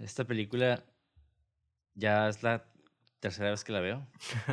[0.00, 0.84] esta película
[1.94, 2.64] ya es la
[3.20, 4.06] tercera vez que la veo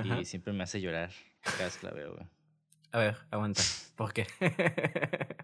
[0.04, 2.28] y siempre me hace llorar cada vez que la veo, güey.
[2.92, 3.62] A ver, aguanta.
[3.96, 4.26] ¿Por qué?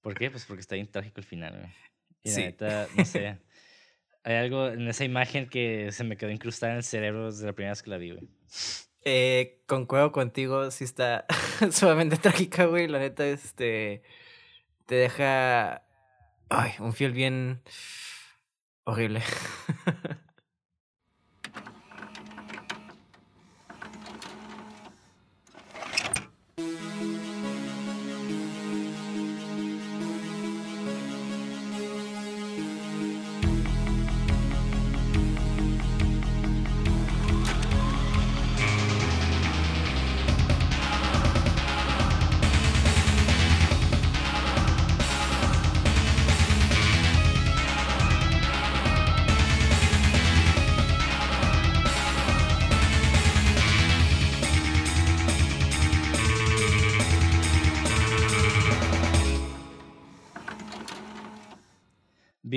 [0.00, 0.30] ¿Por qué?
[0.30, 1.72] Pues porque está bien trágico el final, güey.
[2.22, 2.42] Y la Sí.
[2.42, 3.38] neta, no sé.
[4.24, 7.52] Hay algo en esa imagen que se me quedó incrustada en el cerebro desde la
[7.54, 8.28] primera vez que la vi, güey.
[9.04, 11.24] Eh, concuerdo contigo, sí está
[11.70, 12.86] sumamente trágica, güey.
[12.88, 14.02] La neta, este.
[14.86, 15.86] Te deja.
[16.50, 17.62] Ay, un feel bien.
[18.86, 19.22] Horrible.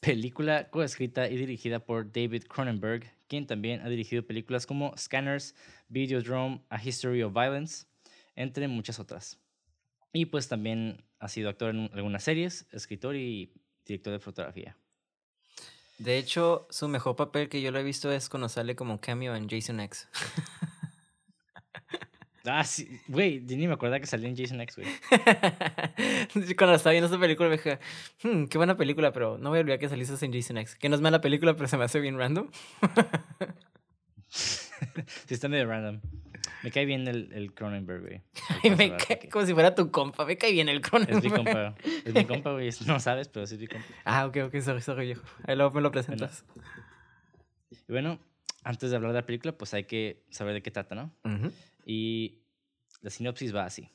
[0.00, 5.54] película coescrita y dirigida por David Cronenberg, quien también ha dirigido películas como Scanners,
[5.88, 7.86] Videodrome, A History of Violence,
[8.36, 9.38] entre muchas otras.
[10.12, 13.52] Y pues también ha sido actor en algunas series, escritor y
[13.84, 14.76] director de fotografía.
[15.98, 19.34] De hecho, su mejor papel que yo lo he visto es cuando sale como cameo
[19.34, 20.08] en Jason X.
[22.44, 24.88] Ah, sí, güey, ni me acuerdo que salía en Jason X, güey.
[26.56, 27.78] Cuando estaba viendo esa película me dije,
[28.22, 30.76] "Hmm, qué buena película, pero no voy a olvidar que saliste en Jason X.
[30.76, 32.48] Que no es mala película, pero se me hace bien random.
[34.28, 34.70] sí,
[35.34, 36.00] está medio random.
[36.62, 38.22] Me cae bien el, el Cronenberg, güey.
[38.62, 40.24] Y me cae como si fuera tu compa.
[40.24, 41.74] Me cae bien el porque Es mi Cronenberg.
[41.74, 41.90] compa.
[42.04, 42.70] Es mi compa, güey.
[42.86, 43.86] No sabes, pero sí es mi compa.
[44.04, 45.22] Ah, ok, ok, sorry, sorry, viejo.
[45.46, 46.44] Ahí luego me lo presentas.
[47.70, 48.18] Y bueno,
[48.64, 51.12] antes de hablar de la película, pues hay que saber de qué trata, ¿no?
[51.24, 51.52] Ujú.
[51.88, 52.42] Y
[53.00, 53.88] la sinopsis va así.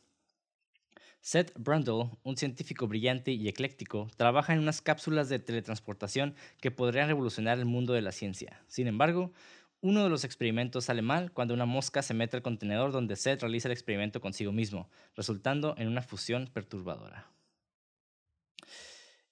[1.21, 7.07] Seth Brundle, un científico brillante y ecléctico, trabaja en unas cápsulas de teletransportación que podrían
[7.07, 8.63] revolucionar el mundo de la ciencia.
[8.67, 9.31] Sin embargo,
[9.79, 13.41] uno de los experimentos sale mal cuando una mosca se mete al contenedor donde Seth
[13.41, 17.31] realiza el experimento consigo mismo, resultando en una fusión perturbadora.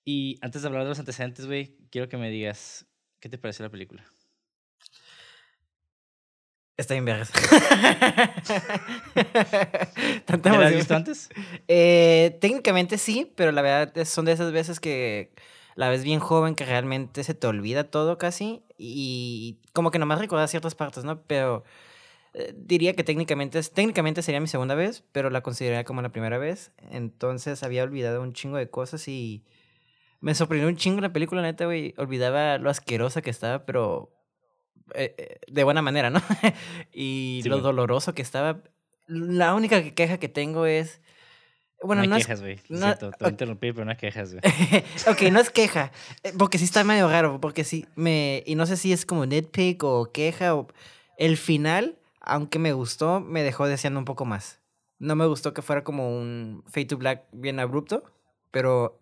[0.06, 2.86] Y antes de hablar de los antecedentes, güey, quiero que me digas,
[3.20, 4.06] ¿qué te pareció la película?
[6.78, 7.32] Está bien vergas.
[10.26, 11.30] Tanta ¿Ya la has visto antes?
[11.68, 15.32] Eh, técnicamente sí, pero la verdad son de esas veces que
[15.76, 20.20] la ves bien joven que realmente se te olvida todo casi y como que nomás
[20.20, 21.22] recuerdas ciertas partes, ¿no?
[21.24, 21.64] Pero
[22.34, 26.38] eh, diría que técnicamente, técnicamente sería mi segunda vez, pero la consideraría como la primera
[26.38, 26.72] vez.
[26.90, 29.44] Entonces había olvidado un chingo de cosas y
[30.22, 31.94] me sorprendió un chingo la película, neta, güey.
[31.98, 34.12] Olvidaba lo asquerosa que estaba, pero
[34.96, 36.22] eh, eh, de buena manera, ¿no?
[36.94, 38.62] y Sí, lo doloroso que estaba.
[39.08, 41.02] La única que- queja que tengo es...
[41.84, 42.60] Bueno, no no es quejas, güey.
[42.70, 43.32] No- siento, te voy a ok.
[43.32, 44.42] interrumpir, pero no hay quejas, güey.
[45.08, 45.92] ok, no es queja,
[46.24, 49.26] eh, porque sí está medio raro, porque sí me y no sé si es como
[49.26, 50.68] nitpick o queja o
[51.18, 54.60] el final, aunque me gustó, me dejó deseando un poco más.
[55.00, 58.04] No me gustó que fuera como un Fade to Black bien abrupto,
[58.52, 59.00] pero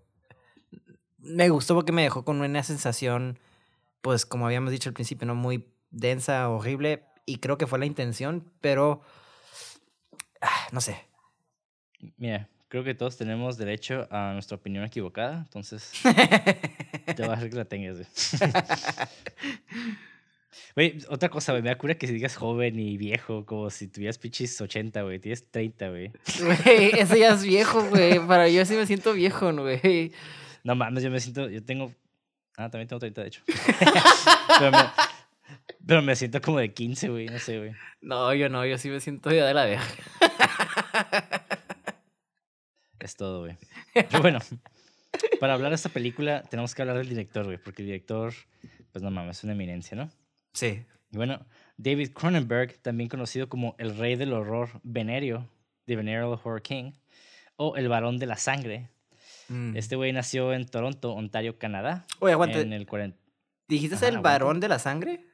[1.17, 3.37] me gustó porque me dejó con una sensación,
[4.01, 7.85] pues como habíamos dicho al principio, no muy densa, horrible y creo que fue la
[7.85, 9.01] intención, pero
[10.41, 11.05] ah, no sé.
[12.17, 15.91] Mira, creo que todos tenemos derecho a nuestra opinión equivocada, entonces
[17.15, 17.97] te voy a hacer que la tengas,
[20.75, 20.97] güey.
[21.09, 24.17] Otra cosa, güey, me da cura que si digas joven y viejo, como si tuvieras
[24.17, 26.11] pichis 80, güey, tienes 30, güey.
[26.39, 28.25] Güey, eso ya es viejo, güey.
[28.25, 30.13] Para yo sí me siento viejo, güey.
[30.63, 31.93] No mames, yo me siento, yo tengo,
[32.57, 33.43] ah, también tengo 30, de hecho.
[34.59, 34.77] pero, me,
[35.85, 37.71] pero me siento como de 15, güey, no sé, güey.
[38.01, 39.83] No, yo no, yo sí me siento ya de la verga.
[42.99, 43.55] Es todo, güey.
[43.93, 44.39] Pero bueno,
[45.39, 48.33] para hablar de esta película tenemos que hablar del director, güey, porque el director,
[48.91, 50.11] pues no mames, es una eminencia, ¿no?
[50.53, 50.83] Sí.
[51.11, 51.45] Y bueno,
[51.77, 55.49] David Cronenberg, también conocido como el rey del horror venerio,
[55.85, 56.91] The Venereal Horror King,
[57.55, 58.89] o el varón de la sangre.
[59.47, 59.75] Mm.
[59.77, 62.61] Este güey nació en Toronto, Ontario, Canadá, Oye, aguante.
[62.61, 63.17] en el 40...
[63.69, 64.29] ¿Dijiste Ajá, el aguante.
[64.29, 65.25] varón de la sangre?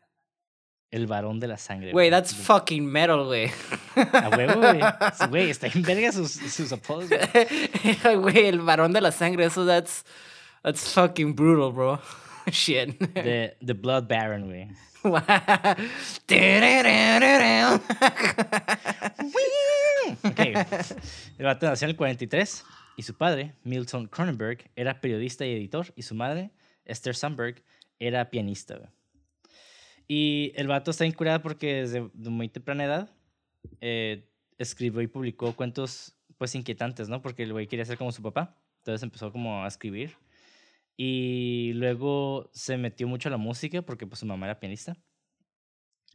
[0.91, 1.91] El varón de la sangre.
[1.91, 3.51] Güey, that's fucking metal, güey.
[3.95, 4.79] A huevo, güey.
[5.29, 8.15] Güey, está en verga sus, sus apodos, güey.
[8.15, 10.05] Güey, el varón de la sangre, eso that's,
[10.63, 11.99] that's fucking brutal, bro.
[12.51, 12.97] Shit.
[13.13, 14.69] The, the Blood Baron, güey.
[20.23, 20.39] ok.
[21.37, 22.63] El vato nació en el 43
[22.97, 26.51] y su padre, Milton Cronenberg, era periodista y editor y su madre,
[26.85, 27.63] Esther Sandberg,
[27.99, 28.75] era pianista.
[28.75, 28.89] güey.
[30.07, 33.09] Y el vato está incurado porque desde de muy temprana edad
[33.81, 37.21] eh, escribió y publicó cuentos pues inquietantes, ¿no?
[37.21, 38.57] Porque el güey quería ser como su papá.
[38.79, 40.15] Entonces empezó como a escribir.
[40.97, 44.97] Y luego se metió mucho a la música porque pues su mamá era pianista.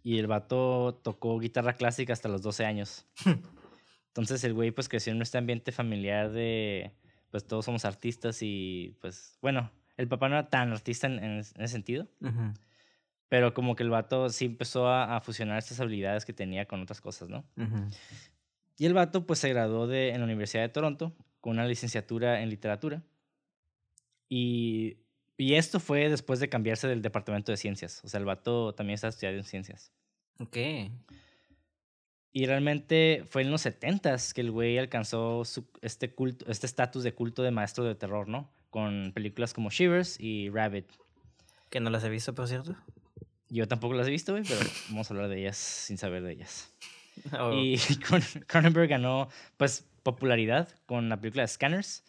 [0.03, 3.07] Y el vato tocó guitarra clásica hasta los 12 años.
[4.09, 6.93] Entonces el güey pues creció en este ambiente familiar de
[7.31, 11.39] pues todos somos artistas y pues bueno, el papá no era tan artista en, en
[11.39, 12.09] ese sentido.
[12.21, 12.53] Ujú,
[13.31, 16.83] Pero como que el vato sí empezó a, a fusionar estas habilidades que tenía con
[16.83, 17.45] otras cosas, ¿no?
[17.57, 17.89] ujú.
[18.77, 22.43] Y el vato pues se graduó de, en la Universidad de Toronto con una licenciatura
[22.43, 23.03] en literatura.
[24.29, 24.97] Y,
[25.37, 28.03] y esto fue después de cambiarse del departamento de ciencias.
[28.05, 29.93] O sea, el vato también está estudiando en ciencias.
[30.39, 30.57] Ok.
[32.33, 37.03] Y realmente fue en los 70 que el güey alcanzó su, este culto, este estatus
[37.03, 38.51] de culto de maestro de terror, ¿no?
[38.71, 40.87] Con películas como Shivers y Rabbit.
[41.69, 42.77] Que no las he visto, por cierto.
[43.51, 46.33] Yo tampoco las he visto, güey, pero vamos a hablar de ellas sin saber de
[46.33, 46.73] ellas.
[47.39, 47.53] Oh.
[47.55, 52.05] Y Cron- Cronenberg ganó, pues, popularidad con la película Scanners,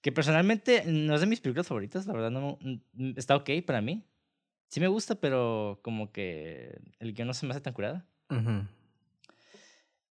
[0.00, 3.80] que personalmente no es de mis películas favoritas, la verdad, no, mm, está ok para
[3.80, 4.02] mí.
[4.68, 8.06] Sí me gusta, pero como que el guion no se me hace tan curada.
[8.30, 8.66] Ujú.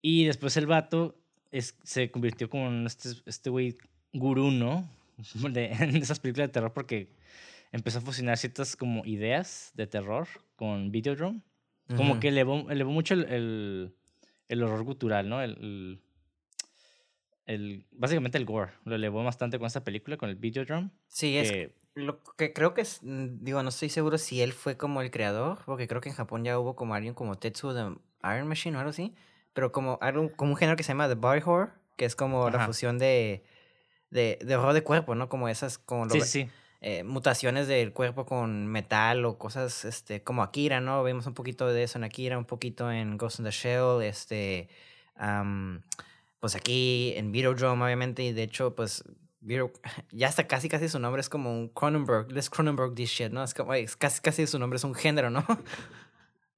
[0.02, 1.18] Y después el vato
[1.52, 3.78] es, se convirtió como en este, este güey
[4.14, 4.90] gurú, ¿no?
[5.52, 7.16] De, en esas películas de terror porque
[7.72, 10.28] empezó a fusionar ciertas como ideas de terror
[10.60, 11.40] con Videodrome.
[11.96, 13.96] Como que elevó, elevó mucho el, el,
[14.50, 15.42] el horror gutural, ¿no?
[15.42, 16.02] El, el,
[17.46, 18.74] el- básicamente el gore.
[18.84, 20.90] Lo elevó bastante con esta película, con el Videodrome.
[21.08, 24.54] Sí, es que- lo que creo que es, mm, digo, no estoy seguro si él
[24.54, 27.74] fue como el creador, porque creo que en Japón ya hubo como alguien como Tetsuo
[27.74, 29.16] de Iron Machine o algo así,
[29.54, 32.50] pero como, algo, como un género que se llama The Body Horror, que es como
[32.50, 32.66] la Ajá.
[32.68, 33.44] fusión de,
[34.12, 35.28] de, de horror de cuerpo, ¿no?
[35.30, 36.50] Como esas, como lo sí, sí.
[36.82, 41.04] Eh, mutaciones del cuerpo con metal o cosas este, como Akira, ¿no?
[41.04, 44.70] Vemos un poquito de eso en Akira, un poquito en Ghost in the Shell, este,
[46.40, 49.04] pues aquí en Videodrome, obviamente, y de hecho, pues,
[50.12, 53.44] ya hasta casi casi su nombre es como un Cronenberg, let's Cronenberg this shit, ¿no?
[53.44, 55.46] Es como, es casi casi su nombre es un género, ¿no?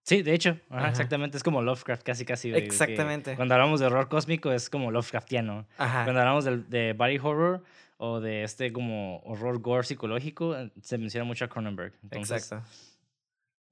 [0.04, 0.90] Sí, de hecho, ajá, Ajá.
[0.90, 1.38] exactamente.
[1.38, 2.50] Es como Lovecraft, casi, casi.
[2.50, 3.36] de Exactamente.
[3.36, 5.68] Cuando hablamos de horror cósmico es como Lovecraftiano.
[5.78, 6.04] Ajá.
[6.06, 7.64] Cuando hablamos del- de, body horror
[8.04, 11.94] o de este como horror gore psicológico, eh, se menciona mucho a Cronenberg.
[12.02, 12.68] Entonces, Exacto.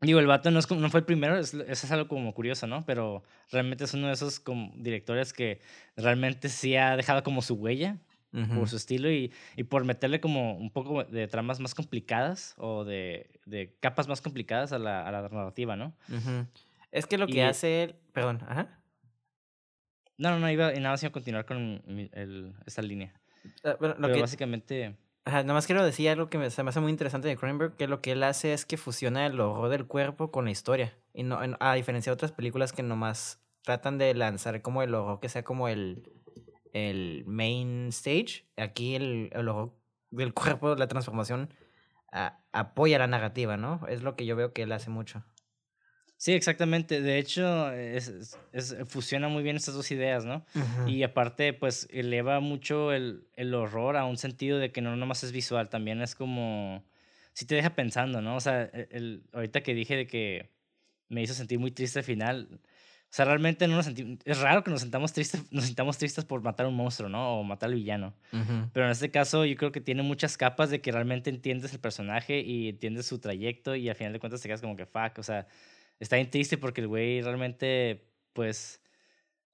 [0.01, 2.67] Digo, el vato no, es, no fue el primero, es, eso es algo como curioso,
[2.67, 2.85] ¿no?
[2.85, 5.59] Pero realmente es uno de esos como directores que
[5.97, 7.97] realmente sí ha dejado como su huella
[8.53, 12.85] por su estilo y, y por meterle como un poco de tramas más complicadas o
[12.85, 15.95] de, de capas más complicadas a la, a la narrativa, ¿no?
[16.91, 18.79] Es que lo que Y- hace él, perdón, ajá.
[20.19, 23.18] No, no, no, iba, y nada más iba a continuar con mi- el, esta línea.
[23.63, 24.95] Ah, bueno, lo Pero que, básicamente,
[25.25, 27.75] Ajá, nada más quiero decir algo que me, se me hace muy interesante de Cronenberg,
[27.75, 30.97] que lo que él hace es que fusiona el horror del cuerpo con la historia.
[31.13, 35.19] Y no, a diferencia de otras películas que nomás tratan de lanzar como el horror
[35.19, 36.03] que sea como el,
[36.73, 39.73] el main stage, aquí el, el horror
[40.09, 41.53] del cuerpo, la transformación,
[42.11, 43.81] a- apoya la narrativa, ¿no?
[43.87, 45.23] Es lo que yo veo que él hace mucho.
[46.19, 47.01] Sí, exactamente.
[47.01, 50.45] De hecho, es, es- es- fusiona muy bien estas dos ideas, ¿no?
[50.87, 55.23] Y aparte, pues eleva mucho el, el horror a un sentido de que no nomás
[55.23, 56.83] es visual, también es como.
[57.33, 58.35] Sí te deja pensando, ¿no?
[58.35, 60.49] O sea, el, el- ahorita que dije de que
[61.07, 62.47] me hizo sentir muy triste al final.
[63.11, 64.19] O sea, realmente no nos sentimos.
[64.25, 67.39] Es raro que nos sentamos tristes, nos sintamos tristes por matar a un monstruo, ¿no?
[67.39, 68.13] O matar al villano.
[68.33, 68.69] Ujú.
[68.71, 71.79] Pero en este caso, yo creo que tiene muchas capas de que realmente entiendes el
[71.79, 75.17] personaje y entiendes su trayecto, y al final de cuentas te quedas como que fuck.
[75.17, 75.47] O sea,
[75.99, 78.81] está bien triste porque el güey realmente, pues.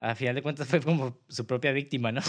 [0.01, 2.21] Al final de cuentas fue como su propia víctima, ¿no?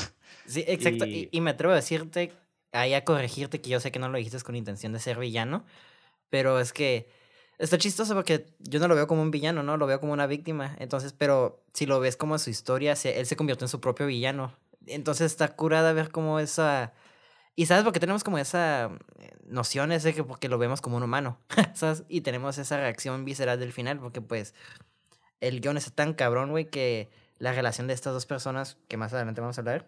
[0.46, 1.04] Sí, exacto.
[1.04, 2.32] Y, Y- y me atrevo a decirte,
[2.73, 5.64] ahí a corregirte, que yo sé que no lo dijiste con intención de ser villano,
[6.30, 7.08] pero es que
[7.58, 9.76] está chistoso porque yo no lo veo como un villano, ¿no?
[9.76, 10.76] Lo veo como una víctima.
[10.78, 14.06] Entonces, pero si lo ves como su historia, se- él se convirtió en su propio
[14.06, 14.54] villano.
[14.87, 16.94] Entonces está curada ver cómo esa...
[17.57, 21.03] Y sabes, porque tenemos como esa eh, noción ese que porque lo vemos como un
[21.03, 21.39] humano,
[21.75, 22.05] ¿sabes?
[22.09, 24.55] Y tenemos esa reacción visceral del final, porque pues
[25.41, 27.09] el guion está tan cabrón, güey, que
[27.39, 29.87] la relación de estas dos personas, que más adelante vamos a hablar,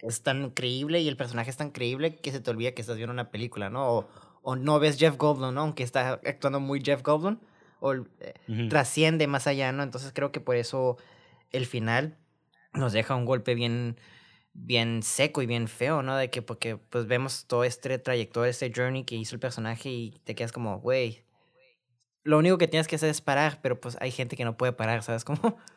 [0.00, 2.96] es tan creíble y el personaje es tan creíble que se te olvida que estás
[2.96, 3.86] viendo una película, ¿no?
[3.88, 4.08] O,
[4.42, 5.62] o no ves Jeff Goldblum, ¿no?
[5.62, 7.38] Aunque está actuando muy Jeff Goldblum,
[7.80, 8.34] ol- eh,
[8.68, 9.82] trasciende más allá, ¿no?
[9.82, 10.96] Entonces creo que por eso
[11.50, 12.16] el final
[12.72, 13.96] nos deja un golpe bien,
[14.60, 16.16] bien seco y bien feo, ¿no?
[16.16, 20.20] De que porque pues vemos todo este trayectoria, este journey que hizo el personaje y
[20.24, 21.24] te quedas como, güey,
[22.24, 24.72] lo único que tienes que hacer es parar, pero pues hay gente que no puede
[24.72, 25.38] parar, ¿sabes cómo?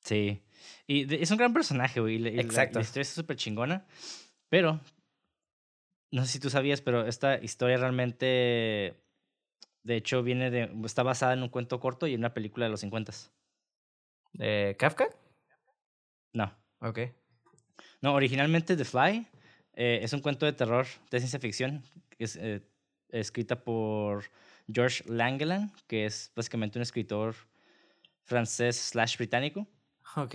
[0.00, 0.42] Sí.
[0.86, 2.18] Y de- es un gran personaje, güey.
[2.18, 2.78] la- la- Exacto.
[2.78, 3.84] La, historia es súper chingona.
[4.48, 4.80] Pero,
[6.12, 8.94] no sé si tú sabías, pero esta historia realmente,
[9.82, 12.70] de hecho, viene de, está basada en un cuento corto y en una película de
[12.70, 13.12] los 50.
[14.38, 15.08] Eh, ¿Kafka?
[16.32, 16.56] No.
[16.80, 17.00] Ok.
[18.00, 19.26] No, originalmente The Fly
[19.74, 21.82] eh, es un cuento de terror de ciencia ficción
[22.16, 22.62] que es eh,
[23.10, 24.24] escrita por
[24.72, 27.34] George Langeland, que es básicamente un escritor
[28.24, 29.66] francés slash británico.
[30.16, 30.34] Ok.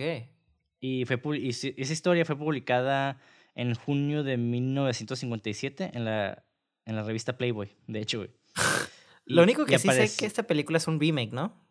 [0.80, 3.20] Y, fue, y esa historia fue publicada
[3.54, 6.44] en junio de 1957 en la,
[6.84, 8.30] en la revista Playboy, de hecho, güey.
[9.26, 11.63] Lo único que sí sé es que esta película es un remake, ¿no?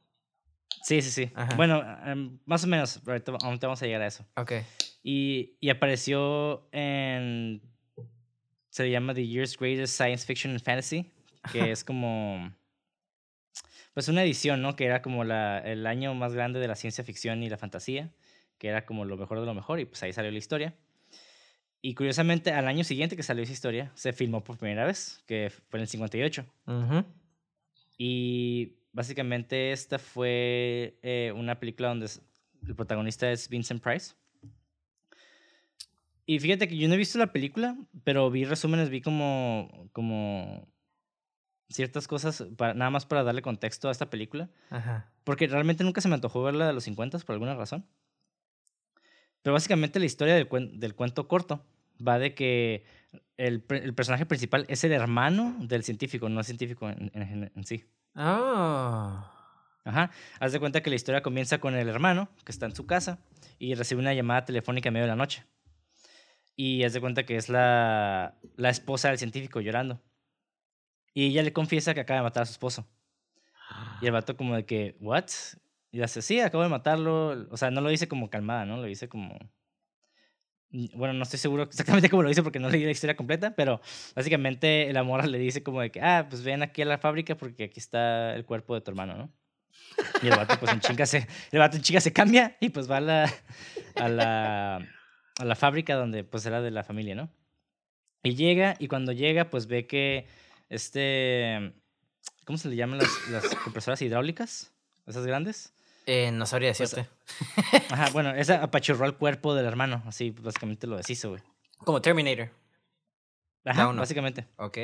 [0.83, 1.31] Sí, sí, sí.
[1.33, 1.55] Ajá.
[1.55, 4.25] Bueno, em, más o menos, ahorita va- ahorita vamos a llegar a eso.
[4.35, 4.51] Ok.
[5.01, 7.61] Y, y apareció en...
[8.69, 11.11] Se llama The Year's Greatest Science Fiction and Fantasy,
[11.51, 12.53] que es como...
[13.93, 14.75] Pues una edición, ¿no?
[14.75, 18.11] Que era como la, el año más grande de la ciencia ficción y la fantasía,
[18.57, 20.73] que era como lo mejor de lo mejor, y pues ahí salió la historia.
[21.81, 25.51] Y curiosamente, al año siguiente que salió esa historia, se filmó por primera vez, que
[25.69, 26.45] fue en el 58.
[26.65, 27.05] Ujú.
[27.97, 32.09] Y básicamente esta fue eh, una película donde
[32.67, 34.13] el protagonista es Vincent Price.
[36.25, 40.69] Y fíjate que yo no he visto la película, pero vi resúmenes, vi como, como
[41.69, 44.50] ciertas cosas, para, nada más para darle contexto a esta película.
[44.69, 45.12] Ajá.
[45.25, 47.85] Porque realmente nunca se me antojó verla de los 50 por alguna razón.
[49.41, 51.65] Pero básicamente la historia del, cuen- del cuento corto
[52.05, 52.85] va de que
[53.35, 57.83] el, personaje principal es el hermano del científico, no el científico en- en- en sí.
[58.15, 59.29] Oh.
[59.86, 60.12] Ajá.
[60.39, 63.20] Haz de cuenta que la historia comienza con el hermano que está en su casa
[63.60, 65.46] y recibe una llamada telefónica en medio de la noche.
[66.55, 70.01] Y haz de cuenta que es la, la esposa del científico llorando.
[71.13, 72.88] Y ella le confiesa que acaba de matar a su esposo.
[74.01, 75.25] Y el vato como de que, ¿what?
[75.91, 77.48] Y dice, sí, acabo de matarlo.
[77.51, 78.77] O sea, no lo dice como calmada, ¿no?
[78.77, 79.38] Lo dice como...
[80.95, 83.79] Bueno, no estoy seguro exactamente cómo lo dice porque no leí la historia completa, pero
[84.15, 87.37] básicamente el amor le dice como de que, ah, pues ven aquí a la fábrica
[87.37, 89.31] porque aquí está el cuerpo de tu hermano, ¿no?
[90.21, 92.89] Y el vato pues en chinga se, el vato en chinga se cambia y pues
[92.89, 93.33] va a la,
[93.95, 94.75] a la,
[95.37, 97.29] a la fábrica donde pues era de la familia, ¿no?
[98.23, 100.25] Y llega y cuando llega pues ve que
[100.69, 101.73] este,
[102.45, 104.73] ¿cómo se le llaman las, las compresoras hidráulicas?
[105.05, 105.73] Esas grandes.
[106.05, 107.10] Eh, no sabría Pues, decirte.
[107.89, 111.41] Ajá, bueno, esa apachurró el cuerpo del hermano, así básicamente lo deshizo, güey.
[111.77, 112.50] Como Terminator.
[113.65, 114.45] Ajá, básicamente.
[114.57, 114.77] Ok.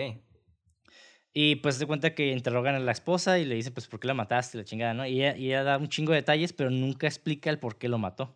[1.33, 4.07] Y pues se cuenta que interrogan a la esposa y le dicen, pues, ¿por qué
[4.07, 4.57] la mataste?
[4.57, 5.05] La chingada, ¿no?
[5.05, 7.87] Y ella, y ella da un chingo de detalles, pero nunca explica el por qué
[7.87, 8.35] lo mató.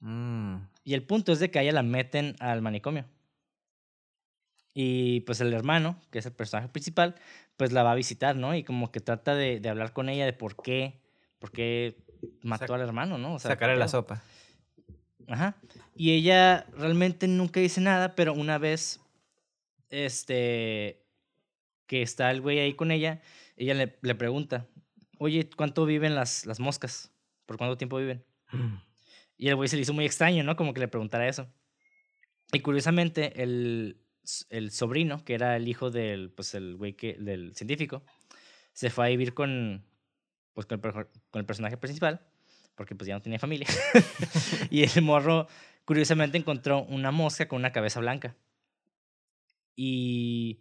[0.00, 0.58] Mm.
[0.84, 3.04] Y el punto es de que a ella la meten al manicomio.
[4.74, 7.16] Y pues el hermano, que es el personaje principal,
[7.56, 8.54] pues la va a visitar, ¿no?
[8.54, 11.00] Y como que trata de, de hablar con ella de por qué,
[11.38, 11.96] por qué
[12.42, 13.34] mató Sac- al hermano, ¿no?
[13.34, 14.22] O sea, Sacarle ¿qué la sopa.
[15.28, 15.56] Ajá.
[15.94, 19.00] Y ella realmente nunca dice nada, pero una vez,
[19.90, 21.02] este,
[21.86, 23.20] que está el güey ahí con ella,
[23.56, 24.66] ella le, le pregunta,
[25.18, 27.10] oye, ¿cuánto viven las, las moscas?
[27.46, 28.24] ¿Por cuánto tiempo viven?
[29.40, 30.56] Y el güey se le hizo muy extraño, ¿no?
[30.56, 31.46] Como que le preguntara eso.
[32.52, 34.00] Y curiosamente, el,
[34.50, 38.02] el sobrino, que era el hijo del, pues, el güey que, del científico,
[38.72, 39.84] se fue a vivir con,
[40.58, 42.20] pues, con, el, perjo- con el personaje principal,
[42.74, 43.68] porque pues ya no tenía familia.
[44.70, 45.46] y el morro,
[45.84, 48.34] curiosamente, encontró una mosca con una cabeza blanca.
[49.76, 50.58] Y,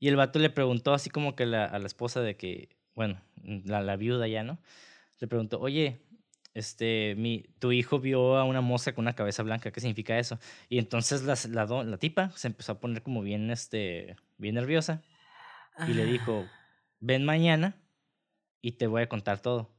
[0.00, 3.20] y el vato le preguntó así como que la- a la esposa de que, bueno,
[3.44, 4.58] la, la viuda ya, ¿no?
[5.20, 6.00] Le preguntó, oye,
[6.54, 10.40] este, mi, tu hijo vio a una mosca con una cabeza blanca, ¿qué significa eso?
[10.68, 15.02] Y entonces la, la, la tipa se empezó a poner como bien, este, bien nerviosa
[15.86, 16.50] y le dijo,
[16.98, 17.76] ven mañana
[18.60, 19.74] y te voy a contar todo.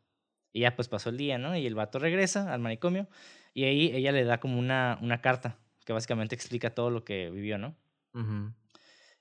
[0.54, 1.56] Y ya pues pasó el día, ¿no?
[1.56, 3.08] Y el vato regresa al manicomio
[3.54, 7.30] y ahí ella le da como una, una carta que básicamente explica todo lo que
[7.30, 7.76] vivió, ¿no?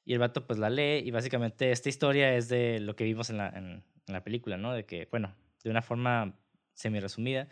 [0.04, 3.28] Y el vato pues la lee y básicamente esta historia es de lo que vimos
[3.28, 4.72] en la, en, en la película, ¿no?
[4.72, 6.38] De que, bueno, de una forma
[6.74, 7.48] semi resumida,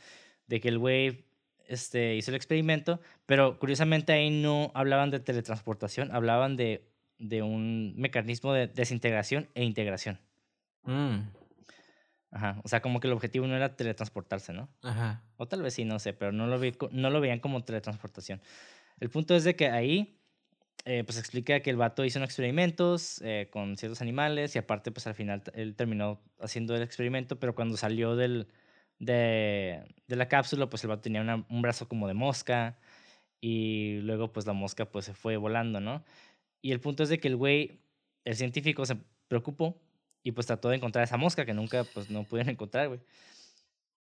[0.47, 1.25] de que el güey
[1.67, 7.95] este, hizo el experimento, pero curiosamente ahí no hablaban de teletransportación, hablaban de, de un
[7.97, 10.21] mecanismo de desintegración e integración.
[10.85, 11.21] Mm.
[12.35, 14.69] Ajá, o sea, como que el objetivo no era teletransportarse, ¿no?
[14.83, 15.23] Ajá.
[15.37, 18.43] O tal vez sí, no sé, pero no lo, vi no lo veían como teletransportación.
[19.01, 20.21] El punto es de que ahí
[20.85, 24.93] eh, pues explica que el vato hizo unos experimentos eh, con ciertos animales y aparte
[24.93, 28.49] pues al final él terminó haciendo el experimento, pero cuando salió del,
[28.99, 32.79] de, de la cápsula pues el vato tenía una- un brazo como de mosca
[33.41, 36.05] y luego pues la mosca pues se fue volando, ¿no?
[36.63, 37.83] Y el punto es de que el güey,
[38.25, 38.97] el científico se
[39.29, 39.83] preocupó
[40.25, 43.01] y pues trató de encontrar esa mosca que nunca pues no pudieron encontrar, güey.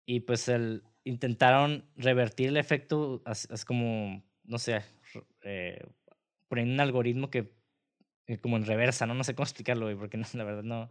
[0.07, 4.83] Y pues el, intentaron revertir el efecto, as como, no sé,
[5.45, 5.83] eh,
[6.49, 7.53] poniendo un algoritmo que,
[8.27, 9.15] eh, como en reversa, ¿no?
[9.15, 10.91] No sé cómo explicarlo, güey, porque no, la verdad no.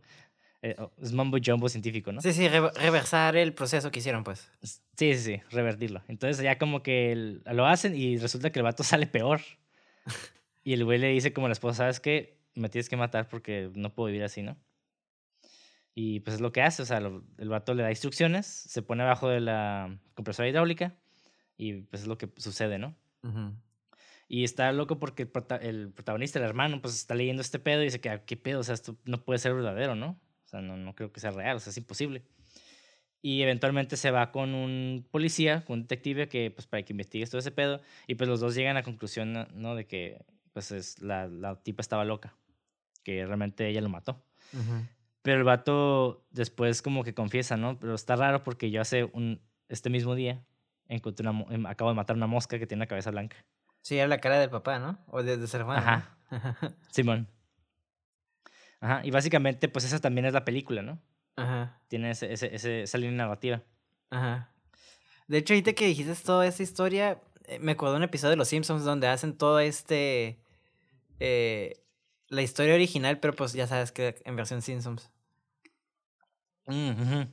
[0.62, 2.22] eh, es mambo jumbo científico, ¿no?
[2.22, 4.52] Sí, sí, re- reversar el proceso que hicieron, pues.
[4.64, 6.04] Sí, sí, sí, revertirlo.
[6.08, 9.42] Entonces ya como que el- lo hacen y resulta que el vato sale peor.
[10.64, 12.38] Y el güey le dice como a la esposa, ¿sabes qué?
[12.54, 14.58] Me tienes que matar porque no puedo vivir así, ¿no?
[15.96, 18.82] Y pues es lo que hace, o sea, lo- el vato le da instrucciones, se
[18.82, 20.96] pone abajo de la compresora hidráulica
[21.58, 22.96] y pues es lo que sucede, ¿no?
[23.24, 23.54] Ujú.
[24.28, 27.82] Y está loco porque el, prota- el protagonista, el hermano, pues está leyendo este pedo
[27.82, 28.60] y dice que, "Ah, ¿qué pedo?
[28.60, 30.20] O sea, esto no puede ser verdadero, ¿no?
[30.46, 32.24] O sea, no, no creo que sea real, o sea, es imposible.
[33.22, 37.26] Y eventualmente se va con un policía, con un detective, que, pues, para que investigue
[37.26, 37.82] todo ese pedo.
[38.08, 39.76] Y pues los dos llegan a la conclusión, ¿no?
[39.76, 42.38] De que, pues, es, la, la tipa estaba loca.
[43.04, 44.24] Que realmente ella lo mató.
[44.54, 44.86] Ujú.
[45.30, 47.78] Pero el vato después como que confiesa, ¿no?
[47.78, 50.44] Pero está raro porque yo hace un, este mismo día
[50.88, 53.38] encontré una, em, acabo de matar una mosca que tiene una cabeza blanca.
[53.84, 54.98] Sí, era la cara del papá, ¿no?
[55.06, 55.82] O de, de su hermano.
[55.82, 55.88] ¿no?
[56.36, 56.76] Ajá.
[56.90, 57.28] Simón.
[58.82, 61.00] Ajá, y básicamente, pues esa también es la película, ¿no?
[61.36, 61.80] Ajá.
[61.90, 63.62] Tiene ese, ese, ese- esa línea narrativa.
[64.10, 64.52] Ajá.
[65.28, 68.38] De hecho, ahorita que dijiste toda esta historia, eh, me acuerdo de un episodio de
[68.38, 70.40] Los Simpsons donde hacen todo este.
[71.20, 71.84] eh,
[72.30, 75.12] la historia original, pero pues ya sabes que en versión Simpsons.
[76.70, 77.28] Mm, ujú.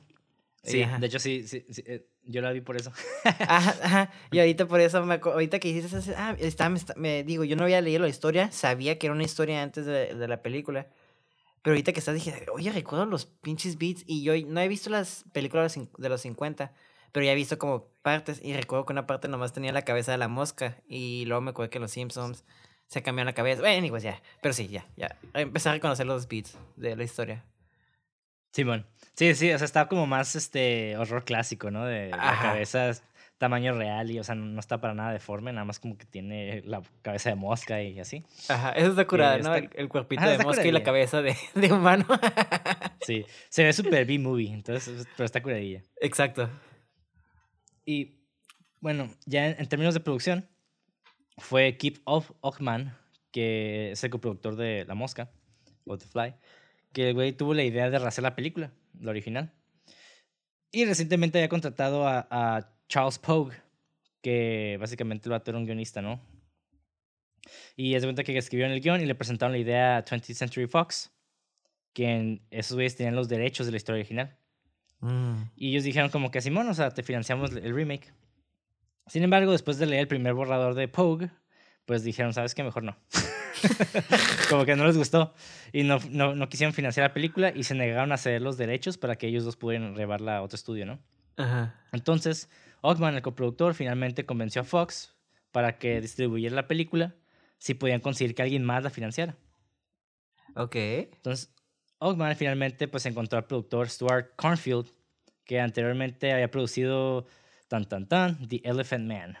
[0.63, 0.97] Sí, ajá.
[0.99, 2.91] de hecho sí, sí, sí, eh, yo la vi por eso.
[3.47, 4.11] Ajá, ajá.
[4.31, 7.45] Y ahorita por eso, me ahorita que dijiste eso, ah, está, me, está- me digo,
[7.45, 10.41] yo no había leído la historia, sabía que era una historia antes de, de la
[10.41, 10.87] película.
[11.61, 14.89] Pero ahorita que estás dije, oye, recuerdo los pinches beats y yo no he visto
[14.89, 16.73] las películas de los cin- de los 50,
[17.13, 20.11] pero ya he visto como partes y recuerdo que una parte nomás tenía la cabeza
[20.11, 22.43] de la mosca y luego me acuerdo que los Simpsons
[22.87, 23.61] se cambió la cabeza.
[23.61, 25.17] Bueno, pues ya, pero sí, ya, ya.
[25.33, 27.43] Empecé a reconocer los beats de la historia.
[28.57, 28.87] Simón.
[29.13, 31.85] Sí, sí, o sea, está como más este horror clásico, ¿no?
[31.85, 32.91] De la cabeza
[33.37, 36.63] tamaño real y, o sea, no, está para nada deforme, nada más como que tiene
[36.65, 38.23] la cabeza de mosca y así.
[38.49, 39.53] Ajá, eso está curada, ¿no?
[39.53, 42.05] está- El, el cuerpito Ajá, de mosca y la cabeza de, de humano.
[43.01, 45.83] Sí, se ve súper B-movie, entonces, pero está curadilla.
[46.01, 46.49] Exacto.
[47.85, 48.17] Y
[48.79, 50.49] bueno, ya en, en términos de producción,
[51.37, 52.97] fue Kip of Ockman,
[53.31, 55.29] que es el coproductor de La Mosca,
[55.85, 56.33] o The Fly,
[56.93, 59.53] que el güey tuvo la idea de rehacer la película, la original.
[60.71, 63.55] Y recientemente había contratado a, a Charles Pogue,
[64.21, 66.21] que básicamente el vato era un guionista, ¿no?
[67.75, 70.33] Y es de cuenta que escribieron el guion y le presentaron la idea a 20th
[70.33, 71.11] Century Fox,
[71.93, 74.37] que en- esos güeyes tenían los derechos de la historia original.
[74.99, 75.43] Mm.
[75.55, 78.13] Y ellos dijeron como que Simón, o sea, te financiamos el remake.
[79.07, 81.29] Sin embargo, después de leer el primer borrador de Pogue,
[81.85, 82.63] pues dijeron, ¿sabes qué?
[82.63, 82.97] Mejor no.
[84.49, 85.33] como que no les gustó.
[85.73, 88.97] Y no, no, no quisieron financiar la película y se negaron a ceder los derechos
[88.97, 90.99] para que ellos dos pudieran llevarla a otro estudio, ¿no?
[91.37, 91.75] Ajá.
[91.91, 92.49] Entonces,
[92.81, 95.13] Ockman, el coproductor, finalmente convenció a Fox
[95.51, 97.15] para que distribuyera la película
[97.57, 99.35] si podían conseguir que alguien más la financiara.
[100.55, 100.75] Ok.
[100.75, 101.53] Entonces,
[101.99, 104.87] Ockman finalmente pues encontró al productor Stuart Cornfield,
[105.45, 107.25] que anteriormente había producido
[107.67, 109.37] tan tan tan The Elephant Man,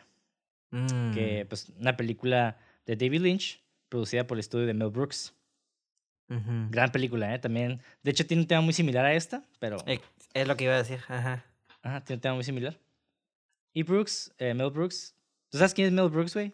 [0.69, 1.13] Mm.
[1.13, 5.33] que pues una película de David Lynch producida por el estudio de Mel Brooks.
[6.29, 6.67] Ujú.
[6.69, 7.39] Gran película, ¿eh?
[7.39, 10.01] También, de hecho tiene un tema muy similar a esta, pero Eh,
[10.33, 10.99] Es lo que iba a decir.
[11.07, 11.43] Ajá.
[11.81, 12.77] ajá, tiene un tema muy similar.
[13.73, 15.15] Y Brooks, eh, Mel Brooks,
[15.49, 16.53] ¿tú sabes quién es Mel Brooks, güey?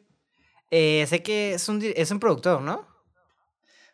[0.69, 2.87] Eh, sé que es un, es un productor, ¿no?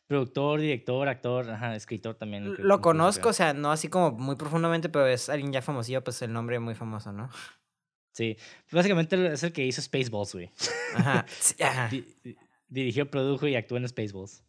[0.08, 2.56] Productor, director, actor, ajá, escritor también.
[2.58, 6.21] Lo conozco, o sea, no así como muy profundamente, pero es alguien ya famosillo, pues
[6.23, 7.30] el nombre muy famoso, ¿no?
[8.12, 8.36] Sí,
[8.71, 10.49] básicamente es el que hizo Spaceballs, güey.
[10.95, 11.25] Ajá.
[11.39, 11.89] Sí, ajá.
[12.69, 14.43] Di- di- dirigió, produjo y actuó en Spaceballs.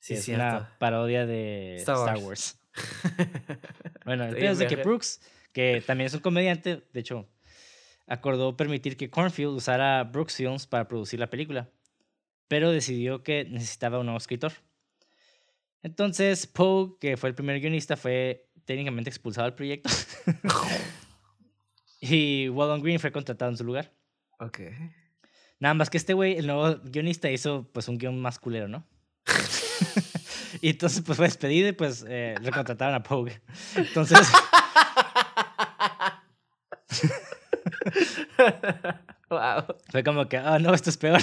[0.00, 0.44] Sí, es cierto.
[0.44, 2.58] una parodia de Star Star, Wars.
[4.04, 4.76] Bueno, el es de que.
[4.76, 5.20] Brooks,
[5.52, 7.28] que también es un comediante, de hecho,
[8.06, 11.70] acordó permitir que Cornfield usara Brooks Films para producir la película,
[12.48, 14.52] pero decidió que necesitaba un nuevo escritor.
[15.82, 19.90] Entonces, Poe, que fue el primer guionista, fue técnicamente expulsado del proyecto.
[22.00, 23.92] y Wallon Green fue contratado en su lugar.
[24.40, 24.60] Ok.
[25.62, 28.84] Nada más que este güey, el nuevo guionista, hizo pues un guion más culero, ¿no?
[30.60, 33.40] y entonces pues fue despedido y pues eh, recontrataron a Pogue.
[33.76, 34.18] Entonces,
[39.30, 39.64] wow.
[39.88, 41.20] fue como que, ah, no, esto es peor.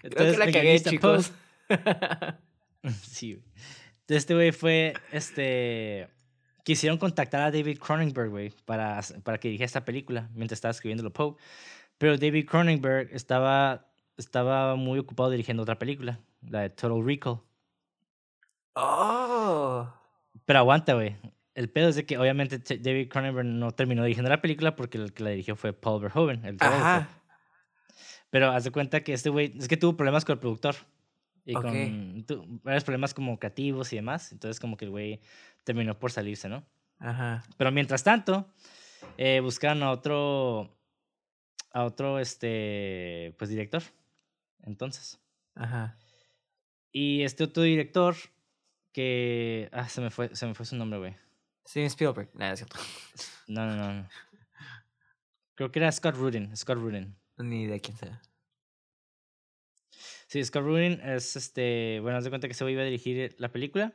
[0.00, 1.30] Creo que la cagué, chicos.
[3.02, 3.44] Sí, güey.
[4.00, 6.08] Entonces, Este güey fue, este...
[6.64, 11.08] Quisieron contactar a David Cronenberg, güey, para, para que dirigiera esta película mientras estaba escribiendo
[11.12, 11.36] Poe.
[11.98, 17.40] Pero David Cronenberg estaba, estaba muy ocupado dirigiendo otra película, la de Total Recall.
[18.74, 19.88] Oh.
[20.44, 21.16] Pero aguanta, güey.
[21.54, 25.12] El pedo es de que obviamente David Cronenberg no terminó dirigiendo la película porque el
[25.12, 26.56] que la dirigió fue Paul Verhoeven, el.
[26.60, 27.08] Ajá.
[28.30, 30.74] Pero haz de cuenta que este güey, es que tuvo problemas con el productor.
[31.44, 32.24] Y con
[32.62, 34.32] varios problemas como creativos y demás.
[34.32, 35.20] Entonces como que el güey
[35.64, 36.64] terminó por salirse, ¿no?
[36.98, 37.44] Ajá.
[37.58, 38.48] Pero mientras tanto,
[39.18, 40.74] eh, buscaron a otro,
[41.72, 43.82] a otro, este, pues director.
[44.62, 45.20] Entonces.
[45.54, 45.98] Ajá.
[46.90, 48.14] Y este otro director
[48.92, 51.16] que, ah, se me fue, se me fue su nombre, güey.
[51.66, 52.30] Steven Spielberg.
[52.34, 52.76] Nada, es cierto.
[53.48, 54.08] No, no, no, no.
[55.54, 57.16] Creo que era Scott Rudin, Scott Rudin.
[57.38, 58.22] Ni de quién sea.
[60.34, 62.00] Sí, Scott Rudin es este.
[62.02, 63.94] Bueno, haz de cuenta que se iba a dirigir la película.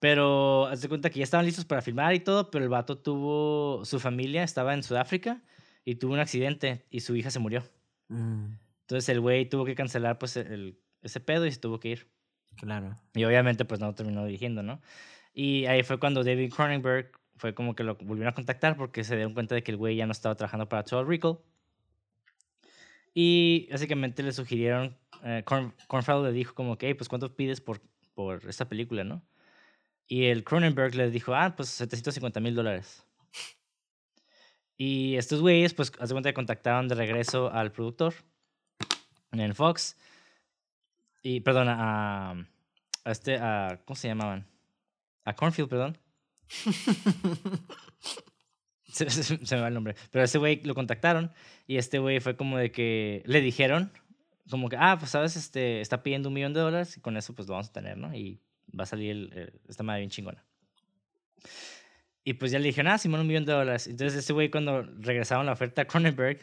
[0.00, 2.96] Pero haz de cuenta que ya estaban listos para filmar y todo, pero el vato
[2.96, 3.84] tuvo.
[3.84, 5.42] Su familia estaba en Sudáfrica
[5.84, 7.62] y tuvo un accidente y su hija se murió.
[8.08, 11.88] Mm, Entonces el güey tuvo que cancelar pues el, ese pedo y se tuvo que
[11.90, 12.10] ir.
[12.56, 12.98] claro.
[13.12, 14.80] Y obviamente pues no terminó dirigiendo, ¿no?
[15.34, 19.14] Y ahí fue cuando David Cronenberg fue como que lo volvieron a contactar porque se
[19.14, 21.38] dieron cuenta de que el güey ya no estaba trabajando para Total Recall.
[23.20, 25.44] Y básicamente le sugirieron, eh,
[26.22, 27.80] le dijo como que, "Hey, pues ¿cuánto pides por,
[28.14, 29.22] por esta película, no?
[30.06, 33.04] Y el Cronenberg le dijo, ah, pues 750 mil dólares.
[34.76, 38.14] Y estos güeyes, pues, hace cuenta que contactaron de regreso al productor
[39.32, 39.96] en Fox.
[41.22, 44.46] Y, perdón, a, a este, a, ¿cómo se llamaban?
[45.24, 45.98] A Cornfield, perdón.
[48.90, 49.94] Se, se- se me va el nombre.
[50.10, 51.30] Pero ese güey lo contactaron
[51.66, 53.92] y este güey fue como de que le dijeron,
[54.50, 57.34] como que, ah, pues sabes, este, está pidiendo un millón de dólares y con eso
[57.34, 58.14] pues lo vamos a tener, ¿no?
[58.14, 58.40] Y
[58.78, 60.44] va a salir el- el- esta madre bien chingona.
[62.24, 63.86] Y pues ya le dijeron, ah, Simón, un millón de dólares.
[63.86, 66.38] Entonces ese güey cuando regresaron la oferta a Cronenberg,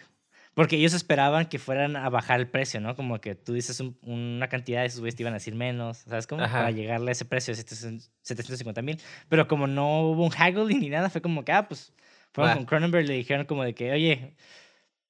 [0.55, 2.95] porque ellos esperaban que fueran a bajar el precio, ¿no?
[2.95, 5.97] Como que tú dices un- una cantidad y esos güeyes te iban a decir menos,
[5.99, 6.41] ¿sabes cómo?
[6.43, 6.59] Ajá.
[6.59, 8.99] Para llegarle a ese precio de 750 mil.
[9.29, 11.93] Pero como no hubo un haggling ni nada, fue como que, ah, pues
[12.31, 14.35] fueron con Cronenberg y le dijeron como de que, oye,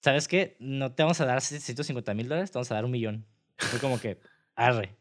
[0.05, 0.55] ¿sabes qué?
[0.59, 3.25] No te vamos a dar 750 mil dólares, te vamos a dar un millón.
[3.57, 4.19] Fue como que,
[4.55, 4.95] arre.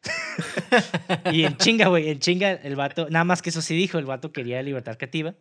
[1.31, 4.07] y en chinga, güey, en chinga el vato, nada más que eso sí dijo, el
[4.07, 5.35] vato quería libertad creativa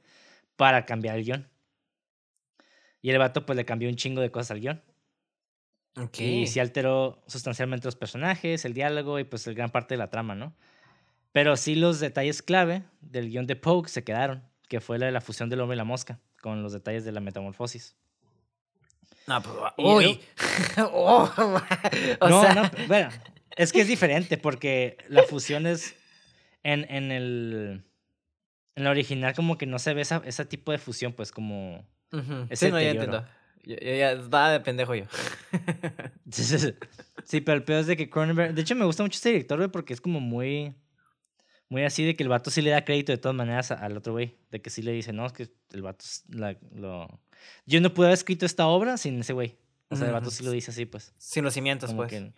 [0.58, 1.50] para cambiar el guion.
[3.02, 4.84] Y el vato pues le cambió un chingo de cosas al guion.
[5.96, 6.20] Ok.
[6.20, 10.10] Y sí alteró sustancialmente los personajes, el diálogo y pues el gran parte de la
[10.10, 10.54] trama, ¿no?
[11.32, 15.14] Pero sí los detalles clave del guion de Pogue se quedaron, que fue la de
[15.14, 17.96] la fusión del hombre y la mosca, con los detalles de la metamorfosis.
[19.28, 20.20] No, pues, Y uy.
[20.92, 21.30] Oh,
[22.20, 23.10] o no, sea, no, bueno,
[23.56, 25.96] es que es diferente porque la fusión es
[26.64, 27.84] en, en el...
[28.76, 31.86] En la original como que no se ve esa, ese tipo de fusión, pues como...
[32.12, 33.26] ujú, ese Sí, no, ya entiendo.
[33.64, 35.06] Ya, ya estaba de pendejo yo.
[37.26, 38.54] Sí, pero el peor es de que Cronenberg...
[38.54, 40.74] De hecho, me gusta mucho este director, güey, porque es como muy...
[41.74, 44.14] Muy así de que el vato sí le da crédito de todas maneras al otro
[44.14, 44.36] güey.
[44.52, 47.20] De que sí le dice, no, es que el vato la- lo...
[47.66, 49.58] Yo no pude haber escrito esta obra sin ese güey.
[49.90, 51.16] O sea, el vato sí lo dice así, pues.
[51.18, 52.12] Sin los cimientos, Como pues.
[52.12, 52.32] que...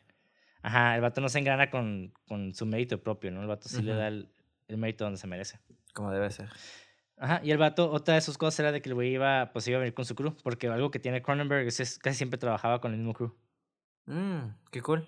[0.62, 3.42] Ajá, el vato no se engrana con, con su mérito propio, ¿no?
[3.42, 4.00] El vato sí le Ujú.
[4.00, 4.30] da el,
[4.70, 5.60] el mérito donde se merece.
[5.94, 6.48] Como debe ser.
[7.18, 9.68] Ajá, y el vato, otra de sus cosas era de que el güey iba, pues
[9.68, 12.38] iba a venir con su crew, porque algo que tiene Cronenberg es, es casi siempre
[12.40, 13.36] trabajaba con el mismo crew.
[14.06, 15.08] Mm, qué cool.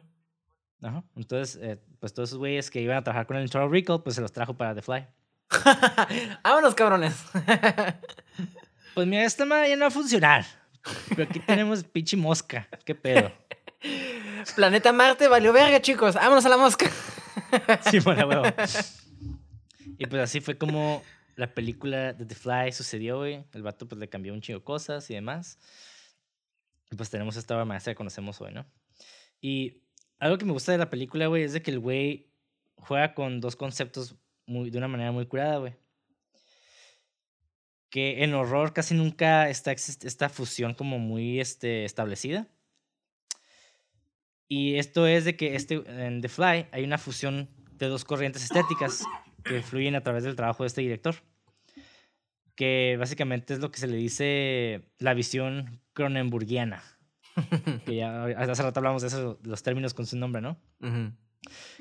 [0.81, 4.03] Ajá, entonces, eh, pues todos esos güeyes que iban a trabajar con en Total Recall,
[4.03, 5.07] pues se los trajo para The Fly.
[6.43, 7.15] Vámonos, cabrones.
[8.93, 10.43] Pues mira, esta madre ya no va a funcionar.
[11.09, 12.67] Pero aquí tenemos pinche mosca.
[12.83, 13.31] ¿Qué pedo?
[14.55, 16.15] Planeta Marte valió verga, chicos.
[16.15, 16.89] Vámonos a la mosca.
[17.91, 18.43] Sí, buena huevo.
[19.99, 21.03] Y pues así fue como
[21.35, 23.45] la película de The Fly sucedió, güey.
[23.53, 25.59] El vato pues le cambió un chingo cosas y demás.
[26.89, 28.65] Y pues tenemos esta obra maestra que conocemos hoy, ¿no?
[29.39, 29.83] Y
[30.19, 32.27] algo que me gusta de la película, güey, es de que el güey
[32.75, 35.75] juega con dos conceptos muy, de una manera muy curada, güey.
[37.89, 42.47] Que en horror casi nunca está esta fusión como muy este, establecida.
[44.49, 48.43] Y esto es de que este, en The Fly hay una fusión de dos corrientes
[48.43, 49.03] estéticas
[49.43, 51.15] que fluyen a través del trabajo de este director.
[52.55, 56.83] Que básicamente es lo que se le dice la visión cronenburgiana.
[57.85, 60.57] que ya hace rato hablamos de eso, los términos con su nombre, ¿no?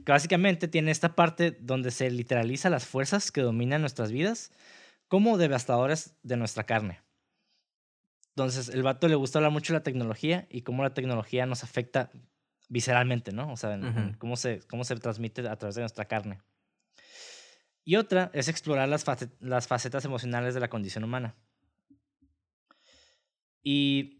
[0.05, 4.53] Que básicamente tiene esta parte donde se literaliza las fuerzas que dominan nuestras vidas
[5.09, 7.01] como devastadoras de nuestra carne.
[8.31, 11.65] Entonces, el vato le gusta hablar mucho de la tecnología y cómo la tecnología nos
[11.65, 12.11] afecta
[12.69, 13.51] visceralmente, ¿no?
[13.53, 14.19] O sea, en- en Ujú.
[14.19, 16.41] cómo, se, cómo se transmite a través de nuestra carne.
[17.85, 19.05] Y otra es explorar las,
[19.41, 21.35] las facetas emocionales de la condición humana.
[23.63, 24.16] Y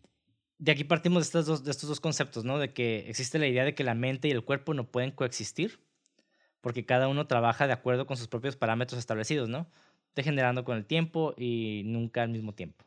[0.59, 2.59] de aquí partimos de, estos dos conceptos, ¿no?
[2.59, 5.81] De que existe la idea de que la mente y el cuerpo no pueden coexistir,
[6.61, 9.69] porque cada uno trabaja de acuerdo con sus propios parámetros establecidos, ¿no?
[10.15, 12.85] Degenerando con el tiempo y nunca al mismo tiempo.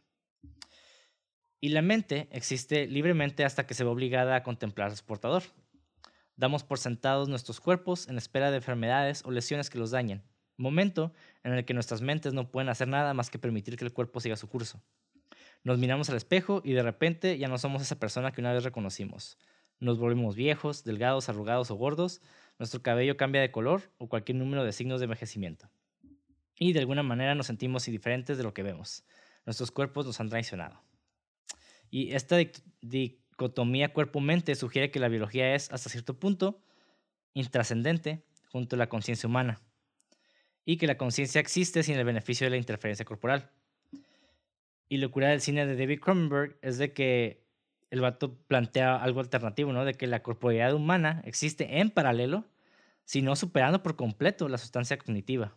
[1.61, 5.43] Y la mente existe libremente hasta que se ve obligada a contemplar a su portador.
[6.37, 10.23] Damos por sentados nuestros cuerpos en espera de enfermedades o lesiones que los dañen,
[10.57, 13.93] momento en el que nuestras mentes no pueden hacer nada más que permitir que el
[13.93, 14.81] cuerpo siga su curso.
[15.63, 18.63] Nos miramos al espejo y de repente ya no somos esa persona que una vez
[18.63, 19.37] reconocimos.
[19.79, 22.21] Nos volvemos viejos, delgados, arrugados o gordos,
[22.57, 25.69] nuestro cabello cambia de color o cualquier número de signos de envejecimiento.
[26.57, 29.05] Y de alguna manera nos sentimos indiferentes de lo que vemos.
[29.45, 30.81] Nuestros cuerpos nos han traicionado.
[31.89, 36.61] Y esta dic- dicotomía cuerpo-mente sugiere que la biología es, hasta cierto punto,
[37.33, 39.61] intrascendente junto a la conciencia humana.
[40.65, 43.49] Y que la conciencia existe sin el beneficio de la interferencia corporal.
[44.89, 47.45] Y la locura del cine de David Cronenberg es de que
[47.91, 49.85] el vato plantea algo alternativo, ¿no?
[49.85, 52.45] De que la corporalidad humana existe en paralelo,
[53.05, 55.55] sino superando por completo la sustancia cognitiva.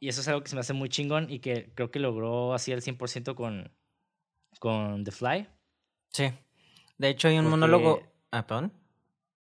[0.00, 2.52] Y eso es algo que se me hace muy chingón y que creo que logró
[2.52, 3.70] así al 100% con,
[4.58, 5.48] con The Fly.
[6.10, 6.30] Sí.
[6.98, 8.02] De hecho, hay un Porque- monólogo.
[8.30, 8.72] Ah, perdón.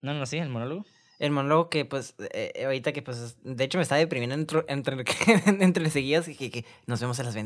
[0.03, 0.85] No, no, sí, el monólogo.
[1.21, 4.35] El monólogo que, pues, eh, eh, ahorita que, pues, es- de hecho me estaba deprimiendo
[4.35, 5.05] entre, entre,
[5.61, 7.37] entre seguidas y que, que nos vemos en, las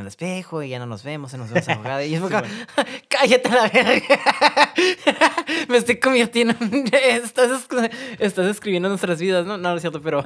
[0.00, 2.06] el espejo y ya no nos vemos, y nos vemos ahogados.
[2.06, 2.54] Y es Sí, como, bueno.
[3.08, 4.72] cállate a la verga.
[5.68, 6.84] me estoy convirtiendo en...
[6.94, 9.58] Estás, es- estás escribiendo nuestras vidas, ¿no?
[9.58, 10.24] No, no es cierto, pero...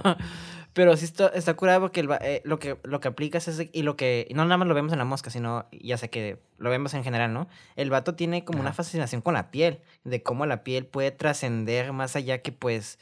[0.79, 3.69] Pero sí está, está curado porque el eh, lo, que, lo que aplicas es...
[3.73, 4.29] Y lo que...
[4.31, 5.67] Y no nada más lo vemos en la mosca, sino...
[5.73, 7.49] Ya sé que lo vemos en general, ¿no?
[7.75, 9.81] El vato tiene como una fascinación con la piel.
[10.05, 13.01] De cómo la piel puede trascender más allá que pues...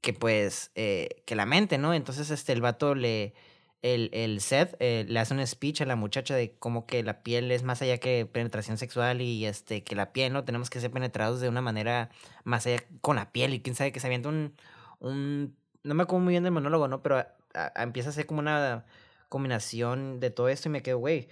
[0.00, 0.70] Que pues...
[0.76, 1.94] eh, que la mente, ¿no?
[1.94, 3.34] Entonces este, el vato le...
[3.82, 7.24] El, el Seth eh, le hace un speech a la muchacha de cómo que la
[7.24, 10.44] piel es más allá que penetración sexual y este que la piel, ¿no?
[10.44, 12.10] Tenemos que ser penetrados de una manera
[12.44, 14.54] más allá con la piel y quién sabe que se avienta un...
[15.00, 17.02] un no me acuerdo muy bien del monólogo, ¿no?
[17.02, 18.84] Pero a- a- empieza a ser como una
[19.28, 21.28] combinación de todo esto y me quedo, güey,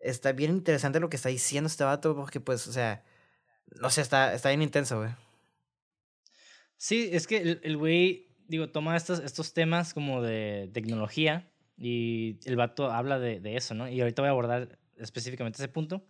[0.00, 3.04] está bien interesante lo que está diciendo este vato porque pues, o sea,
[3.80, 5.10] no sé, está, está bien intenso, güey.
[6.76, 12.56] Sí, es que el güey, digo, toma estos, estos temas como de tecnología y el
[12.56, 13.88] vato habla de, de eso, ¿no?
[13.88, 16.04] Y ahorita voy a abordar específicamente ese punto.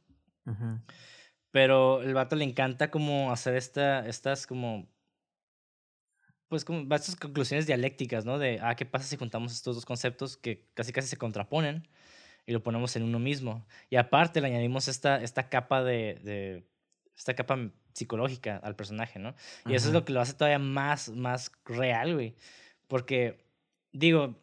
[1.50, 4.88] Pero el vato le encanta como hacer esta, estas como,
[6.52, 8.38] pues como estas conclusiones dialécticas, ¿no?
[8.38, 11.88] De, ah, ¿qué pasa si juntamos estos dos conceptos que casi casi se contraponen
[12.44, 13.64] y lo ponemos en uno mismo?
[13.88, 16.62] Y aparte le añadimos esta, esta capa de, de-
[17.16, 17.58] esta capa
[17.94, 19.34] psicológica al personaje, ¿no?
[19.66, 22.34] Y eso es lo que lo hace todavía más, más real, güey.
[22.86, 23.42] Porque,
[23.92, 24.36] digo,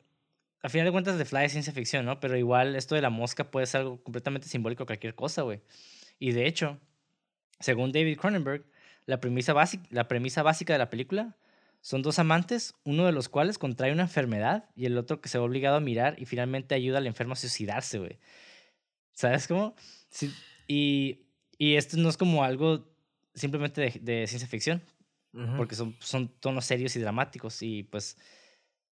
[0.64, 2.20] a final de cuentas The Fly es ciencia ficción, ¿no?
[2.20, 5.62] Pero igual esto de la mosca puede ser algo completamente simbólico cualquier cosa, güey.
[6.18, 6.80] Y de hecho,
[7.60, 8.66] según David Cronenberg,
[9.06, 9.54] la premisa,
[9.92, 11.36] la premisa básica de la película
[11.82, 15.38] son dos amantes, uno de los cuales contrae una enfermedad y el otro que se
[15.38, 18.20] ve obligado a mirar y finalmente ayuda al enfermo a suicidarse, güey.
[19.14, 19.76] ¿Sabes cómo?
[20.10, 20.34] Sí,
[20.68, 21.26] y,
[21.58, 22.88] y esto no es como algo
[23.34, 24.82] simplemente de, de ciencia ficción,
[25.58, 28.18] porque son, son tonos serios y dramáticos y pues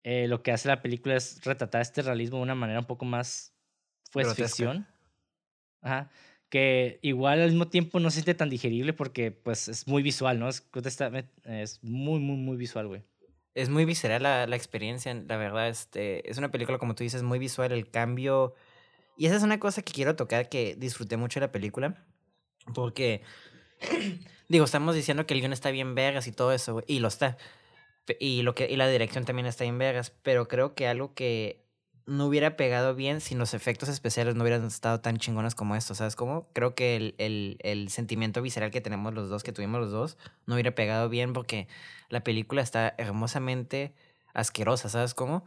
[0.03, 3.05] eh, lo que hace la película es retratar este realismo de una manera un poco
[3.05, 3.53] más
[4.11, 4.47] pues Grotesca.
[4.47, 4.87] ficción
[5.81, 6.09] Ajá.
[6.53, 10.37] Que igual al mismo tiempo no se siente tan digerible porque pues es muy visual
[10.37, 10.63] no es,
[11.45, 13.01] es muy muy muy visual güey
[13.55, 15.67] Es muy visceral la, la experiencia, la verdad.
[15.67, 18.53] Este, es una película, como tú dices, muy visual, el cambio.
[19.17, 22.05] Y esa es una cosa que quiero tocar, que disfruté mucho de la película.
[22.75, 23.21] Porque,
[24.47, 27.07] digo, estamos diciendo que el guion está bien vergas y todo eso, güey, y lo
[27.07, 27.37] está.
[28.19, 31.62] Y, lo que, y la dirección también está bien vergas, pero creo que algo que
[32.05, 35.97] no hubiera pegado bien si los efectos especiales no hubieran estado tan chingones como estos,
[35.97, 36.47] ¿sabes cómo?
[36.53, 40.17] Creo que el, el, el sentimiento visceral que tenemos los dos, que tuvimos los dos,
[40.45, 41.67] no hubiera pegado bien porque
[42.09, 43.93] la película está hermosamente
[44.33, 45.45] asquerosa, ¿sabes cómo?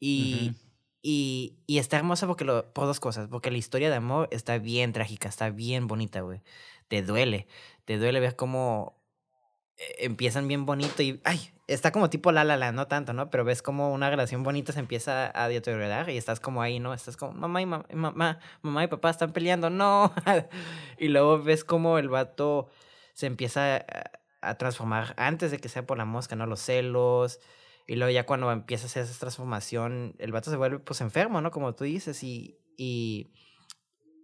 [0.00, 0.54] Y,
[1.02, 4.58] y, y está hermosa porque lo, por dos cosas, porque la historia de amor está
[4.58, 6.42] bien trágica, está bien bonita, güey.
[6.88, 7.46] Te duele,
[7.84, 8.96] te duele ver cómo
[9.98, 13.30] empiezan bien bonito y, ay, está como tipo la la la, no tanto, ¿no?
[13.30, 16.94] Pero ves como una relación bonita se empieza a deteriorar y estás como ahí, ¿no?
[16.94, 20.12] Estás como, mamá y mamá, mamá, mamá y papá están peleando, no.
[20.98, 22.68] y luego ves como el vato
[23.14, 23.84] se empieza a,
[24.40, 26.46] a transformar antes de que sea por la mosca, ¿no?
[26.46, 27.40] Los celos.
[27.86, 31.40] Y luego ya cuando empieza a hacer esa transformación, el vato se vuelve pues enfermo,
[31.40, 31.50] ¿no?
[31.50, 33.32] Como tú dices, y, y,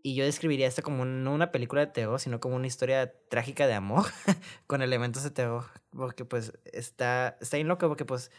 [0.03, 3.67] y yo describiría esto como no una película de terror, sino como una historia trágica
[3.67, 4.07] de amor
[4.67, 5.65] con elementos de terror.
[5.91, 8.31] Porque pues está, está bien loco porque pues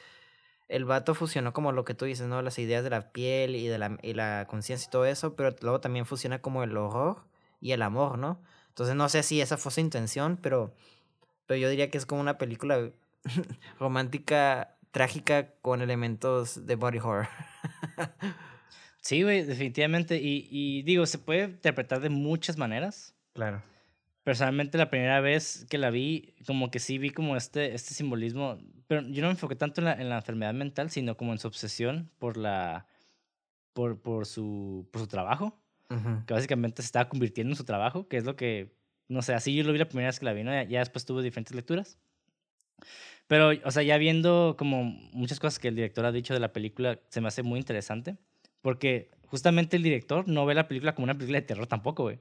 [0.68, 2.42] el vato fusionó como lo que tú dices, ¿no?
[2.42, 5.56] Las ideas de la piel y de la, y la conciencia y todo eso, pero
[5.62, 7.24] luego también fusiona como el horror
[7.62, 8.42] y el amor, ¿no?
[8.70, 10.74] Entonces no sé si esa fue su intención, pero,
[11.46, 12.90] pero yo diría que es como una película
[13.80, 17.28] romántica, trágica con elementos de body horror.
[19.04, 20.18] Sí, güey, definitivamente.
[20.18, 23.14] Y, y digo, se puede interpretar de muchas maneras.
[23.34, 23.62] Claro.
[24.24, 28.58] Personalmente, la primera vez que la vi, como que sí vi como este, este simbolismo.
[28.88, 31.40] Pero yo no me enfoqué tanto en la, en la enfermedad mental, sino como en
[31.40, 32.88] su obsesión por la.
[33.74, 35.60] por, por, su, por su trabajo.
[36.26, 38.74] Que básicamente se estaba convirtiendo en su trabajo, que es lo que.
[39.10, 40.52] No sé, así yo lo vi la primera vez que la vi, ¿no?
[40.52, 42.00] Ya, ya después tuve diferentes lecturas.
[43.28, 46.52] Pero, o sea, ya viendo como muchas cosas que el director ha dicho de la
[46.52, 48.18] película, se me hace muy interesante.
[48.64, 52.18] Porque justamente el director no ve la película como una película de terror tampoco, güey.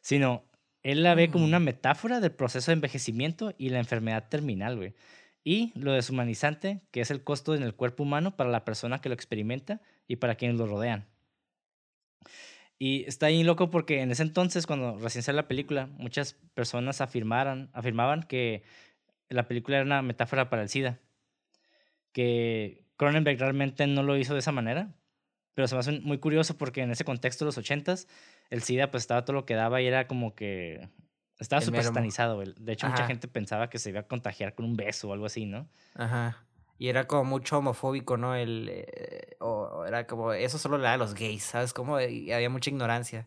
[0.00, 0.44] Sino,
[0.84, 1.64] él la ve como una mm.
[1.64, 4.94] metáfora del proceso de envejecimiento y la enfermedad terminal, güey.
[5.42, 9.08] Y lo deshumanizante, que es el costo en el cuerpo humano para la persona que
[9.08, 11.08] lo experimenta y para quienes lo rodean.
[12.78, 17.00] Y está ahí loco porque en ese entonces, cuando recién salió la película, muchas personas
[17.00, 18.62] afirmaran, afirmaban que
[19.30, 21.00] la película era una metáfora para el SIDA.
[22.12, 24.94] Que Cronenberg realmente no lo hizo de esa manera,
[25.58, 28.06] pero se me hace muy curioso porque en ese contexto de los ochentas,
[28.48, 30.88] el SIDA pues estaba todo lo que daba y era como que
[31.40, 32.40] estaba súper satanizado.
[32.40, 35.26] De hecho, mucha gente pensaba que se iba a contagiar con un beso o algo
[35.26, 35.68] así, ¿no?
[35.96, 36.46] Ajá.
[36.78, 38.36] Y era como mucho homofóbico, ¿no?
[38.36, 41.72] El, eh, o, era como, eso solo le da a los gays, ¿sabes?
[41.72, 43.26] Como había mucha ignorancia.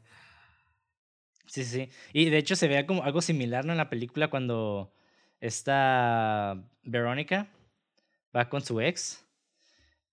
[1.47, 1.89] Sí, sí.
[2.13, 3.73] Y de hecho se veía como algo similar, ¿no?
[3.73, 4.93] En la película cuando
[5.41, 7.49] esta Verónica
[8.33, 9.25] va con su ex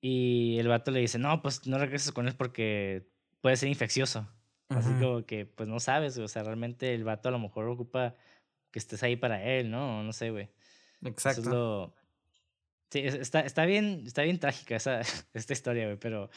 [0.01, 3.09] y el vato le dice, no, pues no regreses con él porque
[3.41, 4.29] puede ser infeccioso.
[4.69, 8.15] Así como que, pues no sabes, o sea, realmente el vato a lo mejor ocupa
[8.71, 10.03] que estés ahí para él, ¿no?
[10.03, 10.51] No sé, güey.
[11.03, 11.95] Exacto.
[12.91, 15.01] Sí, está, está, bien, está bien trágica esa,
[15.35, 16.31] esta historia, güey, pero,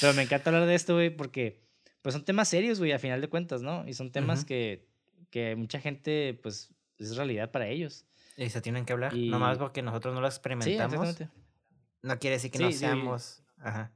[0.00, 1.62] pero me encanta hablar de esto, güey, porque
[2.02, 3.86] pues son temas serios, güey, a final de cuentas, ¿no?
[3.86, 4.88] Y son temas que,
[5.30, 8.06] que mucha gente, pues, es realidad para ellos.
[8.36, 9.28] Y se tienen que hablar, y...
[9.28, 11.16] nomás porque nosotros no lo experimentamos.
[11.16, 11.24] Sí,
[12.02, 13.42] no quiere decir que no seamos.
[13.58, 13.92] Ajá.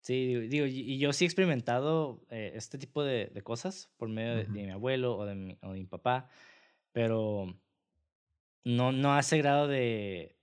[0.00, 4.36] Sí, digo, y yo sí he experimentado eh, este tipo de, de, cosas por medio
[4.36, 6.28] de, mi abuelo o de mi, o de mi papá,
[6.92, 7.58] pero
[8.62, 10.36] no, no a ese grado de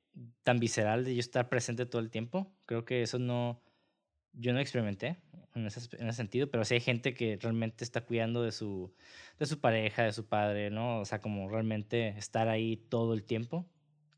[0.43, 2.51] tan visceral de yo estar presente todo el tiempo.
[2.65, 3.61] Creo que eso no,
[4.33, 5.17] yo no experimenté
[5.55, 8.93] en ese, en ese sentido, pero sí hay gente que realmente está cuidando de su,
[9.39, 10.99] de su pareja, de su padre, ¿no?
[10.99, 13.65] O sea, como realmente estar ahí todo el tiempo,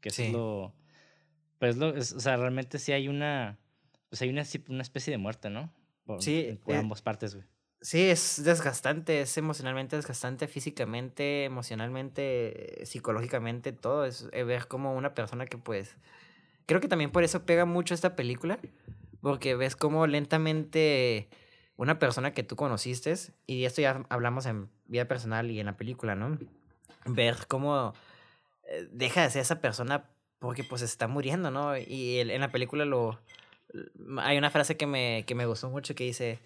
[0.02, 0.74] que eso es lo
[1.60, 3.58] pues lo, o sea, realmente sí hay una,
[4.10, 5.72] pues hay una, una especie de muerte, ¿no?
[6.06, 6.60] Por, sí.
[6.64, 7.46] Por eh, ambas partes, güey.
[7.82, 14.06] Sí, es desgastante, es emocionalmente desgastante, físicamente, emocionalmente, psicológicamente, todo.
[14.06, 15.96] Es eh, ver como una persona que pues...
[16.66, 18.58] Creo que también por eso pega mucho esta película,
[19.22, 21.30] porque ves como lentamente
[21.78, 23.14] una persona que tú conociste,
[23.46, 26.40] y esto ya hablamos en vida personal y en la película, ¿no?
[27.06, 27.94] Ver cómo
[28.68, 30.06] eh, deja de ser esa persona
[30.46, 31.78] porque pues está muriendo, ¿no?
[31.78, 33.20] Y en la película lo...
[34.20, 36.40] Hay una frase que me, que me gustó mucho que dice,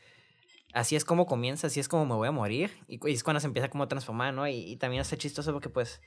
[0.74, 2.72] así es como comienza, así es como me voy a morir.
[2.88, 4.48] Y, es cuando se empieza como a transformar, ¿no?
[4.48, 6.02] Y, también hace chistoso porque pues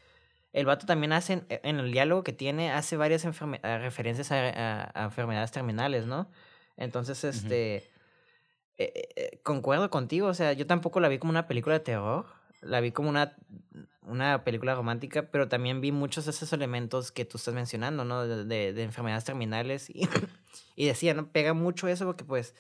[0.53, 6.07] el vato también hace, en, el diálogo que tiene, hace varias referencias a, enfermedades terminales,
[6.07, 6.31] ¿no?
[6.77, 7.77] Entonces, este,
[8.79, 12.27] eh, eh, concuerdo contigo, o sea, yo tampoco la vi como una película de terror,
[12.63, 13.37] la vi como una
[14.07, 18.27] una película romántica, pero también vi muchos de esos elementos que tú estás mencionando, ¿no?
[18.27, 19.91] De, de, enfermedades terminales.
[19.91, 20.09] Y,
[20.77, 21.29] y, decía, ¿no?
[21.31, 22.55] Pega mucho eso porque pues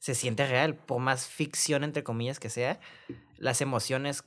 [0.00, 2.80] se siente real, por más ficción, entre comillas, que sea.
[3.36, 4.24] Las emociones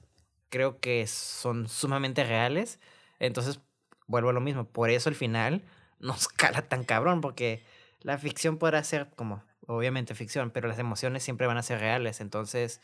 [0.49, 2.79] creo que son sumamente reales.
[3.19, 3.59] Entonces,
[4.07, 4.65] vuelvo a lo mismo.
[4.65, 5.63] Por eso el final
[5.99, 7.63] nos cala tan cabrón, porque
[7.99, 12.21] la ficción podrá ser como, obviamente ficción, pero las emociones siempre van a ser reales.
[12.21, 12.79] Entonces,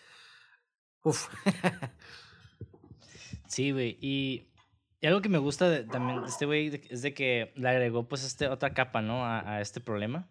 [1.04, 1.30] uff.
[3.48, 3.98] Sí, güey.
[4.02, 4.48] Y,
[5.02, 8.24] algo que me gusta de, también de este güey es de que le agregó pues
[8.24, 9.26] este otra capa, ¿no?
[9.26, 10.30] A, a este problema.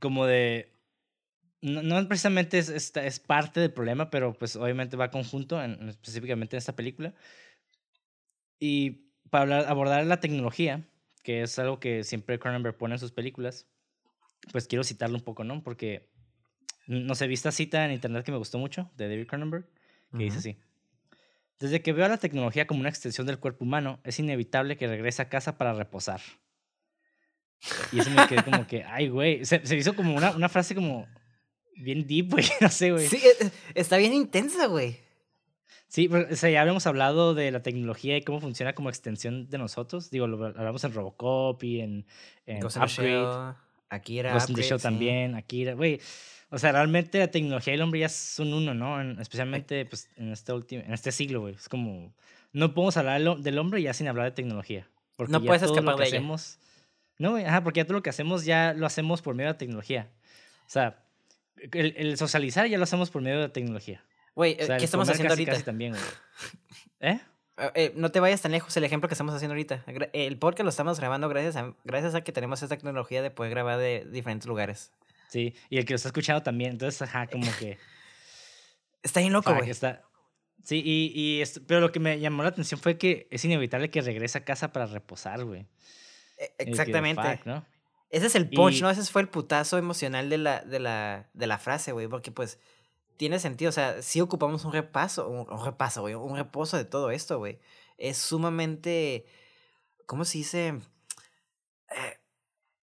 [0.00, 0.72] Como de...
[1.60, 5.88] No, no precisamente es, es, es, parte del problema, pero pues obviamente va conjunto, en,
[5.88, 7.14] específicamente en esta película.
[8.58, 10.84] Y para hablar, abordar la tecnología,
[11.22, 13.68] que es algo que siempre Cronenberg pone en sus películas,
[14.50, 15.62] pues quiero citarlo un poco, ¿no?
[15.62, 16.10] Porque,
[16.88, 19.68] no sé, vi esta cita en internet que me gustó mucho, de David Cronenberg,
[20.10, 20.58] que dice así.
[21.62, 24.88] Desde que veo a la tecnología como una extensión del cuerpo humano, es inevitable que
[24.88, 26.20] regrese a casa para reposar.
[27.92, 29.44] Y eso me quedé como que, ay, güey.
[29.44, 31.06] Se, se hizo como una, una frase como
[31.76, 33.06] bien deep, güey, no sé, güey.
[33.06, 34.96] Sí, e- e- está bien intensa, güey.
[35.86, 39.48] Sí, pero, o sea, ya habíamos hablado de la tecnología y cómo funciona como extensión
[39.48, 40.10] de nosotros.
[40.10, 42.06] Digo, lo hablamos en Robocop y en,
[42.46, 43.08] en Ghost Upgrade.
[43.10, 43.54] Shell,
[43.90, 44.82] Akira, Ghost in the Upgrade, sí.
[44.82, 46.00] también, Akira, güey.
[46.54, 49.00] O sea, realmente la tecnología y el hombre ya son uno, ¿no?
[49.00, 51.54] En- especialmente pues, en, este último, en este siglo, güey.
[51.54, 52.12] Es como,
[52.52, 54.86] no podemos hablar del ho- del hombre ya sin hablar de tecnología.
[55.16, 56.18] Porque No ya puedes todo lo escapar que de ella.
[56.18, 56.58] hacemos,
[57.18, 59.54] No, güey, ajá, porque ya todo lo que hacemos ya lo hacemos por medio de
[59.54, 60.08] la tecnología.
[60.66, 61.02] O sea,
[61.72, 64.04] el, el socializar ya lo hacemos por medio de la tecnología.
[64.34, 65.52] Güey, O sea, ¿qué estamos haciendo casi, ahorita?
[65.52, 66.02] casi también, güey.
[67.00, 67.20] ¿Eh?
[67.58, 69.84] Eh, eh, no te vayas tan lejos el ejemplo que estamos haciendo ahorita.
[70.12, 73.50] El podcast lo estamos grabando gracias a, gracias a que tenemos esta tecnología de poder
[73.50, 74.90] grabar de diferentes lugares.
[75.32, 76.72] Sí, y el que lo está escuchando también.
[76.72, 77.78] Entonces, ajá, como que...
[79.02, 79.70] Está bien loco, güey.
[79.70, 80.02] está...
[80.62, 83.90] Sí, y, y esto- pero lo que me llamó la atención fue que es inevitable
[83.90, 85.66] que regrese a casa para reposar, güey.
[86.36, 87.36] Que, Exactamente.
[87.38, 87.64] fuck, ¿no?
[88.10, 88.90] Ese es el punch, Y- ¿no?
[88.90, 92.08] Ese fue el putazo emocional de la, de la, de la frase, güey.
[92.08, 92.58] Porque, pues,
[93.16, 93.70] tiene sentido.
[93.70, 96.14] O sea, sí ocupamos un repaso, un, un repaso, güey.
[96.14, 97.58] Un reposo de todo esto, güey.
[97.96, 99.24] Es sumamente.
[100.06, 100.68] ¿Cómo se dice?
[101.88, 102.18] Eh,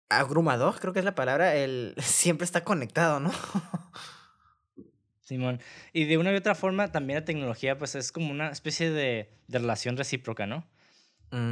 [0.09, 1.55] abrumador, creo que es la palabra.
[1.55, 3.31] El siempre está conectado, ¿no?
[5.21, 5.59] Simón.
[5.91, 9.29] Y de una u otra forma, también la tecnología, pues es como una especie de,
[9.47, 10.67] de relación recíproca, ¿no?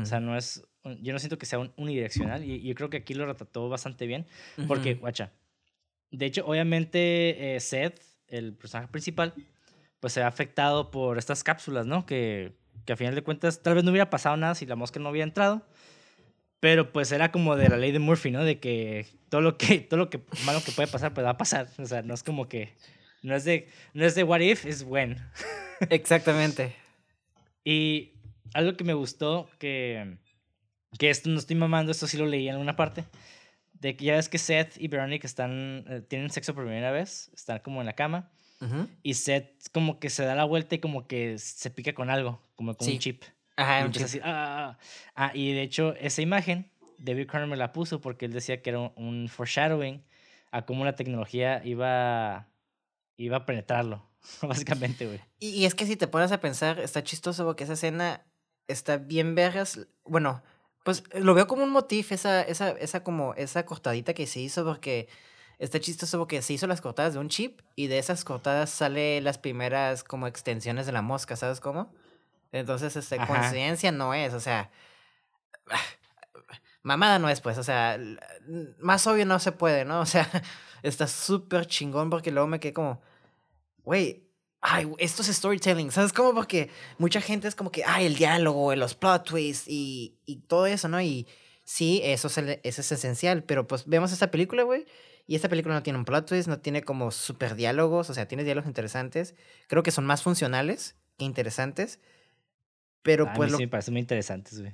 [0.04, 0.64] O sea, no es.
[1.02, 4.06] Yo no siento que sea un- unidireccional y yo creo que aquí lo retrató bastante
[4.06, 4.28] bien.
[4.68, 5.32] Porque, guacha,
[6.12, 9.34] de hecho, obviamente, eh, Seth, el personaje principal,
[10.00, 12.06] pues se ha afectado por estas cápsulas, ¿no?
[12.06, 12.54] Que,
[12.86, 15.10] que a final de cuentas tal vez no hubiera pasado nada si la mosca no
[15.10, 15.66] hubiera entrado.
[16.64, 18.46] Pero pues era como de la ley de Murphy, ¿no?
[18.46, 21.38] De que todo lo que, todo lo que malo que puede pasar, pues va a
[21.38, 21.68] pasar.
[21.78, 22.74] O sea, no es como que.
[23.22, 25.18] No es de, no es de what if, es when.
[25.90, 26.74] Exactamente.
[27.66, 28.14] Y
[28.54, 30.16] algo que me gustó, que,
[30.98, 33.04] que esto no estoy mamando, esto sí lo leí en alguna parte,
[33.74, 37.30] de que ya ves que Seth y Veronica están, eh, tienen sexo por primera vez,
[37.34, 38.32] están como en la cama,
[39.02, 42.42] y Seth como que se da la vuelta y como que se pica con algo,
[42.56, 42.94] como con Sí.
[42.94, 43.24] un chip.
[43.56, 44.78] Ajá, y empieza así, "Ah, ah, ah".
[45.16, 48.70] Ah, y de hecho esa imagen, David Cronenberg me la puso porque él decía que
[48.72, 50.04] era un, un foreshadowing
[50.52, 52.48] a cómo la tecnología iba,
[53.18, 54.08] iba a penetrarlo,
[54.42, 55.20] básicamente, güey.
[55.40, 58.26] Y, y es que si te pones a pensar, está chistoso porque esa escena
[58.68, 59.88] está bien vergas.
[60.06, 60.42] Bueno,
[60.84, 64.64] pues lo veo como un motif, esa, esa, esa como, esa cortadita que se hizo
[64.66, 65.08] porque
[65.60, 69.22] está chistoso porque se hizo las cortadas de un chip y de esas cortadas sale
[69.22, 71.94] las primeras como extensiones de la mosca, ¿sabes cómo?
[72.54, 73.28] Entonces, este, Ajá.
[73.28, 74.72] coincidencia no es, o sea,
[76.84, 78.00] mamada no es, pues, o sea,
[78.80, 80.02] más obvio no se puede, ¿no?
[80.04, 80.30] O sea,
[80.84, 83.02] está súper chingón porque luego me quedé como,
[83.84, 84.28] güey,
[84.62, 86.34] ay, esto es storytelling, ¿sabes cómo?
[86.34, 90.68] Porque mucha gente es como que, ay, el diálogo, los plot twists y, y todo
[90.68, 91.02] eso, ¿no?
[91.02, 91.28] Y
[91.64, 94.86] sí, eso es, el- eso es esencial, pero pues vemos esta película, güey,
[95.26, 98.28] y esta película no tiene un plot twist, no tiene como super diálogos, o sea,
[98.28, 99.36] tiene diálogos interesantes,
[99.68, 102.00] creo que son más funcionales que interesantes,
[103.04, 104.74] pero a pues mí lo sí me parece muy interesantes, güey.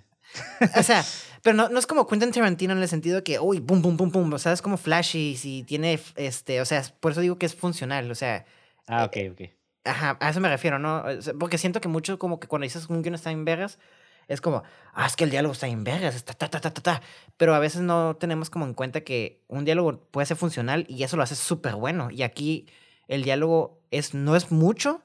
[0.77, 1.03] o sea,
[1.41, 3.97] pero no, no es como Quentin Tarantino en el sentido de que, uy, boom, boom,
[3.97, 4.33] boom, boom.
[4.33, 7.55] O sea, es como flashy, si tiene, este, o sea, por eso digo que es
[7.55, 8.09] funcional.
[8.11, 8.45] O sea,
[8.87, 9.41] Ah, ok, Eh, ok.
[9.85, 11.01] ajá, a eso me refiero, ¿no?
[11.03, 13.79] O sea, porque siento que mucho como que cuando dices un guion está en vergas,
[14.27, 14.61] es como,
[14.93, 17.01] ah, es que el diálogo está en vergas, está ta, ta, ta, ta, ta.
[17.37, 21.01] Pero a veces no tenemos como en cuenta que un diálogo puede ser funcional y
[21.03, 22.11] eso lo hace súper bueno.
[22.11, 22.67] Y aquí
[23.07, 25.01] el diálogo es, no es mucho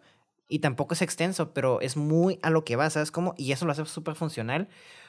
[0.49, 3.35] y tampoco es extenso, pero es muy a lo que va, ¿sabes cómo?
[3.39, 4.69] Y eso lo hace súper funcional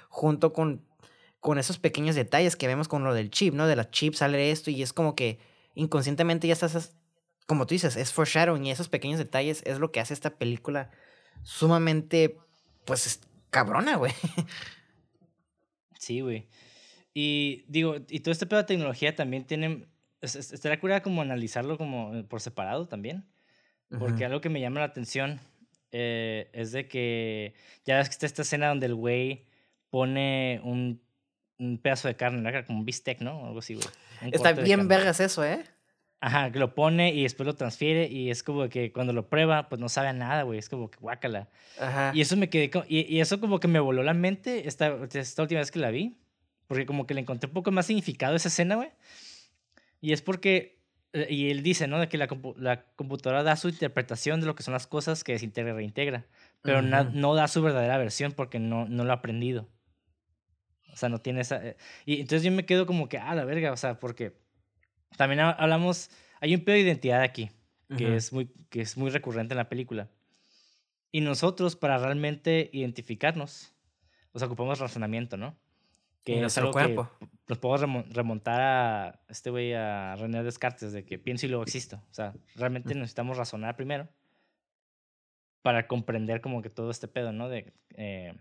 [0.10, 0.86] junto con,
[1.40, 3.68] con esos pequeños detalles que vemos con lo del chip, ¿no?
[3.68, 5.40] De la chip sale esto y es como que
[5.74, 6.96] inconscientemente ya estás,
[7.48, 10.90] como tú dices, es foreshadowing y esos pequeños detalles es lo que hace esta película
[11.44, 12.38] sumamente,
[12.86, 14.14] pues, es- cabrona, güey.
[16.00, 16.48] Sí, güey.
[17.14, 19.88] Y digo, y todo este pedo de tecnología también tiene.
[20.22, 23.26] es- es- Estaría curada como analizarlo como eh, por separado también.
[23.90, 24.26] Porque Ujú.
[24.26, 25.40] algo que me llama la atención
[25.92, 27.54] eh, es de que
[27.86, 29.46] ya ves que está esta escena donde el güey
[29.90, 31.02] pone un,
[31.58, 32.66] un pedazo de carne, ¿no?
[32.66, 33.40] como un bistec, ¿no?
[33.40, 33.88] O algo así, güey.
[34.32, 35.64] Está bien vergas eso, ¿eh?
[36.22, 39.70] Ajá, que lo pone y después lo transfiere y es como que cuando lo prueba,
[39.70, 40.58] pues no sabe a nada, güey.
[40.58, 41.50] Es como que guácala.
[41.80, 42.12] Ajá.
[42.16, 45.42] Y eso me quedé, y, y eso como que me voló la mente esta, esta
[45.44, 46.18] última vez que la vi,
[46.68, 48.90] porque como que le encontré un poco más significado a esa escena, güey.
[50.02, 50.80] Y es porque,
[51.30, 52.00] y él dice, ¿no?
[52.00, 55.32] De que la, la computadora da su interpretación de lo que son las cosas que
[55.34, 56.26] desintegra y reintegra,
[56.62, 57.12] pero na- Ujú.
[57.14, 59.70] no da su verdadera versión porque no, no lo ha aprendido.
[60.94, 61.66] O sea, no tiene esa...
[61.66, 64.34] eh, Y entonces yo me quedo como que, ah, la verga, o sea, porque
[65.18, 66.10] también ha- hablamos,
[66.42, 67.50] hay un pedo de identidad aquí,
[67.98, 68.16] que, Ujú.
[68.16, 70.10] es muy, que es muy recurrente en la película.
[71.12, 73.74] Y nosotros, para realmente identificarnos,
[74.34, 75.58] o sea, ocupamos razonamiento, ¿no?
[76.26, 76.84] Y es nuestro algo que
[77.48, 81.98] nos podemos remontar a este güey, a René Descartes, de que pienso y luego existo.
[82.10, 84.08] O sea, realmente necesitamos razonar primero
[85.62, 87.50] para comprender como que todo este pedo, ¿no?
[87.50, 88.34] De, eh,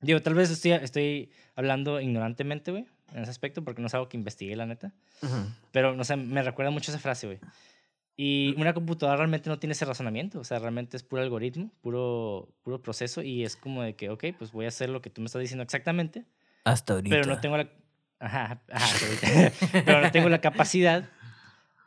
[0.00, 4.08] digo, tal vez estoy, estoy hablando ignorantemente, güey, en ese aspecto, porque no es algo
[4.08, 4.92] que investigué, la neta.
[5.70, 7.38] Pero, no sé, me recuerda mucho esa frase, güey.
[8.16, 12.48] Y una computadora realmente no tiene ese razonamiento, o sea, realmente es puro algoritmo, puro,
[12.62, 15.22] puro proceso y es como de que, ok, pues voy a hacer lo que tú
[15.22, 16.26] me estás diciendo exactamente.
[16.64, 17.16] Hasta ahorita.
[17.16, 17.70] Pero no tengo la,
[18.22, 19.50] ajá, ajá,
[19.84, 21.08] pero no tengo la capacidad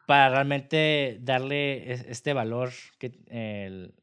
[0.05, 3.95] para realmente darle este valor que el,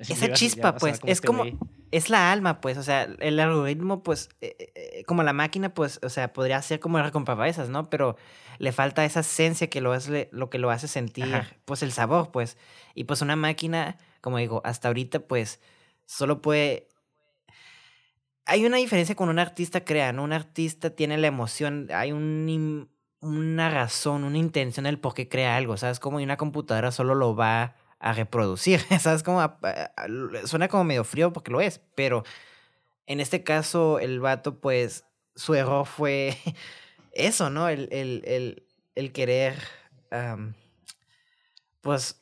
[0.00, 1.44] esa chispa, pues, es como,
[1.90, 6.00] es la alma, pues, o sea, el algoritmo, pues, eh, eh, como la máquina, pues,
[6.02, 7.04] o sea, podría ser como el
[7.46, 7.90] esas, ¿no?
[7.90, 8.16] Pero
[8.58, 12.30] le falta esa esencia que lo, es lo que lo hace sentir, pues, el sabor,
[12.30, 12.56] pues.
[12.94, 15.60] Y pues una máquina, como digo, hasta ahorita, pues,
[16.06, 16.88] solo puede...
[18.44, 20.24] Hay una diferencia con un artista crea, ¿no?
[20.24, 22.88] Un artista tiene la emoción, hay un,
[23.20, 26.00] una razón, una intención del por qué crea algo, ¿sabes?
[26.00, 28.80] Como una computadora solo lo va a reproducir.
[29.00, 29.22] ¿Sabes?
[29.22, 29.40] Como
[30.44, 32.24] suena como medio frío porque lo es, pero
[33.06, 35.04] en este caso el vato, pues,
[35.36, 36.36] su error fue
[37.12, 37.68] eso, ¿no?
[37.68, 38.66] El, el, el,
[38.96, 39.56] el querer,
[41.80, 42.18] pues,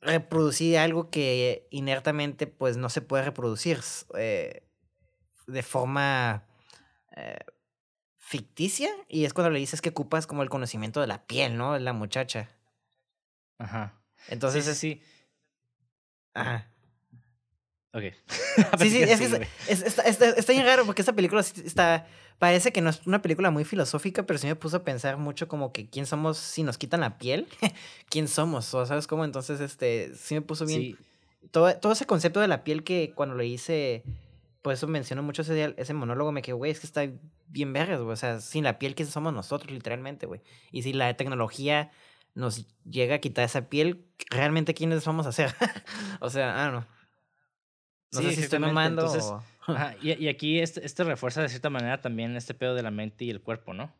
[0.00, 3.80] reproducir algo que inertamente, pues, no se puede reproducir
[4.16, 4.62] eh,
[5.46, 6.44] de forma
[7.16, 7.38] eh,
[8.16, 8.90] ficticia.
[9.08, 11.78] Y es cuando le dices que ocupas como el conocimiento de la piel, ¿no?
[11.78, 12.48] La muchacha.
[13.58, 13.94] Ajá.
[14.28, 15.02] Entonces, sí, sí.
[16.34, 16.68] Ajá.
[17.92, 18.02] Ok.
[18.78, 22.06] sí, sí, es que está, está, está, bien raro porque esta película está.
[22.38, 25.48] Parece que no es una película muy filosófica, pero sí me puso a pensar mucho
[25.48, 27.48] como que quién somos si nos quitan la piel.
[28.10, 28.74] ¿Quién somos?
[28.74, 30.98] O sabes cómo, entonces, este, sí me puso bien.
[31.50, 34.02] Todo, todo ese concepto de la piel que cuando lo hice,
[34.66, 37.08] por eso menciono mucho ese, ese monólogo, me quedé, güey, es que está
[37.46, 38.14] bien vergas, güey.
[38.14, 40.40] O sea, sin la piel, ¿quién somos nosotros, literalmente, güey?
[40.72, 41.92] Y si la tecnología
[42.34, 45.54] nos llega a quitar esa piel, realmente quiénes vamos a ser.
[46.20, 46.86] o sea, ah, no.
[48.10, 49.06] No sé si estoy mamando
[50.02, 53.30] y, aquí este, este, refuerza de cierta manera también este pedo de la mente y
[53.30, 53.94] el cuerpo, ¿no?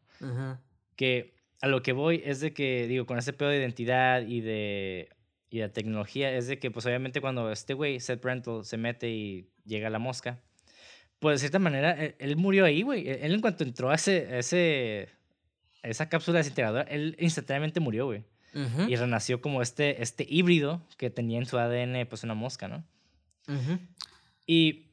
[0.97, 4.41] Que a lo que voy es de que, digo, con este pedo de identidad y
[4.41, 5.11] de,
[5.49, 9.11] y de tecnología, es de que, pues obviamente cuando este güey, Seth Rental, se mete
[9.11, 10.43] y llega a la mosca,
[11.19, 13.09] pues de cierta manera, él, murió ahí, güey.
[13.09, 15.09] Él en cuanto entró a ese, ese
[15.83, 18.25] esa cápsula desintegradora, él instantáneamente murió, güey.
[18.89, 22.85] Y renació como este, este híbrido que tenía en su ADN, pues, una mosca, ¿no?
[24.47, 24.87] Y,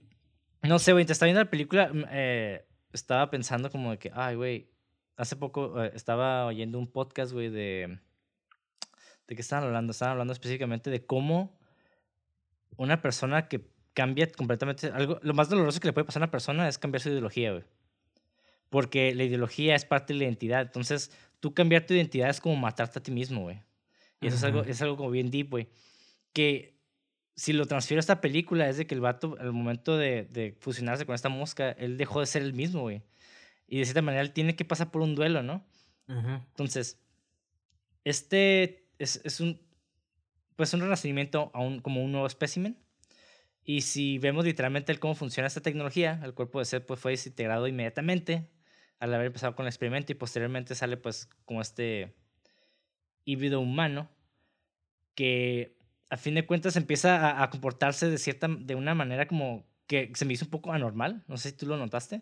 [0.62, 4.12] no sé, güey, te estaba viendo la película, mm, eh, estaba pensando como de que,
[4.14, 4.70] ay, güey,
[5.16, 8.00] hace poco eh, estaba oyendo un podcast, güey, de...
[9.28, 9.92] ¿De qué estaban hablando?
[9.92, 11.58] Estaban hablando específicamente de cómo
[12.76, 16.32] una persona que cambia completamente algo, lo más doloroso que le puede pasar a una
[16.32, 17.64] persona es cambiar su ideología, güey
[18.74, 20.64] porque la ideología es parte de la identidad.
[20.64, 23.62] Entonces, tú cambiar tu identidad es como matarte a ti mismo, güey.
[24.20, 25.70] Y eso es, algo, es algo como bien deep, güey.
[26.34, 26.76] Que
[27.36, 30.58] si lo transfiero a esta película es de que el vato, al momento de, de
[30.60, 33.04] fusionarse con esta mosca, él dejó de ser el mismo, güey.
[33.68, 35.64] Y de cierta manera él tiene que pasar por un duelo, ¿no?
[36.08, 37.00] Entonces,
[38.06, 39.62] este es, es, un,
[40.56, 42.76] pues un renacimiento a un, como un nuevo espécimen.
[43.66, 47.68] Y si vemos literalmente cómo funciona esta tecnología, el cuerpo de Seth pues, fue desintegrado
[47.68, 48.50] inmediatamente
[49.00, 52.16] al haber empezado con el experimento y posteriormente sale pues como este
[53.26, 54.10] híbrido humano
[55.16, 55.78] que
[56.10, 60.26] a fin de cuentas empieza a, comportarse de cierta de una manera como que se
[60.26, 62.22] me hizo un poco anormal, no sé si tú lo notaste,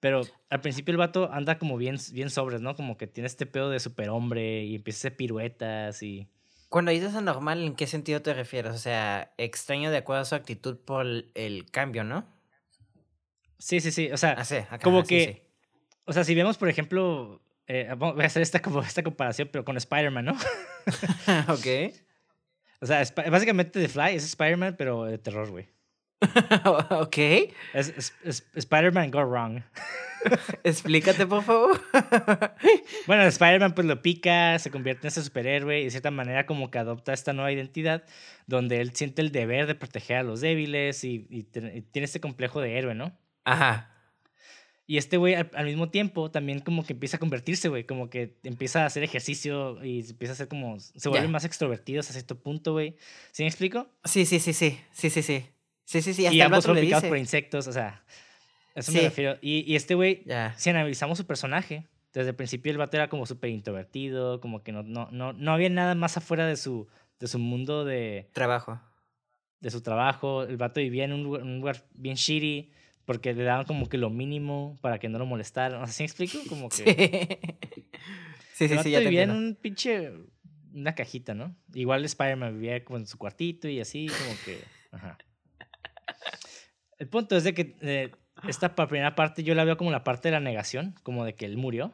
[0.00, 2.76] pero al principio el vato anda como bien bien sobres, ¿no?
[2.76, 6.28] Como que tiene este pedo de superhombre y empieza a hacer piruetas y
[6.68, 8.72] cuando dices anormal, ¿en qué sentido te refieres?
[8.72, 12.26] O sea, extraño de acuerdo a su actitud por el, cambio, ¿no?
[13.58, 14.10] Sí, sí, sí.
[14.12, 14.36] O sea,
[14.70, 15.46] ah, como que
[16.06, 19.64] o sea, si vemos, por ejemplo, eh, voy a hacer esta, como, esta comparación, pero
[19.64, 20.32] con Spider-Man, ¿no?
[21.52, 21.92] ok.
[22.80, 25.68] O sea, básicamente The Fly es Spider-Man, pero de terror, güey.
[26.90, 27.16] ok.
[27.74, 28.14] Es,
[28.54, 29.62] Spider-Man Go Wrong.
[30.64, 31.80] Explícate, por favor.
[33.06, 36.70] bueno, Spider-Man pues lo pica, se convierte en ese superhéroe y de cierta manera como
[36.70, 38.04] que adopta esta nueva identidad
[38.46, 42.60] donde él siente el deber de proteger a los débiles y, y tiene este complejo
[42.60, 43.16] de héroe, ¿no?
[43.44, 43.92] Ajá.
[44.88, 48.38] Y este güey al, mismo tiempo también como que empieza a convertirse, güey, como que
[48.44, 52.38] empieza a hacer ejercicio y empieza a ser como, se vuelve más extrovertido hasta cierto
[52.38, 52.96] punto, güey.
[53.32, 53.88] ¿Sí me explico?
[54.04, 55.44] Sí, sí, sí, sí, sí, sí, sí.
[55.86, 58.04] Sí, sí, sí, hasta y ambos son picados por insectos, o sea,
[58.74, 59.38] eso me refiero.
[59.40, 60.24] Y, y este güey,
[60.56, 64.72] si analizamos su personaje, desde el principio el vato era como súper introvertido, como que
[64.72, 66.88] no, no, no, no había nada más afuera de su,
[67.20, 68.28] de su mundo de...
[68.32, 68.80] Trabajo.
[69.60, 70.42] De su trabajo.
[70.42, 72.70] El vato vivía en un lugar, un lugar bien shitty
[73.04, 75.82] Porque le daban como que lo mínimo para que no lo molestaran.
[75.82, 76.38] ¿Así me explico?
[76.48, 77.38] Como que.
[78.52, 80.12] Sí, sí, el sí, vato ya te vivía en un pinche.
[80.72, 81.54] Una cajita, ¿no?
[81.74, 84.58] Igual Spider-Man vivía como en su cuartito y así, como que.
[84.90, 85.18] Ajá.
[86.98, 88.10] El punto es de que eh,
[88.48, 91.34] esta pa- primera parte yo la veo como la parte de la negación, como de
[91.34, 91.92] que él murió.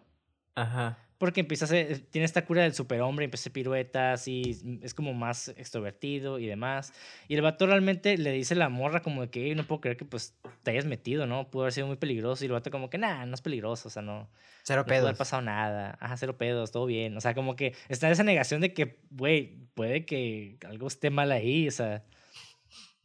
[0.55, 0.99] Ajá.
[1.19, 4.93] Porque empieza a ser, tiene esta cura del superhombre, empieza a hacer piruetas y es
[4.93, 6.93] como más extrovertido y demás.
[7.29, 9.81] Y el vato realmente le dice a la morra como de que "Ey, no puedo
[9.81, 10.35] creer que pues
[10.65, 11.49] te hayas metido, ¿no?
[11.49, 12.45] Pudo haber sido muy peligroso.
[12.45, 14.29] Y el vato como que, nah, no es peligroso, o sea, no,
[14.65, 15.19] Cero no puede haber pedos.
[15.19, 15.97] pasado nada.
[16.01, 17.17] Ajá, cero pedos, todo bien.
[17.17, 21.31] O sea, como que está esa negación de que, güey, puede que algo esté mal
[21.31, 22.03] ahí, o sea...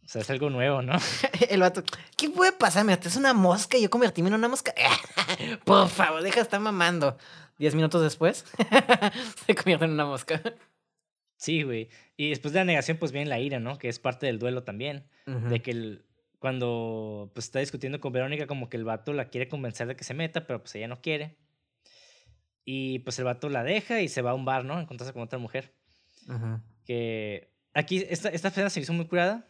[0.07, 0.93] O sea, es algo nuevo, ¿no?
[1.49, 1.83] El vato,
[2.15, 2.85] ¿qué puede pasar?
[2.85, 4.73] Me es una mosca y yo convertirme en una mosca.
[5.65, 7.17] Por favor, deja de estar mamando.
[7.59, 8.45] Diez minutos después,
[9.45, 10.41] se convierte en una mosca.
[11.35, 11.89] Sí, güey.
[12.15, 13.77] Y después de la negación, pues viene la ira, ¿no?
[13.77, 15.09] Que es parte del duelo también.
[15.25, 16.05] De que el,
[16.39, 20.05] cuando pues, está discutiendo con Verónica, como que el vato la quiere convencer de que
[20.05, 21.35] se meta, pero pues ella no quiere.
[22.63, 24.77] Y pues el vato la deja y se va a un bar, ¿no?
[24.77, 25.73] A encontrarse con otra mujer.
[26.85, 29.49] Que aquí, esta, esta escena se hizo muy curada,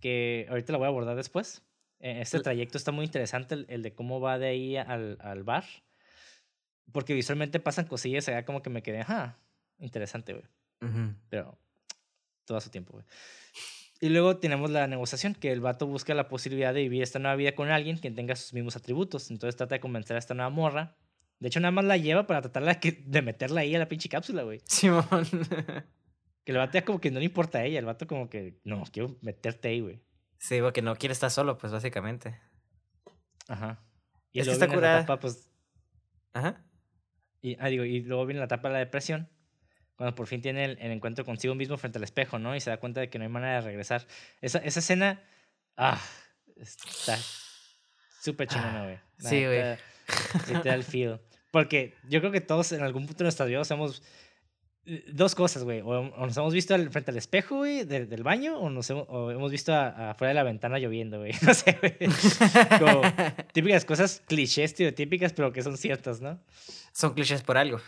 [0.00, 1.62] que ahorita la voy a abordar después.
[2.00, 5.42] Eh, Este trayecto está muy interesante, el, el de cómo va de ahí al, al
[5.44, 5.64] bar.
[6.92, 9.38] Porque visualmente pasan cosillas allá como que me quedé, ajá,
[9.78, 10.44] interesante, güey
[10.82, 11.14] Ujú.
[11.28, 11.58] pero
[12.44, 13.04] todo a su tiempo, güey.
[14.00, 17.34] Y luego tenemos la negociación, que el vato busca la posibilidad de vivir esta nueva
[17.34, 19.30] vida con alguien que tenga sus mismos atributos.
[19.30, 20.96] Entonces trata de convencer a esta nueva morra.
[21.40, 23.88] De hecho, nada más la lleva para tratar de que- de meterla ahí a la
[23.88, 24.60] pinche cápsula, güey.
[24.66, 25.06] Simón.
[26.46, 27.78] Que el vato ya como que no le importa a ella.
[27.80, 30.00] El vato como que, no, quiero meterte ahí, güey.
[30.38, 32.40] sí, porque no quiere estar solo, pues básicamente.
[33.48, 33.82] Ajá.
[34.32, 34.98] Y Es que luego está viene la curada.
[35.00, 35.50] etapa, pues,
[36.32, 36.64] Ajá.
[37.42, 39.28] y, ah, digo, y luego viene la etapa de la depresión.
[39.96, 42.54] Cuando por fin tiene el, el encuentro consigo mismo frente al espejo, ¿no?
[42.54, 44.06] Y se da cuenta de que no hay manera de regresar.
[44.40, 45.22] Esa, esa escena,
[45.76, 46.00] ah,
[46.56, 47.18] está
[48.20, 48.98] súper chingona, güey.
[49.18, 49.76] La Sí, güey.
[50.54, 51.20] Literal feel.
[51.50, 54.02] Porque yo creo que todos en algún punto de nuestras vidas hemos...
[55.12, 55.80] Dos cosas, güey.
[55.80, 58.88] O, o nos hemos visto al- frente al espejo, güey, del, del baño, o nos
[58.90, 61.32] hemos, o hemos visto afuera de la ventana lloviendo, güey.
[61.42, 61.96] No sé, güey.
[62.78, 63.02] Como
[63.52, 66.40] típicas cosas clichés, estereotípicas, pero que son ciertas, ¿no?
[66.92, 67.80] Son clichés por algo.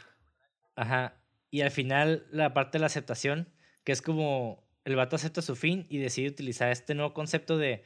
[0.74, 1.14] Ajá.
[1.50, 3.48] Y al final, la parte de la aceptación,
[3.84, 7.84] que es como el vato acepta su fin y decide utilizar este nuevo concepto de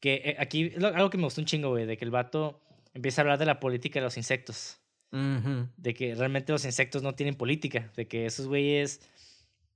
[0.00, 2.62] que eh, aquí algo que me gustó un chingo, güey, de que el vato
[2.94, 4.79] empieza a hablar de la política de los insectos,
[5.12, 9.00] De que realmente los insectos no tienen política, de que esos güeyes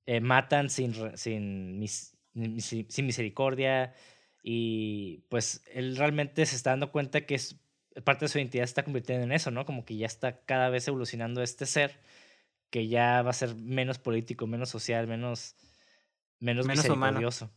[0.06, 2.16] eh, matan sin, sin, mis-
[2.58, 3.94] sin, sin misericordia
[4.42, 7.56] y pues él realmente se está dando cuenta que es
[8.04, 9.64] parte de su identidad se está convirtiendo en eso, ¿no?
[9.64, 12.00] Como que ya está cada vez evolucionando este ser
[12.70, 15.56] que ya va a ser menos político, menos social, menos,
[16.40, 17.20] menos, Menos humano.
[17.20, 17.50] misericordioso.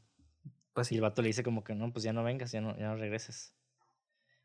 [0.74, 2.78] Pues Y el vato le dice como que no, pues ya no vengas, ya no,
[2.78, 3.54] ya no regreses.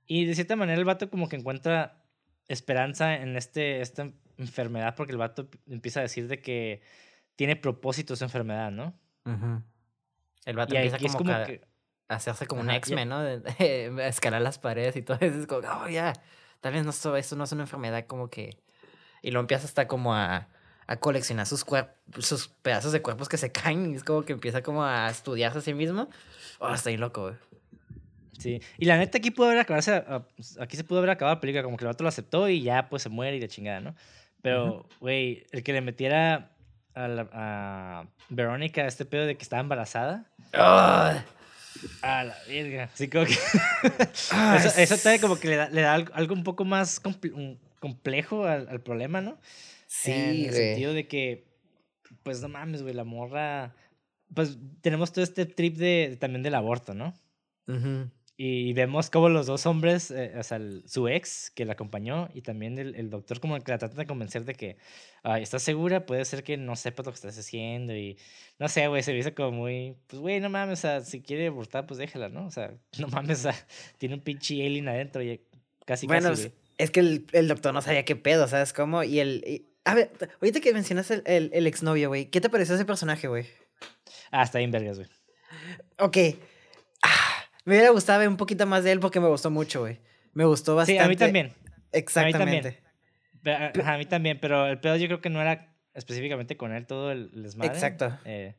[0.06, 2.01] Y de cierta manera el vato como que encuentra
[2.52, 6.82] esperanza en este, esta enfermedad porque el vato empieza a decir de que
[7.36, 8.94] tiene propósito su enfermedad, ¿no?
[10.44, 11.66] El vato Y empieza como, como que que...
[12.08, 13.22] a hacerse como un Ajá, X-Men, ¿no?
[13.22, 15.38] De, de escalar las paredes y todo eso.
[15.40, 16.12] Es como, oh, ya.
[16.60, 18.58] Tal vez no, so- esto no es una enfermedad como que...
[19.22, 20.48] Y lo empieza hasta como a,
[20.86, 21.64] a coleccionar sus,
[22.18, 23.92] sus pedazos de cuerpos que se caen.
[23.92, 26.08] Y es como que empieza como a estudiarse a sí mismo.
[26.58, 27.34] Oh, estoy loco, güey.
[28.42, 28.60] Sí.
[28.78, 30.26] Y la neta aquí pudo haber acabado,
[30.60, 32.88] aquí se pudo haber acabado la película, como que el vato lo aceptó y ya
[32.88, 33.94] pues se muere y la chingada, ¿no?
[34.42, 36.50] Pero, güey, el que le metiera
[36.94, 41.24] a, la- a Verónica este pedo de que estaba embarazada, Ah,
[42.02, 42.90] a la verga.
[42.92, 43.34] Así como que...
[44.32, 46.64] ah, eso, eso es- todavía como que le da, le da algo, algo un poco
[46.64, 49.30] más comple- complejo al, al problema, ¿no?
[49.30, 49.38] en
[49.86, 50.10] Sí,
[50.46, 50.52] el güey.
[50.54, 51.44] sentido de que,
[52.22, 53.74] pues no mames, güey, la morra...
[54.34, 57.12] Pues tenemos todo este trip de, también del aborto, ¿no?
[57.68, 58.08] Ujú.
[58.44, 62.28] Y vemos como los dos hombres, eh, o sea, el- su ex que la acompañó
[62.34, 64.78] y también el, el doctor como que la tratan de convencer de que,
[65.22, 66.06] "Ay, ¿estás segura?
[66.06, 68.18] Puede ser que no sepas lo que estás haciendo y
[68.58, 71.46] no sé, güey, se me como muy, pues güey, no mames, o sea, si quiere
[71.46, 72.46] abortar, pues déjala, ¿no?
[72.46, 73.66] O sea, no mames, o sea,
[73.98, 75.40] tiene un pinche alien adentro y
[75.86, 76.60] casi, Bueno, casi, es- güey.
[76.78, 79.04] es que el, el doctor no sabía qué pedo, ¿sabes cómo?
[79.04, 79.44] Y el...
[79.46, 82.84] y- a ver, ahorita que mencionas el, el, el exnovio, güey, ¿qué te pareció ese
[82.84, 83.46] personaje, güey?
[84.32, 85.08] Ah, está bien vergas, güey.
[85.98, 86.16] Ok.
[87.64, 89.98] Me hubiera gustado ver un poquito más de él porque me gustó mucho, güey.
[90.34, 91.02] Me gustó Sí, bastante.
[91.02, 91.52] a mí también.
[91.92, 92.80] Exactamente.
[93.44, 97.12] A- mí también, pero el pedo yo creo que no era específicamente con él todo
[97.12, 97.72] el desmadre.
[97.74, 98.16] Exacto.
[98.24, 98.56] eh,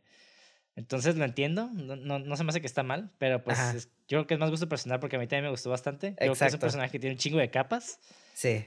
[0.76, 3.86] entonces lo entiendo, no, no, no se me hace que está mal, pero pues es-
[4.08, 6.16] yo creo que es más gusto personal porque a mí también me gustó bastante.
[6.16, 6.60] Creo que es un Exacto.
[6.60, 8.00] personaje que tiene un chingo de capas,
[8.34, 8.66] Sí.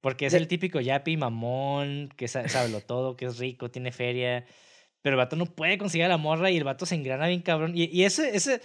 [0.00, 3.70] porque es De- el típico yapi mamón, que sa- sabe lo todo, que es rico,
[3.70, 4.46] tiene feria,
[5.02, 7.42] pero el vato no puede conseguir a la morra y el vato se engrana bien
[7.42, 7.72] cabrón.
[7.76, 8.60] Y, y ese, ese,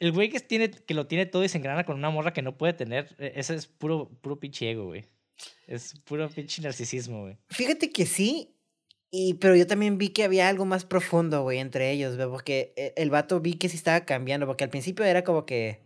[0.00, 2.42] el güey que, tiene, que lo tiene todo y se engrana con una morra que
[2.42, 5.04] no puede tener, e, ese es puro, puro pinche ego, güey.
[5.66, 7.38] Es puro pinche narcisismo, güey.
[7.50, 8.56] Fíjate que sí,
[9.10, 12.72] y, pero yo también vi que había algo más profundo, güey, entre ellos, güey, porque
[12.76, 15.82] e, el vato vi que sí estaba cambiando, porque al principio era como que,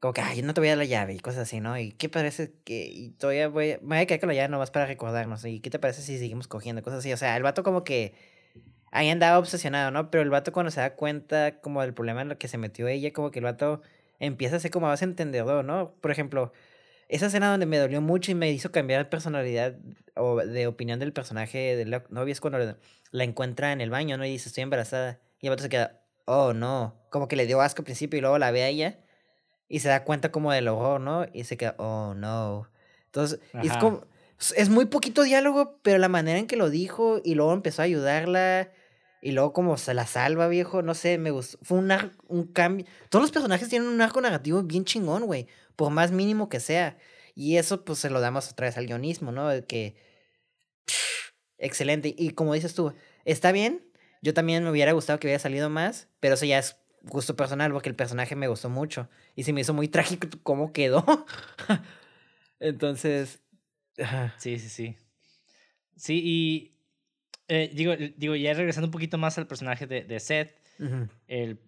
[0.00, 1.78] como que, ay, no te voy a dar la llave y cosas así, ¿no?
[1.78, 4.70] Y qué parece que, y todavía voy, me voy a quedar con la llave nomás
[4.70, 7.62] para recordarnos, y qué te parece si seguimos cogiendo, cosas así, o sea, el vato
[7.62, 8.14] como que
[8.96, 10.10] ahí andaba obsesionado, ¿no?
[10.10, 12.88] Pero el vato cuando se da cuenta como del problema en lo que se metió
[12.88, 13.82] ella, como que el vato
[14.20, 15.92] empieza a ser como más entendedor, ¿no?
[16.00, 16.50] Por ejemplo,
[17.08, 19.76] esa escena donde me dolió mucho y me hizo cambiar de personalidad
[20.14, 22.76] o de opinión del personaje de la novia es cuando
[23.10, 24.24] la encuentra en el baño, ¿no?
[24.24, 25.20] Y dice, estoy embarazada.
[25.40, 26.94] Y el vato se queda, oh, no.
[27.10, 28.98] Como que le dio asco al principio y luego la ve a ella
[29.68, 31.26] y se da cuenta como del horror, ¿no?
[31.34, 32.66] Y se queda, oh, no.
[33.04, 34.06] Entonces, es como,
[34.56, 37.84] es muy poquito diálogo, pero la manera en que lo dijo y luego empezó a
[37.84, 38.70] ayudarla
[39.26, 41.58] y luego como se la salva, viejo, no sé, me gustó.
[41.62, 41.92] Fue un,
[42.28, 42.86] un cambio.
[43.08, 45.48] Todos los personajes tienen un arco negativo bien chingón, güey.
[45.74, 46.96] Por más mínimo que sea.
[47.34, 49.48] Y eso pues se lo damos otra vez al guionismo, ¿no?
[49.66, 49.96] Que...
[51.58, 52.14] excelente.
[52.16, 53.90] Y como dices tú, está bien.
[54.22, 57.72] Yo también me hubiera gustado que hubiera salido más, pero eso ya es gusto personal
[57.72, 59.10] porque el personaje me gustó mucho.
[59.34, 61.04] Y se me hizo muy trágico cómo quedó.
[62.60, 63.42] Entonces...
[64.38, 64.96] Sí, sí, sí.
[65.96, 66.75] Sí, y
[67.48, 70.54] eh, digo, digo, ya regresando un poquito más al personaje de, de Seth,
[71.26, 71.58] el,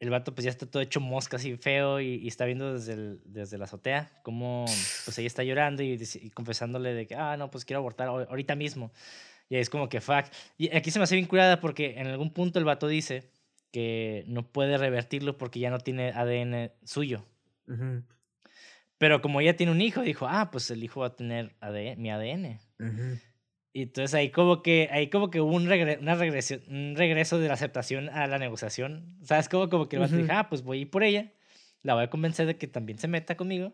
[0.00, 3.20] el vato pues ya está todo hecho mosca así feo y, está viendo desde, el,
[3.24, 4.64] desde la azotea cómo
[5.04, 5.98] pues ella está llorando y,
[6.34, 8.92] confesándole de que, ah, no, pues quiero abortar ahorita mismo.
[9.48, 10.26] Y es como que, fuck.
[10.58, 13.30] Y aquí se me hace vinculada porque en algún punto el vato dice
[13.72, 17.24] que no puede revertirlo porque ya no tiene ADN suyo.
[18.98, 22.00] Pero como ella tiene un hijo, dijo, ah, pues el hijo va a tener ADN,
[22.00, 22.60] mi ADN.
[23.78, 27.46] Y entonces ahí como que, ahí como que hubo un, una regresión, un regreso de
[27.46, 29.16] la aceptación a la negociación.
[29.22, 29.48] ¿Sabes?
[29.48, 31.32] Como, como que el vato dijo, ah, pues voy a ir por ella,
[31.84, 33.72] la voy a convencer de que también se meta conmigo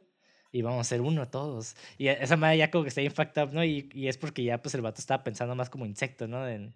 [0.52, 1.74] y vamos a ser uno todos.
[1.96, 3.64] Y esa madre ya como que está bien fucked up, ¿no?
[3.64, 6.46] Y, y es porque ya pues el vato estaba pensando más como insecto, ¿no?
[6.46, 6.74] En,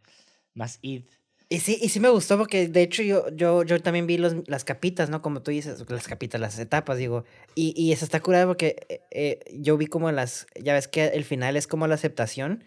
[0.54, 1.02] más id.
[1.50, 4.36] Y sí, y sí me gustó porque de hecho yo, yo, yo también vi los,
[4.48, 5.20] las capitas, ¿no?
[5.20, 7.26] Como tú dices, las capitas, las etapas, digo.
[7.54, 11.08] Y, y eso está curado porque eh, eh, yo vi como las, ya ves que
[11.08, 12.64] el final es como la aceptación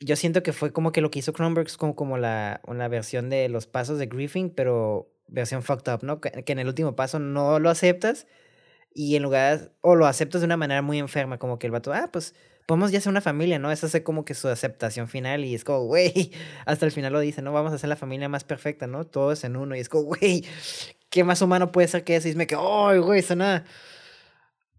[0.00, 2.88] yo siento que fue como que lo que hizo Cronenberg es como, como la, una
[2.88, 6.20] versión de los pasos de Griffin, pero versión fucked up, ¿no?
[6.20, 8.26] Que, en el último paso no lo aceptas
[8.94, 11.92] y en lugar, o lo aceptas de una manera muy enferma, como que el vato,
[11.92, 12.34] ah, pues
[12.66, 13.70] podemos ya ser una familia, ¿no?
[13.72, 16.32] Esa es como que su aceptación final y es como, güey,
[16.66, 17.52] hasta el final lo dice, ¿no?
[17.52, 19.04] Vamos a ser la familia más perfecta, ¿no?
[19.04, 20.44] Todos en uno y es como, güey,
[21.10, 22.28] ¿qué más humano puede ser que eso?
[22.28, 23.64] Y me quedo, ay, güey, suena...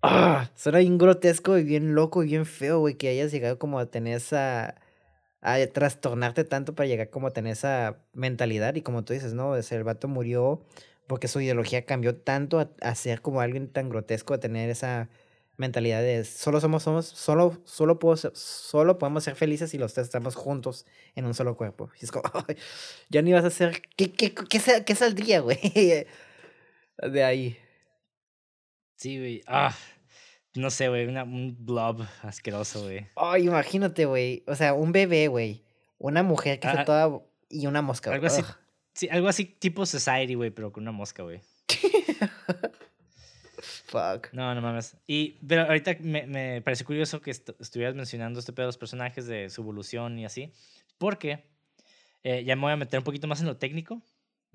[0.02, 3.80] Ah, suena bien grotesco y bien loco y bien feo, güey, que hayas llegado como
[3.80, 4.76] a tener esa
[5.42, 9.56] a trastornarte tanto para llegar como a tener esa mentalidad y como tú dices, ¿no?
[9.56, 10.62] el vato murió
[11.08, 15.10] porque su ideología cambió tanto a, ser como alguien tan grotesco, a tener esa
[15.58, 20.06] mentalidad de solo somos, somos, solo, solo, puedo solo podemos ser felices si los tres
[20.06, 20.86] estamos juntos
[21.16, 21.90] en un solo cuerpo.
[22.00, 22.24] Y es como,
[23.10, 25.58] ya ni vas a ser, ¿qué, qué, qué, qué saldría, güey?
[27.02, 27.58] De ahí.
[28.96, 29.42] Sí, güey.
[29.48, 29.74] Ah,
[30.56, 33.08] no sé, güey, un blob asqueroso, güey.
[33.16, 34.44] Ay, imagínate, güey.
[34.48, 35.64] O sea, un bebé, güey.
[35.98, 37.22] Una mujer que está ah, toda.
[37.50, 38.14] Y una mosca.
[38.14, 38.42] Algo así.
[38.94, 41.42] Sí, algo así tipo Society, güey, pero con una mosca, güey.
[43.86, 44.34] Fuck.
[44.34, 44.98] No, no mames.
[45.08, 49.26] Y, pero ahorita me, me parece curioso que estuvieras mencionando este pedo de los personajes,
[49.26, 50.52] de su evolución y así.
[50.98, 51.44] Porque
[52.24, 54.02] eh, ya me voy a meter un poquito más en lo técnico.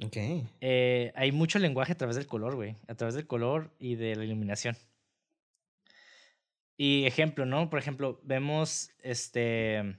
[0.03, 0.17] Ok.
[0.61, 2.77] Eh, hay mucho lenguaje a través del color, güey.
[2.89, 4.77] A través del color y de la iluminación.
[6.77, 7.71] Y ejemplo, ¿no?
[7.71, 9.99] Por ejemplo, vemos este.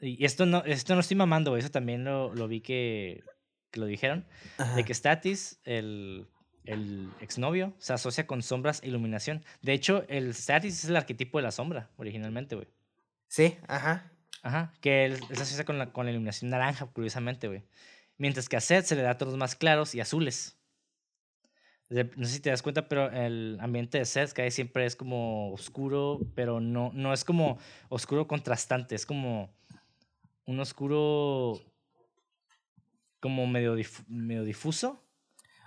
[0.00, 1.60] Y esto no, esto no estoy mamando, güey.
[1.60, 3.22] Eso también lo, lo vi que,
[3.70, 4.26] que lo dijeron.
[4.74, 6.26] De que Statis, el,
[6.64, 9.44] el exnovio, se asocia con sombras e iluminación.
[9.62, 12.68] De hecho, el Statis es el arquetipo de la sombra, originalmente, güey.
[13.28, 14.10] Sí, ajá.
[14.42, 17.64] Ajá, que él, se asocia con la, con la iluminación naranja, curiosamente, güey.
[18.18, 20.58] Mientras que a Seth se le da tonos más claros y azules
[21.90, 25.52] no sé si te das cuenta, pero el ambiente de Seth que siempre es como
[25.52, 27.58] oscuro, pero no, no es como
[27.88, 29.54] oscuro contrastante, es como
[30.46, 31.60] un oscuro
[33.20, 33.76] como medio,
[34.08, 35.02] medio difuso.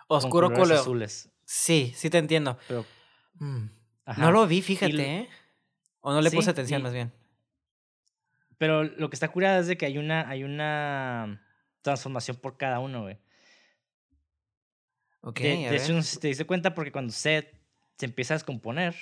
[0.08, 0.78] Oscuro con color.
[0.78, 1.30] azules.
[1.44, 2.58] Sí, sí te entiendo.
[2.68, 2.86] Pero,
[3.36, 3.66] mm,
[4.18, 5.30] No lo vi, fíjate, ¿eh?
[6.02, 7.12] O no le puse atención más bien.
[8.58, 11.46] Pero lo que está curado es de que hay una, hay una
[11.82, 13.18] transformación por cada uno, güey
[15.34, 17.54] de, hecho, no sé si te diste cuenta porque cuando Seth
[17.98, 18.96] se empieza a descomponer,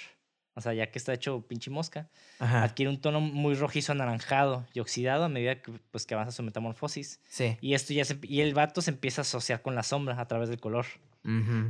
[0.54, 2.10] o sea, ya que está hecho pinche mosca,
[2.40, 2.64] Ajá.
[2.64, 6.44] adquiere un tono muy rojizo anaranjado y oxidado a medida que, pues, que avanza su
[6.44, 7.20] metamorfosis.
[7.28, 7.58] Sí.
[7.62, 10.28] Y esto ya se- y el vato se empieza a asociar con la sombra a
[10.28, 10.86] través del color.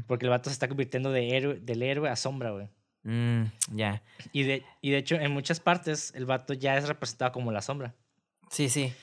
[0.08, 2.68] Porque el vato se está convirtiendo de héroe, del héroe a sombra, güey.
[3.04, 4.04] Mm, ya.
[4.34, 7.62] Y de, y de hecho, en muchas partes, el vato ya es representado como la
[7.62, 7.96] sombra.
[8.52, 8.94] Sí, sí.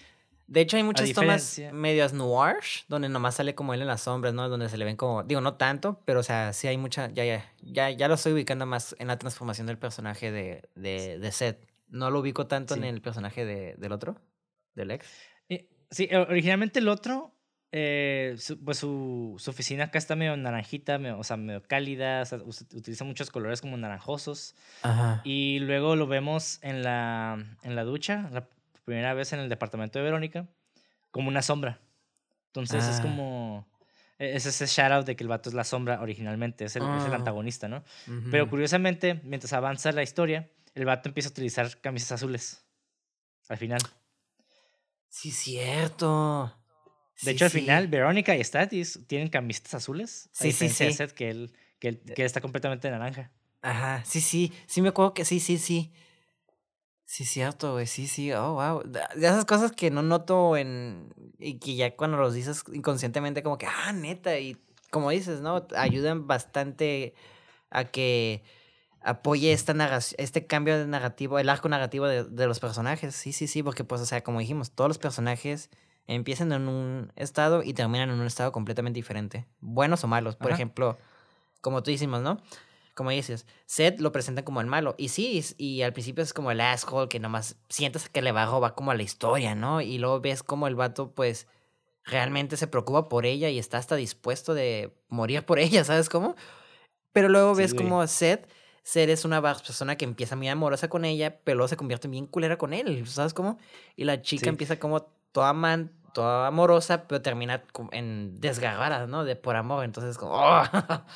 [0.53, 2.57] De hecho, hay muchas tomas medias noir,
[2.89, 4.49] donde nomás sale como él en las sombras, ¿no?
[4.49, 7.25] Donde se le ven como, digo, no tanto, pero o sea, sí hay mucha, ya,
[7.25, 11.33] ya, ya, ya lo estoy ubicando más en la transformación del personaje de, de, de
[11.33, 11.59] Seth.
[11.89, 14.21] No lo ubico tanto en el personaje de, del otro,
[14.75, 15.07] del ex.
[15.49, 17.35] Eh, sí, originalmente el otro,
[17.71, 22.21] eh, su- pues su, su oficina acá está medio naranjita, medio- o sea, medio cálida,
[22.23, 24.55] o sea, us- utiliza muchos colores como naranjosos.
[24.83, 25.23] Ajá.
[25.25, 28.47] Y luego lo vemos en la, en la ducha, la
[28.85, 30.49] primera vez en el departamento de Verónica,
[31.11, 31.81] como una sombra.
[32.49, 33.03] Entonces es Ah.
[33.03, 33.69] como...
[34.19, 36.83] e- Es ese shout out de que el vato es la sombra originalmente, es el,
[36.85, 37.17] es el Ah.
[37.17, 37.83] antagonista, ¿no?
[38.31, 42.65] Pero curiosamente, mientras avanza la historia, el vato empieza a utilizar camisas azules.
[43.49, 43.81] Al final.
[45.09, 46.57] Sí, cierto.
[47.21, 47.61] De Sí, hecho, al sí.
[47.61, 50.29] final, Verónica y Statis tienen camisetas azules.
[50.33, 50.93] Sí, sí, sí.
[50.93, 53.31] Seth, que él, que, él, que él está completamente naranja.
[53.61, 55.93] Ajá, sí, sí, sí me acuerdo que sí, sí, sí.
[57.13, 58.83] Sí, cierto, güey, sí, sí, oh, wow.
[58.85, 61.13] De esas cosas que no noto en...
[61.39, 64.57] y que ya cuando los dices inconscientemente como que, ah, neta, y
[64.89, 65.67] como dices, ¿no?
[65.77, 67.13] Ayudan bastante
[67.69, 68.43] a que
[69.03, 69.75] apoye esta
[70.17, 73.15] este cambio de narrativo, el arco narrativo de, de los personajes.
[73.15, 75.69] Sí, sí, sí, porque pues, o sea, como dijimos, todos los personajes
[76.07, 79.47] empiezan en un estado y terminan en un estado completamente diferente.
[79.61, 80.37] Buenos o malos.
[80.37, 80.55] Por Ajá.
[80.55, 80.97] ejemplo,
[81.61, 82.41] como tú hicimos, ¿no?
[82.95, 84.95] Como dices, Seth lo presenta como el malo.
[84.99, 88.43] Y sí, y al principio es como el asshole que nomás sientes que le va
[88.43, 89.81] a robar como a la historia, ¿no?
[89.81, 91.47] Y luego ves como el vato, pues,
[92.05, 96.35] realmente se preocupa por ella y está hasta dispuesto de morir por ella, ¿sabes cómo?
[97.13, 98.49] Pero luego ves como Seth,
[98.83, 102.09] Seth es una va- persona que empieza muy amorosa con ella, pero luego se convierte
[102.09, 103.59] bien culera con él, ¿sabes cómo?
[103.97, 104.49] Y la chica Sí.
[104.49, 107.63] empieza como toda man, toda amorosa, pero termina
[107.93, 109.25] en desgarrada, ¿no?
[109.25, 110.33] De por amor, entonces como...
[110.35, 110.63] ¡oh!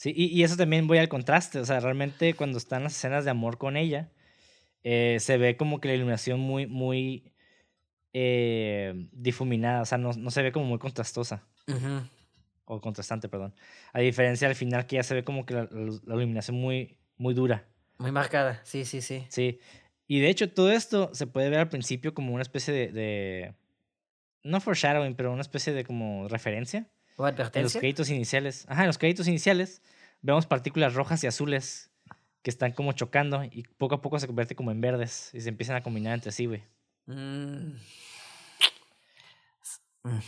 [0.00, 1.58] Sí, y, y eso también voy al contraste.
[1.58, 4.08] O sea, realmente cuando están las escenas de amor con ella,
[4.82, 7.34] eh, se ve como que la iluminación muy, muy
[8.14, 9.82] eh, difuminada.
[9.82, 11.46] O sea, no, no se ve como muy contrastosa.
[12.64, 13.54] O contrastante, perdón.
[13.92, 16.56] A diferencia al final que ya se ve como que la, la luz- la iluminación
[16.56, 17.68] muy, muy dura.
[17.98, 19.26] Muy marcada, sí, sí, sí.
[19.28, 19.60] Sí.
[20.06, 22.88] Y de hecho, todo esto se puede ver al principio como una especie de.
[22.88, 23.54] de-
[24.44, 26.88] no foreshadowing, pero una especie de como referencia.
[27.20, 28.64] ¿O En los créditos iniciales.
[28.68, 29.82] Ajá, en los créditos iniciales
[30.22, 31.90] vemos partículas rojas y azules
[32.42, 35.50] que están como chocando y poco a poco se convierte como en verdes y se
[35.50, 36.64] empiezan a combinar entre sí, güey.
[37.06, 37.72] Mm.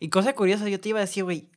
[0.00, 1.50] Y cosa curiosa, yo te iba a decir, güey.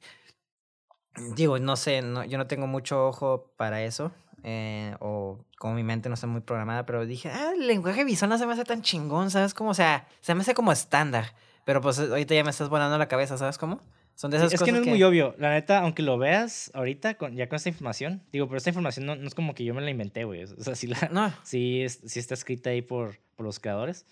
[1.36, 4.12] Digo, no sé, no, yo no tengo mucho ojo para eso.
[4.44, 8.30] eh, o como mi mente no está muy programada, pero dije, ah, el lenguaje visual
[8.30, 9.70] no se me hace tan chingón, ¿sabes cómo?
[9.70, 11.36] O sea, se me hace como estándar.
[11.66, 13.82] Pero pues ahorita ya me estás volando la cabeza, ¿sabes cómo?
[14.22, 15.34] Son de Sí, esas es cosas que no es muy obvio.
[15.40, 19.08] La neta, aunque lo veas ahorita, con, ya con esta información, digo, pero esta información
[19.08, 20.44] no, no es como que yo me la inventé, güey.
[20.44, 24.06] O sea, sí, la, No, sí, es- sí está escrita ahí por, por los creadores.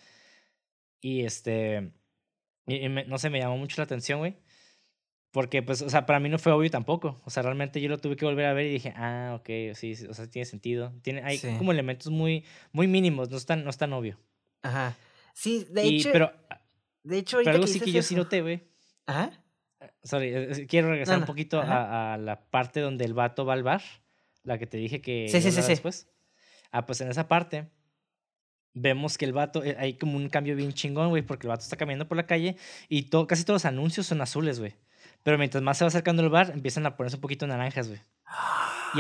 [1.00, 1.92] Y este.
[2.66, 4.36] y- y me- no sé, me llamó mucho la atención, güey.
[5.32, 7.22] Porque, pues, o sea, para mí no fue obvio tampoco.
[7.24, 9.94] O sea, realmente yo lo tuve que volver a ver y dije, ah, ok, sí,
[9.96, 10.92] sí, o sea, tiene sentido.
[11.04, 11.50] Tiene, hay Sí.
[11.60, 14.18] como elementos muy, muy mínimos, no es tan, no es tan obvio.
[14.64, 14.96] ajá.
[15.36, 16.34] Sí, de Y, hecho, pero,
[17.04, 18.64] de hecho, pero algo que sí que dices yo sí eso- noté, güey.
[19.06, 19.32] Ajá.
[20.04, 23.46] Sorry, eh, eh, quiero regresar no, un poquito a, a la parte donde el vato
[23.46, 23.82] va al bar,
[24.44, 26.08] la que te dije que Sí, sí, sí, después.
[26.72, 27.70] Ah, pues en esa parte
[28.74, 31.64] vemos que el vato, eh, hay como un cambio bien chingón, güey, porque el vato
[31.64, 32.56] está caminando por la calle
[32.88, 34.76] y to- casi todos los anuncios son azules, güey.
[35.24, 38.00] Pero mientras más se va acercando al bar, empiezan a ponerse un poquito naranjas, güey.
[38.96, 39.00] Y,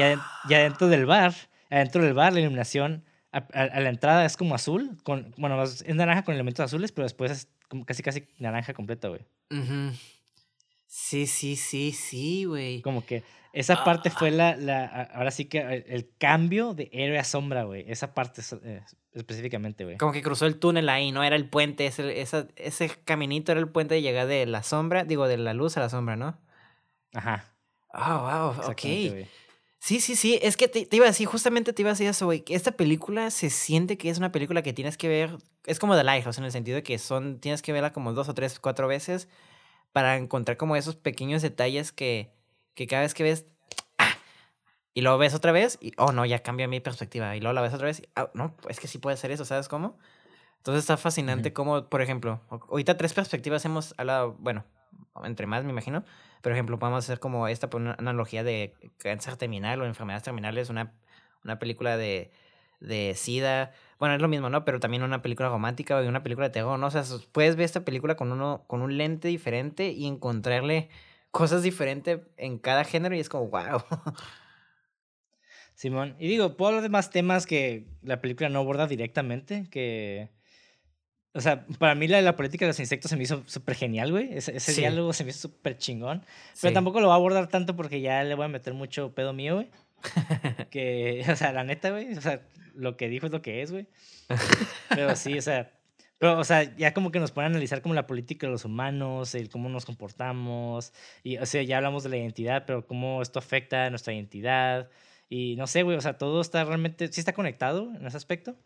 [0.51, 1.33] y adentro del bar,
[1.69, 5.61] adentro del bar, la iluminación a, a- a la entrada es como azul, con, bueno,
[5.63, 9.21] es naranja con elementos azules, pero después es como casi casi naranja completa, güey.
[9.51, 9.95] Ujú.
[10.91, 12.81] Sí, sí, sí, sí, güey.
[12.81, 13.23] Como que
[13.53, 14.15] esa parte Ah.
[14.17, 17.85] fue la, la, a- ahora sí que el, el cambio de héroe a sombra, güey.
[17.87, 18.81] Esa parte eh,
[19.13, 19.97] específicamente, güey.
[19.97, 21.23] Como que cruzó el túnel ahí, ¿no?
[21.23, 25.03] Era el puente, ese, esa- ese caminito era el puente de llegar de la sombra,
[25.03, 26.39] digo, de la luz a la sombra, ¿no?
[27.13, 27.53] Ajá.
[27.93, 28.81] Ah, wow, ok.
[28.81, 29.27] güey.
[29.81, 32.07] Sí, sí, sí, es que te, te iba a decir, justamente te iba a decir
[32.07, 32.43] eso, güey.
[32.49, 36.03] Esta película se siente que es una película que tienes que ver, es como The
[36.03, 38.87] Lighthouse, en el sentido de que son, tienes que verla como dos o tres, cuatro
[38.87, 39.29] veces
[39.91, 42.31] para encontrar como esos pequeños detalles que,
[42.75, 43.45] que cada vez que ves,
[43.97, 44.15] ¡ah!
[44.93, 47.61] y luego ves otra vez, y, oh, no, ya cambia mi perspectiva, y luego la
[47.61, 49.97] ves otra vez, y, ah, no, es que sí puede ser eso, ¿sabes cómo?
[50.57, 51.53] Entonces está fascinante Ujú.
[51.53, 54.65] como, por ejemplo, ahorita tres perspectivas hemos hablado, bueno,
[55.23, 56.03] entre más me imagino,
[56.41, 60.69] por ejemplo, podemos hacer como esta por una analogía de cáncer terminal o enfermedades terminales,
[60.69, 60.93] una,
[61.43, 62.31] una película de,
[62.79, 63.71] de SIDA.
[63.99, 64.63] Bueno, es lo mismo, ¿no?
[64.63, 66.87] Pero también una película romántica y una película de terror, ¿no?
[66.87, 70.89] O sea, puedes ver esta película con, uno, con un lente diferente y encontrarle
[71.31, 73.83] cosas diferentes en cada género y es como, wow.
[75.75, 80.29] Simón, y digo, puedo hablar de más temas que la película no aborda directamente, que...
[81.33, 84.11] O sea, para mí la, la política de los insectos se me hizo súper genial,
[84.11, 84.33] güey.
[84.33, 86.25] Ese, ese diálogo se me hizo súper chingón.
[86.59, 89.31] Pero tampoco lo va a abordar tanto porque ya le voy a meter mucho pedo
[89.31, 89.69] mío, güey.
[90.71, 92.41] que, o sea, la neta, güey, o sea,
[92.75, 93.87] lo que dijo es lo que es, güey.
[94.89, 95.71] Pero sí, o sea,
[96.19, 99.33] pero, o sea, ya como que nos a analizar como la política de los humanos,
[99.35, 100.93] el cómo nos comportamos,
[101.23, 104.89] y, o sea, ya hablamos de la identidad, pero cómo esto afecta a nuestra identidad,
[105.29, 108.57] y no sé, güey, o sea, todo está realmente, sí está conectado en ese aspecto.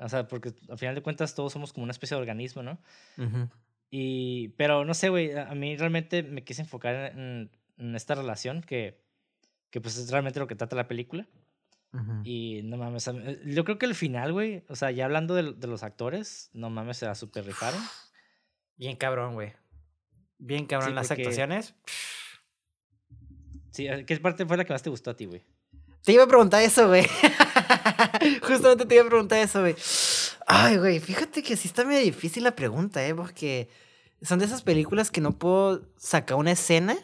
[0.00, 2.78] O sea, porque al final de cuentas todos somos como una especie de organismo, ¿no?
[3.90, 8.60] Y, pero no sé, güey, a mí realmente me quise enfocar en, en esta relación
[8.60, 9.01] que,
[9.72, 11.26] que pues es realmente lo que trata la película.
[12.24, 15.52] Y no mames, eh, yo creo que el final, güey, o sea, ya hablando de,
[15.52, 17.80] de los actores, no mames, se la super rifaron.
[18.76, 19.52] Bien cabrón, güey.
[20.38, 21.74] Bien cabrón las actuaciones.
[23.72, 25.44] Sí, ¿qué parte fue la que más te gustó a ti, güey?
[26.02, 27.06] Te iba a preguntar eso, güey.
[28.42, 29.76] Justamente te iba a preguntar eso, güey.
[30.46, 33.14] Ay, güey, fíjate que sí está medio difícil la pregunta, ¿eh?
[33.14, 33.68] Porque
[34.22, 36.96] son de esas películas que no puedo sacar una escena.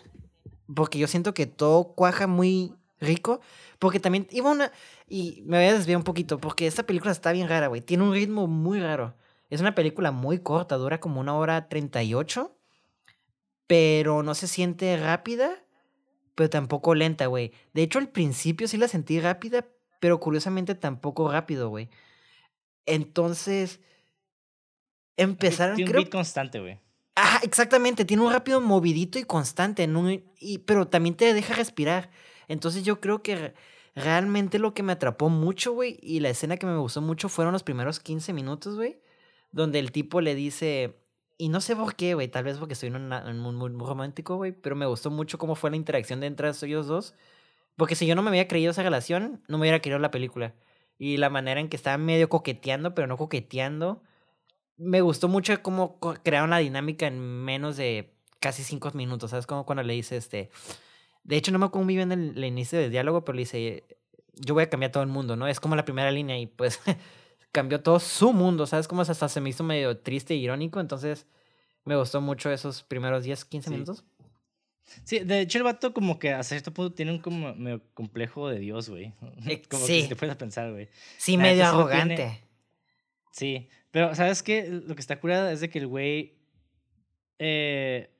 [0.74, 3.40] Porque yo siento que todo cuaja muy rico.
[3.78, 4.72] Porque también iba una.
[5.08, 6.38] Y me voy a desviar un poquito.
[6.38, 7.80] Porque esta película está bien rara, güey.
[7.80, 9.14] Tiene un ritmo muy raro.
[9.50, 12.54] Es una película muy corta, dura como una hora treinta y ocho.
[13.66, 15.62] Pero no se siente rápida,
[16.34, 17.52] pero tampoco lenta, güey.
[17.72, 19.66] De hecho, al principio sí la sentí rápida,
[20.00, 21.88] pero curiosamente tampoco rápido, güey.
[22.86, 23.80] Entonces.
[25.16, 25.76] Empezaron.
[25.76, 26.80] Tiene un beat constante, güey.
[27.20, 28.04] Ah, exactamente.
[28.04, 29.88] Tiene un rápido movidito y constante.
[30.38, 32.10] y, pero también te deja respirar.
[32.46, 33.54] Entonces yo creo que
[33.96, 37.52] realmente lo que me atrapó mucho, güey, y la escena que me gustó mucho fueron
[37.52, 39.00] los primeros 15 minutos, güey,
[39.50, 40.96] donde el tipo le dice,
[41.36, 44.36] y no sé por qué, güey, tal vez porque estoy en un mundo muy, romántico,
[44.36, 47.14] güey, pero me gustó mucho cómo fue la interacción de entre ellos dos,
[47.76, 50.54] porque si yo no me había creído esa relación, no me hubiera creído la película.
[50.98, 54.02] Y la manera en que estaban medio coqueteando, pero no coqueteando,
[54.78, 59.46] me gustó mucho cómo crearon la dinámica en menos de casi cinco minutos, ¿sabes?
[59.46, 60.50] Como cuando le dice este
[61.28, 63.84] de hecho, no me acuerdo muy bien el, inicio del diálogo, pero le dice,
[64.34, 65.46] yo voy a cambiar todo el mundo, ¿no?
[65.46, 66.80] Es como la primera línea y pues
[67.52, 68.88] cambió todo su mundo, ¿sabes?
[68.88, 71.26] Como hasta se me hizo medio triste e irónico, entonces
[71.84, 74.04] me gustó mucho esos primeros 10, 15 minutos.
[75.04, 78.48] Sí, de hecho el vato como que hasta cierto punto tiene un como medio complejo
[78.48, 79.12] de Dios, güey.
[79.68, 79.96] Como sí.
[79.96, 80.88] que si te puedes pensar, güey.
[81.18, 82.40] Sí, medio arrogante.
[83.32, 84.68] Sí, pero ¿sabes qué?
[84.68, 86.38] Lo que está curado es de que el güey
[87.38, 88.10] eh,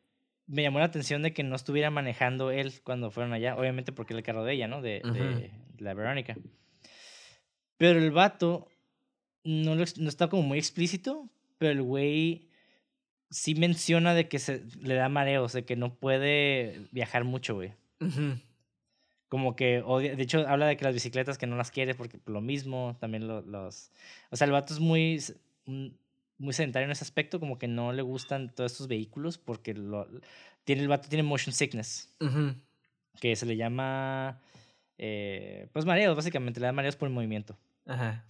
[0.46, 4.14] me llamó la atención de que no estuviera manejando él cuando fueron allá, obviamente porque
[4.14, 4.80] era el carro de ella, ¿no?
[4.80, 6.36] De, de la Verónica.
[7.76, 8.68] Pero el vato
[9.44, 12.48] no, no está como muy explícito, pero el güey
[13.30, 17.72] sí menciona de que se le da mareos, de que no puede viajar mucho, güey.
[19.28, 22.18] Como que odia, de hecho habla de que las bicicletas que no las quiere porque
[22.26, 23.90] lo mismo, también los...
[24.30, 25.22] O sea, el vato es muy
[25.68, 30.08] muy sedentario en ese aspecto, como que no le gustan todos estos vehículos porque lo,
[30.64, 32.14] tiene, el vato tiene motion sickness,
[33.20, 34.40] que se le llama,
[34.96, 37.58] eh, pues mareos, básicamente, le da mareos por el movimiento.
[37.86, 38.24] Ajá.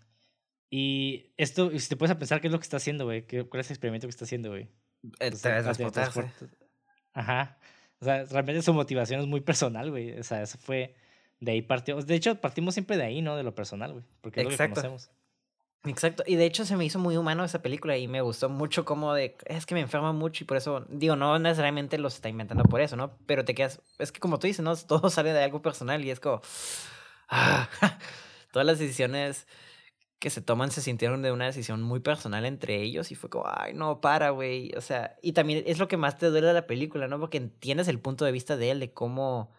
[0.71, 3.71] Y esto, si te puedes pensar qué es lo que está haciendo, güey, ¿cuál es
[3.71, 4.69] el experimento que está haciendo, güey?
[5.19, 6.31] Transportarse.
[7.13, 7.59] Ajá.
[8.01, 10.19] O sea, realmente su motivación es muy personal, güey.
[10.19, 10.95] O sea, eso fue,
[11.41, 12.01] de ahí partió.
[12.01, 13.37] De hecho, partimos siempre de ahí, ¿no?
[13.37, 14.05] De lo personal, güey.
[14.21, 15.11] Porque es lo que conocemos.
[15.85, 18.85] Exacto, y de hecho se me hizo muy humano esa película y me gustó mucho
[18.85, 22.29] como de, es que me enferma mucho y por eso, digo, no necesariamente los está
[22.29, 23.17] inventando por eso, ¿no?
[23.27, 24.75] Pero te quedas, es que como tú dices, ¿no?
[24.89, 26.41] Todo sale de algo personal y es como,
[27.29, 27.69] ah,
[28.53, 29.47] todas las decisiones
[30.21, 33.47] que se toman se sintieron de una decisión muy personal entre ellos y fue como,
[33.49, 36.55] ay, no, para, güey, o sea, y también es lo que más te duele de
[36.55, 37.21] la película, ¿no?
[37.21, 39.53] Porque entiendes el punto de vista de él, de cómo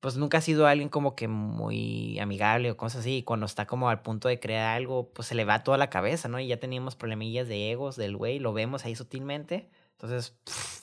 [0.00, 3.18] pues nunca ha sido alguien como que muy amigable o cosas así.
[3.18, 5.90] Y cuando está como al punto de crear algo, pues se le va toda la
[5.90, 6.38] cabeza, ¿no?
[6.38, 9.68] Y ya teníamos problemillas de egos del güey, lo vemos ahí sutilmente.
[9.92, 10.34] Entonces,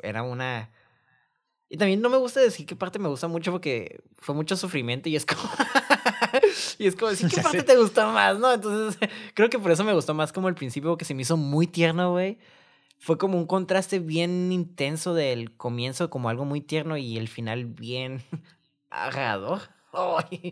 [0.04, 0.72] era una...
[1.70, 5.10] Y también no me gusta decir qué parte me gusta mucho porque fue mucho sufrimiento
[5.10, 5.42] y es como...
[6.78, 8.52] y es como decir, ¿qué parte te gustó más, no?
[8.52, 9.00] Entonces,
[9.34, 11.68] creo que por eso me gustó más como el principio, que se me hizo muy
[11.68, 12.38] tierno, güey.
[13.00, 17.66] Fue como un contraste bien intenso del comienzo, como algo muy tierno, y el final
[17.66, 18.22] bien
[18.90, 19.62] agarrador.
[19.94, 20.52] Ay.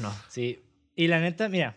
[0.00, 0.14] no.
[0.28, 0.62] Sí.
[0.94, 1.76] Y la neta, mira,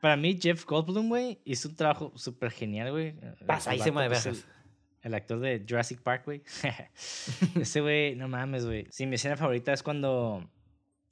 [0.00, 3.14] para mí Jeff Goldblum, güey, hizo un trabajo súper genial, güey.
[3.46, 4.46] Pasadísimo de veces.
[5.02, 6.42] El, el, actor de Jurassic Park, güey.
[7.60, 8.86] Ese güey, no mames, güey.
[8.90, 10.48] Sí, mi escena favorita es cuando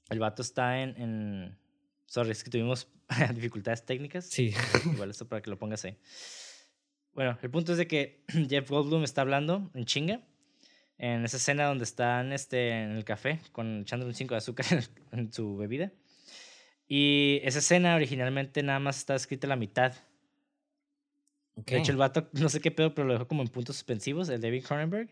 [0.09, 1.59] el vato está en, en...
[2.07, 2.88] Sorry, es que tuvimos
[3.34, 4.26] dificultades técnicas.
[4.26, 4.55] Sí.
[4.84, 5.99] Igual esto para que lo pongas ahí.
[7.12, 10.20] Bueno, el punto es de que Jeff Goldblum está hablando en chinga
[10.99, 14.66] en esa escena donde están este, en el café con echándole un 5 de azúcar
[15.12, 15.92] en, en su bebida.
[16.88, 19.94] Y esa escena originalmente nada más está escrita la mitad.
[21.57, 24.28] De hecho, el vato, no sé qué pedo, pero lo dejó como en puntos suspensivos,
[24.28, 25.11] el David Cronenberg.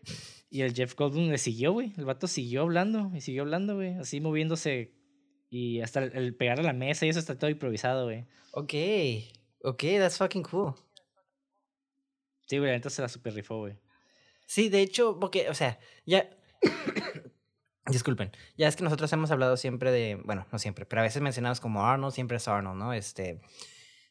[0.51, 1.91] Y el Jeff Goldblum le siguió, güey.
[1.97, 3.95] El vato siguió hablando y siguió hablando, güey.
[3.95, 4.93] Así moviéndose.
[5.49, 8.25] Y hasta el, el pegar a la mesa y eso está todo improvisado, güey.
[8.51, 8.73] Ok.
[9.63, 10.75] Ok, that's fucking cool.
[12.45, 13.75] Sí, güey, la neta se la super rifó, güey.
[14.45, 16.29] Sí, de hecho, porque, o sea, ya.
[17.87, 18.31] Disculpen.
[18.57, 20.15] Ya es que nosotros hemos hablado siempre de.
[20.23, 22.93] Bueno, no siempre, pero a veces mencionamos como Arnold, siempre es Arnold, ¿no?
[22.93, 23.41] Este.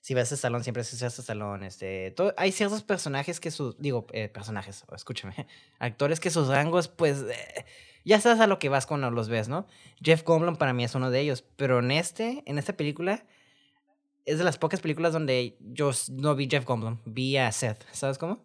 [0.01, 1.67] Si ves a Stallone, siempre es Stallone.
[1.67, 3.79] Este, hay ciertos personajes que sus.
[3.79, 5.35] Digo, eh, personajes, escúchame.
[5.79, 7.23] Actores que sus rangos, pues.
[7.23, 7.65] Eh,
[8.05, 9.67] ya sabes a lo que vas cuando los ves, ¿no?
[10.03, 11.43] Jeff Goldblum para mí es uno de ellos.
[11.57, 13.25] Pero en este, en esta película,
[14.27, 17.85] es de las pocas películas donde yo no vi Jeff Goldblum, vi a Seth.
[17.93, 18.45] ¿Sabes cómo?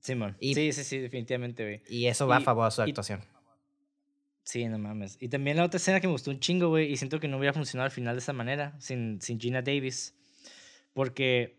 [0.00, 0.36] Simón.
[0.40, 1.82] Y- sí, sí, sí, definitivamente, güey.
[1.88, 3.20] Y eso va a Y- favor a su y- actuación.
[4.44, 5.18] Sí, no mames.
[5.20, 7.36] Y también la otra escena que me gustó un chingo, güey, y siento que no
[7.36, 10.14] hubiera funcionado al final de esa manera, sin, sin Gina Davis.
[10.94, 11.58] Porque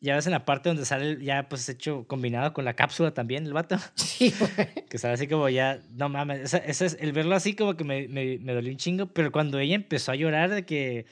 [0.00, 3.46] ya ves en la parte donde sale ya pues hecho combinado con la cápsula también,
[3.46, 3.76] el vato.
[3.94, 4.86] Sí, güey.
[4.88, 7.84] Que sale así como ya, no mames, esa, esa es, el verlo así como que
[7.84, 11.06] me, me, me dolió un chingo, pero cuando ella empezó a llorar de que...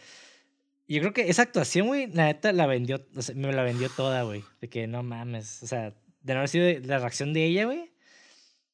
[0.88, 3.88] Yo creo que esa actuación, güey, la neta la vendió, o sea, me la vendió
[3.90, 4.42] toda, güey.
[4.62, 5.92] De que no mames, o sea,
[6.28, 7.90] de no haber sido la reacción de ella, güey,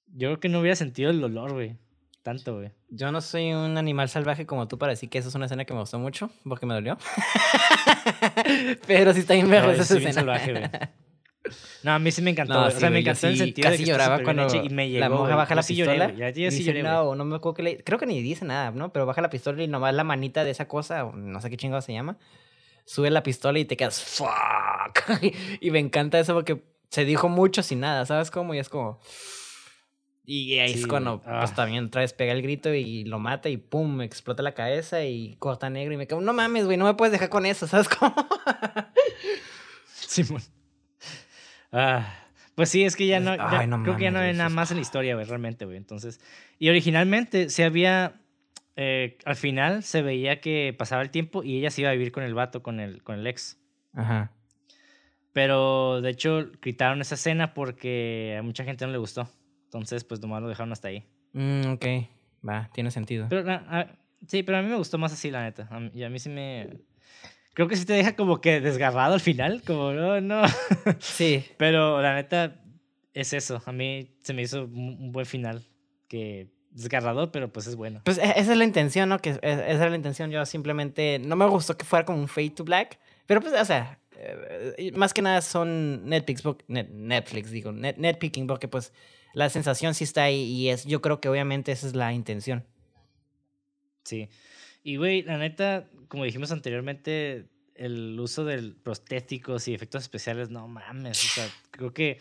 [0.09, 1.77] yo creo que no hubiera sentido el dolor, güey.
[2.25, 2.73] Tanto, güey.
[2.89, 5.65] Yo no soy un animal salvaje como tú para decir que esa es una escena
[5.65, 6.99] que me gustó mucho, porque me dolió.
[8.87, 10.13] Pero sí está bien No, verga yo esa escena.
[10.13, 10.65] salvaje, güey.
[11.83, 13.39] No, a mí sí me encantó, No, sí, o sea, me güey, encantó en el
[13.39, 15.63] sí sentido de casi que está lloraba cuando y me llegó, la monja baja la
[15.63, 16.13] sí pistola.
[16.13, 17.85] Ya, y ya sí lloré, no, no me acuerdo que le...
[17.85, 18.93] Creo que ni dice nada, ¿no?
[18.93, 21.83] Pero baja la pistola y nomás la manita de esa cosa, no sé qué chingado
[21.83, 22.17] se llama,
[22.87, 25.21] sube la pistola y te quedas, fuck.
[25.61, 26.63] y me encanta eso porque
[26.95, 28.55] se dijo mucho sin nada, ¿sabes cómo?
[28.55, 29.01] Y es como...
[30.27, 31.55] Y ahí Sí, es cuando, pues Ah.
[31.55, 35.05] también otra vez pega el grito y lo mata y pum, me explota la cabeza
[35.05, 37.67] y corta negro y me quedo, no mames, güey, no me puedes dejar con eso,
[37.67, 38.15] ¿sabes cómo?
[39.87, 40.41] Simón.
[41.73, 42.07] Ah,
[42.55, 44.49] pues sí, es que ya no, ya- Ay, no creo que ya no hay nada
[44.49, 45.77] más en la historia, güey, realmente, güey.
[45.77, 46.21] Entonces,
[46.59, 48.21] y originalmente se había,
[48.77, 52.13] eh, al final se veía que pasaba el tiempo y ella se iba a vivir
[52.13, 53.59] con el vato, con el, con el ex.
[53.93, 54.31] Ajá.
[55.35, 59.29] Pero de hecho quitaron esa escena porque a mucha gente no le gustó.
[59.65, 61.05] Entonces, pues nomás lo dejaron hasta ahí.
[61.33, 61.85] Mm, ok,
[62.49, 63.27] va, tiene sentido.
[63.29, 63.89] Pero, na- a-
[64.27, 65.67] sí, pero a mí me gustó más así, la neta.
[65.71, 66.79] A mí- y a mí sí me...
[67.53, 70.43] Creo que sí te deja como que desgarrado al final, como, no, no.
[71.01, 72.61] Sí, Pero la neta
[73.13, 73.61] es eso.
[73.67, 75.63] A mí se me hizo un buen final.
[76.09, 78.01] Que desgarrador, pero pues es bueno.
[78.05, 79.19] Pues e- esa es la intención, ¿no?
[79.19, 80.31] Que es- esa era la intención.
[80.31, 82.99] Yo simplemente no me gustó que fuera como un fade to black.
[83.27, 88.47] Pero pues, o sea, eh, más que nada son Netflix, net- Netflix digo, net, netpicking,
[88.47, 88.93] porque pues
[89.35, 92.65] la sensación sí está ahí y es, yo creo que obviamente esa es la intención.
[94.05, 94.29] Sí.
[94.83, 100.69] Y güey, la neta, como dijimos anteriormente, el uso de prostéticos y efectos especiales, no
[100.69, 101.25] mames.
[101.25, 102.19] O sea, creo que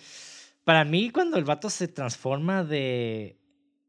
[0.64, 3.38] para mí cuando el vato se transforma de...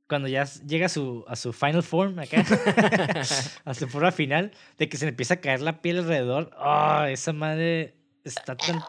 [0.07, 2.45] Cuando ya llega a su, a su final form acá,
[3.65, 7.05] a su forma final, de que se le empieza a caer la piel alrededor, ¡oh!
[7.05, 7.95] Esa madre
[8.25, 8.81] está tan...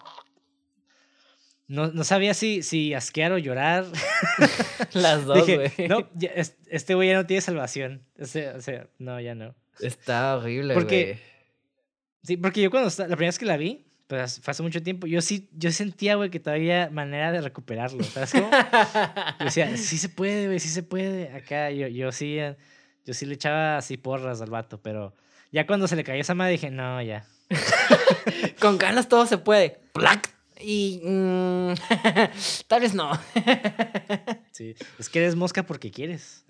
[1.67, 3.85] No, no sabía si, si asquear o llorar.
[4.93, 5.71] Las dos, güey.
[5.89, 8.03] no, ya, es- este güey ya no tiene salvación.
[8.19, 9.55] O sea, o sea, no, ya no.
[9.79, 11.35] Está horrible, Porque- güey.
[12.23, 15.05] Sí, porque yo cuando, la primera vez que la vi, pues fue hace mucho tiempo,
[15.05, 18.49] yo sí, yo sentía, güey, que todavía había manera de recuperarlo, ¿sabes cómo?
[19.39, 21.31] Yo decía, sí se puede, güey, sí se puede.
[21.33, 22.37] Acá yo, yo sí,
[23.05, 25.13] yo sí le echaba así porras al vato, pero
[25.51, 27.27] ya cuando se le cayó esa madre dije, no, ya.
[28.59, 29.79] Con ganas todo se puede.
[29.93, 30.33] ¡Plac!
[30.59, 31.73] Y mm,
[32.67, 33.11] tal vez no.
[34.51, 36.45] Sí, es que eres mosca porque quieres.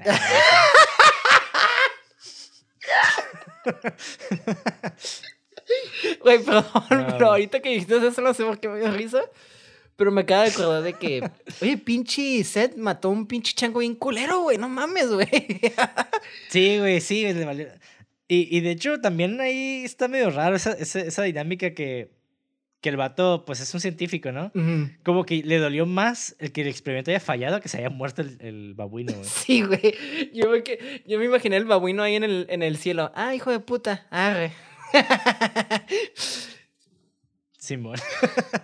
[6.22, 9.22] Güey, perdón, No, pero ahorita que dijiste eso, no sé por qué me dio risa.
[9.96, 11.28] Pero me acaba de acordar de que,
[11.62, 14.58] oye, pinche Seth mató a un pinche chango bien culero, güey.
[14.58, 15.28] No mames, güey.
[16.50, 17.68] Sí, güey, sí, güey, le valió.
[18.28, 22.12] Y, y de hecho, también ahí está medio raro esa, esa, esa dinámica que,
[22.82, 24.52] que el vato, pues es un científico, ¿no?
[25.04, 28.22] Como que le dolió más el que el experimento haya fallado que se haya muerto
[28.24, 29.26] el, el babuino, güey.
[29.30, 29.96] Sí, güey.
[30.34, 33.12] Yo me, que- yo me imaginé el babuino ahí en el, en el cielo.
[33.16, 34.08] Ah, hijo de puta.
[34.10, 34.52] Arre.
[37.58, 38.00] Simón.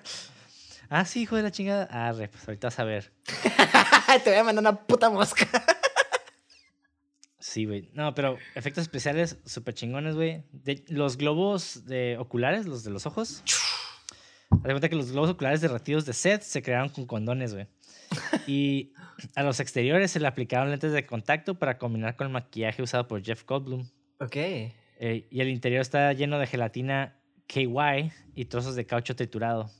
[0.89, 1.88] ah, sí, hijo de la chingada.
[1.91, 3.11] Ah, pues ahorita vas a ver.
[4.23, 5.47] Te voy a mandar una puta mosca.
[7.41, 7.89] Sí, güey.
[7.93, 10.43] No, pero efectos especiales súper chingones, güey.
[10.88, 13.43] Los globos de oculares, los de los ojos.
[14.51, 17.68] Haz de cuenta que los globos oculares derretidos de Seth se crearon con condones, güey.
[18.47, 18.93] Y
[19.35, 23.07] a los exteriores se le aplicaron lentes de contacto para combinar con el maquillaje usado
[23.07, 23.88] por Jeff Goldblum.
[24.19, 24.35] Ok.
[24.35, 29.72] Eh, y el interior está lleno de gelatina KY y trozos de caucho triturado.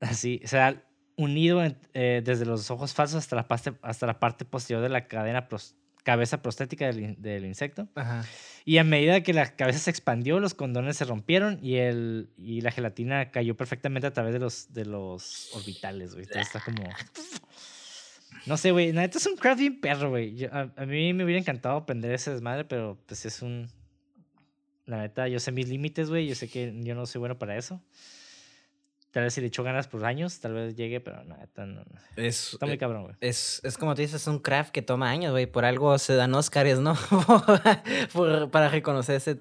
[0.00, 0.82] Así, o sea,
[1.16, 4.88] unido en- eh, desde los ojos falsos hasta la, parte, hasta la parte posterior de
[4.88, 5.48] la cadena
[6.02, 7.88] cabeza prostética del, del insecto.
[7.94, 8.24] Ajá.
[8.64, 12.60] Y a medida que la cabeza se expandió, los condones se rompieron y, el, y
[12.60, 16.24] la gelatina cayó perfectamente a través de los, de los orbitales, güey.
[16.24, 16.82] Entonces está como...
[18.46, 18.92] No sé, güey.
[18.92, 20.46] La neta es un craft bien perro, güey.
[20.46, 23.70] A, a mí me hubiera encantado aprender ese desmadre, pero pues es un...
[24.84, 26.26] La neta, yo sé mis límites, güey.
[26.26, 27.80] Yo sé que yo no soy bueno para eso.
[29.12, 31.82] Tal vez si le echo ganas por años, tal vez llegue, pero la neta no.
[31.84, 32.00] no.
[32.16, 33.14] Es, Está muy cabrón, güey.
[33.20, 35.46] es, es como tú dices, es un craft que toma años, güey.
[35.46, 36.94] Por algo se dan Oscars, ¿no?
[38.12, 39.36] Por- para reconocer ese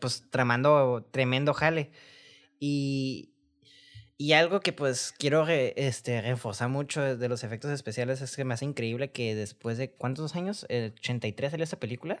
[0.00, 1.90] pues, tramando, tremendo jale.
[2.60, 3.30] Y,
[4.18, 8.44] y algo que pues quiero re- este, reforzar mucho de los efectos especiales es que
[8.44, 12.20] me hace increíble que después de cuántos años, el 83 salió esta película,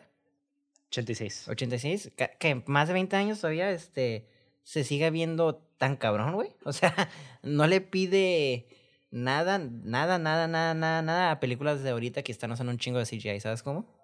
[0.88, 1.48] 86.
[1.48, 4.26] 86, ca- que más de 20 años todavía este,
[4.62, 6.50] se siga viendo tan cabrón, güey.
[6.64, 6.94] O sea,
[7.42, 8.68] no le pide
[9.10, 12.98] nada, nada, nada, nada, nada, nada a películas de ahorita que están usando un chingo
[12.98, 13.94] de CGI, ¿sabes cómo?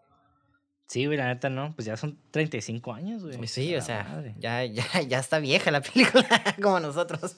[0.87, 1.75] Sí, güey, la neta no.
[1.75, 3.47] Pues ya son 35 años, güey.
[3.49, 4.35] Sí, A o la sea, madre.
[4.39, 6.29] ya, ya, ya está vieja la película,
[6.63, 7.37] como nosotros.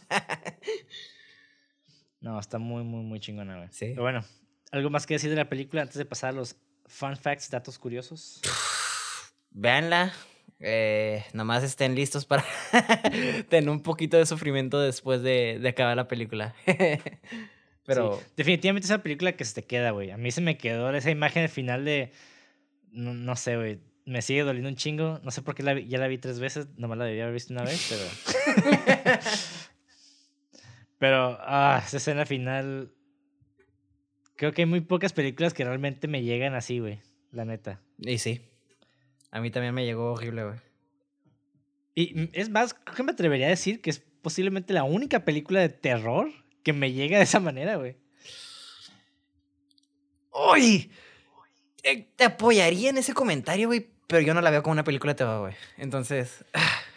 [2.21, 3.69] No, está muy, muy, muy chingona, güey.
[3.71, 3.87] Sí.
[3.91, 4.25] Pero bueno,
[4.73, 6.57] ¿algo más que decir de la película antes de pasar a los
[6.87, 8.41] fun facts, datos curiosos?
[9.51, 10.13] Véanla.
[10.61, 12.45] Eh, nomás estén listos para
[13.49, 16.55] tener un poquito de sufrimiento después de, de acabar la película.
[17.87, 20.11] Pero Sí, definitivamente es una película que se te queda, güey.
[20.11, 22.13] A mí se me quedó esa imagen al final de.
[22.93, 23.81] No, no sé, güey.
[24.07, 25.21] Me sigue doliendo un chingo.
[25.23, 26.69] No sé por qué la vi- ya la vi tres veces.
[26.79, 29.15] Nomás la debía haber visto una vez, pero.
[30.99, 32.93] pero, ah, esa escena final.
[34.37, 37.01] Creo que hay muy pocas películas que realmente me llegan así, güey.
[37.33, 37.81] La neta.
[37.99, 38.41] Y sí.
[39.35, 40.59] A mí también me llegó horrible, güey.
[41.97, 45.61] Y es más, creo que me atrevería a decir que es posiblemente la única película
[45.61, 46.31] de terror
[46.63, 47.97] que me llega de esa manera, güey.
[50.33, 50.91] ¡Uy!
[51.83, 55.13] Eh, Te apoyaría en ese comentario, güey, pero yo no la veo como una película
[55.13, 55.55] de terror, güey.
[55.79, 56.45] Entonces,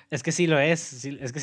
[0.09, 0.79] Es que sí lo es.
[0.79, 1.41] sí, es que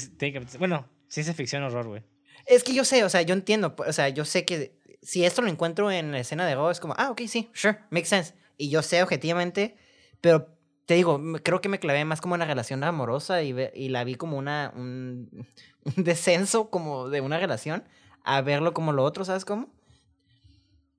[0.58, 2.02] Bueno, ciencia ficción, horror, güey.
[2.46, 5.42] es que yo sé, o sea, yo entiendo, o sea, yo sé que si esto
[5.42, 8.34] lo encuentro en la escena de horror, es como, ah, ok, sí, sure, makes sense.
[8.56, 9.76] Y yo sé objetivamente,
[10.20, 10.53] pero
[10.86, 13.88] te digo, creo que me clavé más como en la relación amorosa y, ve- y
[13.88, 15.46] la vi como una, un,
[15.96, 17.84] un descenso como de una relación
[18.24, 19.68] a verlo como lo otro, ¿sabes cómo?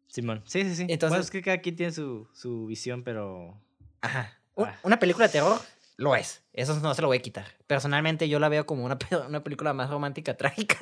[0.08, 0.44] Simón.
[0.46, 0.86] Sí, sí, sí.
[0.90, 3.60] Entonces, es que cada quien tiene su, su visión, pero.
[4.02, 4.40] Ajá.
[4.58, 4.74] Ah.
[4.84, 5.60] Una película de terror
[5.98, 6.44] lo es.
[6.54, 7.46] Eso no se lo voy a quitar.
[7.68, 8.98] Personalmente yo la veo como una,
[9.28, 10.78] una película más romántica, trágica,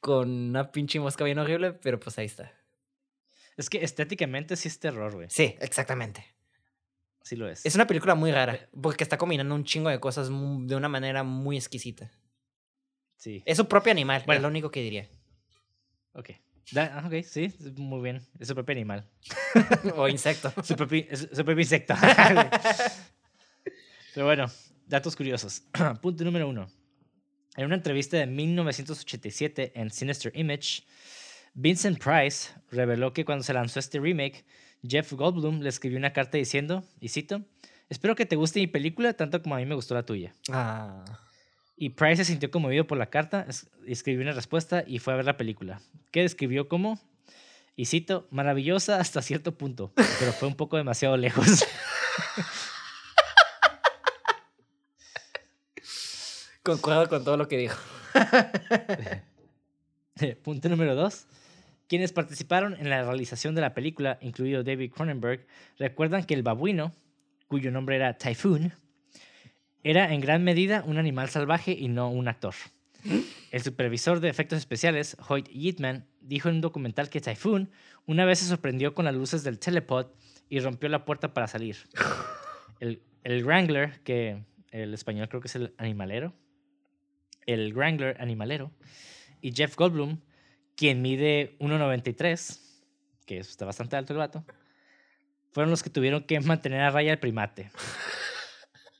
[0.00, 2.52] con una pinche mosca bien horrible, pero pues ahí está.
[3.56, 5.28] Es que estéticamente sí es terror, güey.
[5.30, 6.26] Sí, exactamente.
[7.24, 7.64] Sí lo es.
[7.64, 11.24] Es una película muy rara, porque está combinando un chingo de cosas de una manera
[11.24, 12.10] muy exquisita.
[13.16, 13.42] Sí.
[13.46, 14.38] Es su propio animal, Bueno.
[14.38, 15.08] es lo único que diría.
[16.12, 16.30] Ok.
[16.76, 17.52] Ah, ok, sí.
[17.76, 18.22] Muy bien.
[18.38, 19.08] Es su propio animal.
[19.96, 20.52] o insecto.
[20.62, 21.94] Su propio, su propio insecto.
[24.14, 24.50] pero bueno,
[24.86, 25.62] datos curiosos.
[26.02, 26.68] Punto número uno.
[27.56, 30.82] En una entrevista de 1987 en Sinister Image,
[31.54, 34.44] Vincent Price reveló que cuando se lanzó este remake,
[34.86, 37.42] Jeff Goldblum le escribió una carta diciendo, y cito,
[37.88, 40.34] espero que te guste mi película tanto como a mí me gustó la tuya.
[40.50, 41.04] Ah.
[41.76, 45.16] Y Price se sintió conmovido por la carta, es- escribió una respuesta y fue a
[45.16, 45.80] ver la película,
[46.10, 47.00] que describió como,
[47.76, 51.46] y cito, maravillosa hasta cierto punto, pero fue un poco demasiado lejos.
[56.62, 57.78] Concuerdo con todo lo que dijo.
[60.42, 61.26] Punto número dos.
[61.88, 65.46] Quienes participaron en la realización de la película, incluido David Cronenberg,
[65.78, 66.92] recuerdan que el babuino,
[67.46, 68.72] cuyo nombre era Typhoon,
[69.82, 72.54] era en gran medida un animal salvaje y no un actor.
[73.50, 77.70] El supervisor de efectos especiales, Hoyt Yeatman, dijo en un documental que Typhoon
[78.06, 80.06] una vez se sorprendió con las luces del telepod
[80.48, 81.76] y rompió la puerta para salir.
[82.80, 86.34] El, el Wrangler, que el español creo que es el animalero,
[87.46, 88.72] el Wrangler animalero,
[89.42, 90.18] y Jeff Goldblum,
[90.76, 92.60] quien mide 1,93,
[93.26, 94.44] que está bastante alto el vato,
[95.52, 97.70] fueron los que tuvieron que mantener a raya al primate.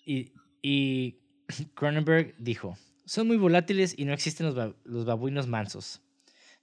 [0.06, 1.20] Y, y
[1.74, 2.76] Cronenberg dijo,
[3.06, 6.02] son muy volátiles y no existen los, ba- los babuinos mansos.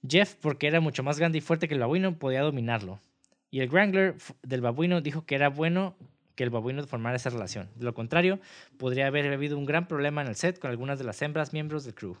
[0.08, 3.00] Jeff, porque era mucho más grande y fuerte que el babuino, podía dominarlo.
[3.50, 5.96] Y el Wrangler del babuino dijo que era bueno
[6.36, 7.68] que el babuino formara esa relación.
[7.74, 8.40] De lo contrario,
[8.78, 11.84] podría haber habido un gran problema en el set con algunas de las hembras miembros
[11.84, 12.16] del crew.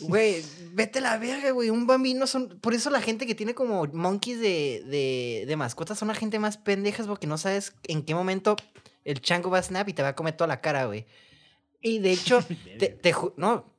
[0.00, 1.70] Güey, vete a la verga, güey.
[1.70, 2.58] Un bambino son.
[2.60, 6.38] Por eso la gente que tiene como monkeys de, de, de mascotas son la gente
[6.38, 8.56] más pendejas porque no sabes en qué momento
[9.04, 11.06] el chango va a snap y te va a comer toda la cara, güey.
[11.80, 12.44] Y de hecho,
[12.78, 13.74] te, te no.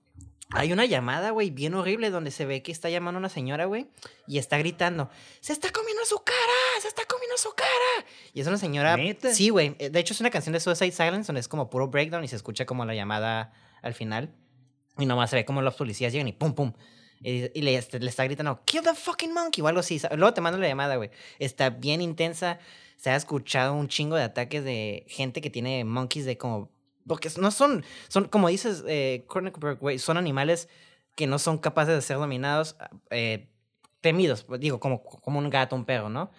[0.51, 3.87] Hay una llamada, güey, bien horrible donde se ve que está llamando una señora, güey,
[4.27, 5.09] y está gritando,
[5.41, 6.37] se está comiendo su cara,
[6.81, 8.07] se está comiendo su cara.
[8.33, 8.95] Y es una señora...
[8.95, 9.33] ¿Neta?
[9.33, 9.75] Sí, güey.
[9.77, 12.29] eh, De hecho, es una canción de Suicide Silence donde es como puro breakdown y
[12.29, 13.51] se escucha como la llamada
[13.81, 14.33] al final.
[14.97, 16.73] Y nomás se ve como los policías llegan y pum, pum.
[17.21, 19.99] Y, y le, este, le está gritando, kill the fucking monkey o algo así.
[20.15, 21.09] Luego te mando la llamada, güey.
[21.39, 22.59] Está bien intensa.
[22.95, 26.71] Se ha escuchado un chingo de ataques de gente que tiene monkeys de como...
[27.07, 29.25] Porque no son, son como dices, eh,
[29.79, 30.67] güey, son animales
[31.15, 32.75] que no son capaces de ser dominados,
[33.09, 33.47] eh,
[34.01, 36.29] temidos, digo, como, como un gato, un perro, ¿no?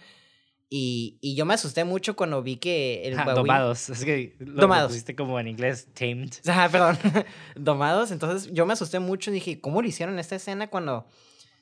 [0.70, 3.88] Y, y yo me asusté mucho cuando vi que el babuino- domados.
[3.88, 4.88] Es que lo, lo Domados.
[4.88, 6.30] pusiste como en inglés, tamed.
[6.46, 6.98] Ah, perdón.
[7.56, 8.10] Domados.
[8.10, 11.06] Entonces yo me asusté mucho dije, ¿cómo lo hicieron esta escena cuando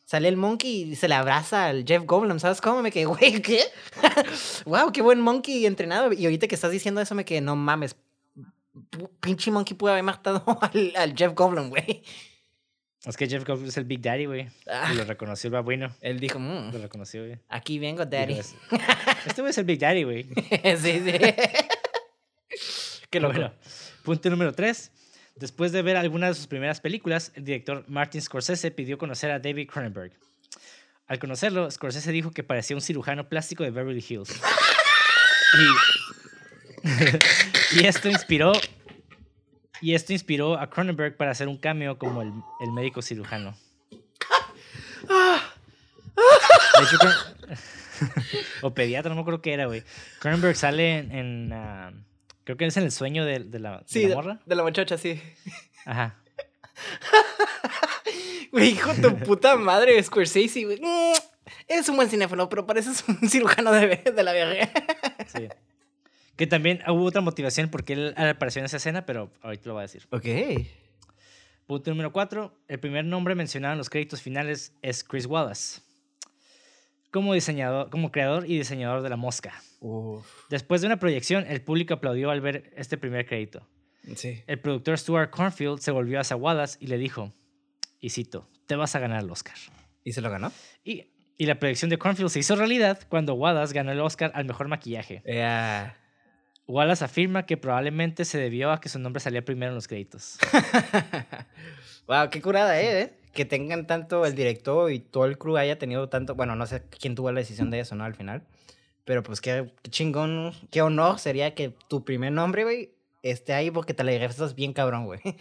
[0.05, 2.41] sale el monkey y se le abraza al Jeff Goldblum?
[2.41, 2.83] ¿Sabes cómo?
[2.83, 3.61] Me quedé, güey, ¿qué?
[4.65, 6.13] wow, qué buen monkey entrenado.
[6.13, 7.95] Y ahorita que estás diciendo eso me quedé, no mames.
[9.21, 12.03] Pinche monkey pudo haber matado al, al Jeff Goldblum, güey.
[13.07, 14.49] Es que Jeff Goldblum es el Big Daddy, güey.
[14.69, 14.91] Ah.
[14.93, 15.95] Y lo reconoció el babuino.
[16.01, 17.39] Él dijo, "Mm, Lo reconoció, güey.
[17.49, 18.35] aquí vengo, daddy.
[18.39, 18.55] "Es-
[19.27, 20.25] Este güey es el Big Daddy, güey.
[20.81, 21.13] sí, sí.
[23.11, 23.35] qué loco.
[23.35, 23.53] Bueno,
[24.03, 24.91] punto número 3.
[25.37, 29.39] Después de ver algunas de sus primeras películas, el director Martin Scorsese pidió conocer a
[29.39, 30.13] David Cronenberg.
[31.07, 34.31] Al conocerlo, Scorsese dijo que parecía un cirujano plástico de Beverly Hills.
[37.73, 38.53] Y, y esto inspiró
[39.81, 43.57] y esto inspiró a Cronenberg para hacer un cameo como el, el médico cirujano.
[46.79, 47.59] De hecho, Cron-
[48.63, 49.83] o pediatra, no me acuerdo qué era, güey.
[50.21, 51.93] Cronenberg sale en, en, ah,
[52.45, 54.41] creo que es en el sueño de, de la, de la morra.
[54.45, 55.21] de la muchacha, sí.
[55.85, 56.17] Ajá.
[58.53, 60.81] Güey, hijo de tu puta madre, Scorsese, güey.
[60.81, 61.13] Mm,
[61.69, 64.71] Eres un buen cinéfilo, pero pareces un cirujano de, de la verga.
[65.27, 65.49] Sí.
[66.37, 69.81] Que también hubo otra motivación porque él apareció en esa escena, pero ahorita lo voy
[69.81, 70.07] a decir.
[70.11, 70.27] Ok.
[71.67, 72.53] Punto número 4.
[72.69, 75.81] El primer nombre mencionado en los créditos finales es Chris Wallace.
[77.11, 79.55] Como diseñador, como creador y diseñador de la mosca.
[80.51, 83.67] Después de una proyección, el público aplaudió al ver este primer crédito.
[84.15, 84.43] Sí.
[84.47, 87.33] El productor Stuart Cornfield se volvió hacia Wallace y le dijo,
[88.01, 89.57] y cito, te vas a ganar el Oscar.
[90.05, 90.53] ¿Y se lo ganó?
[90.85, 91.07] Y,
[91.39, 94.69] y la proyección de Cornfield se hizo realidad cuando Wallace ganó el Oscar al mejor
[94.69, 95.23] maquillaje.
[95.27, 95.99] Ya.
[96.69, 100.39] Wallace afirma que probablemente se debió a que su nombre salía primero en los créditos.
[102.09, 103.03] wow, qué curada, ¿eh?
[103.03, 103.13] ¿eh?
[103.33, 106.35] Que tengan tanto el director y todo el crew haya tenido tanto.
[106.35, 108.05] Bueno, no sé quién tuvo la decisión de eso, ¿no?
[108.05, 108.43] Al final.
[109.05, 113.71] Pero pues qué, qué chingón, qué honor sería que tu primer nombre, güey, esté ahí
[113.71, 115.21] porque te la regresas bien cabrón, güey.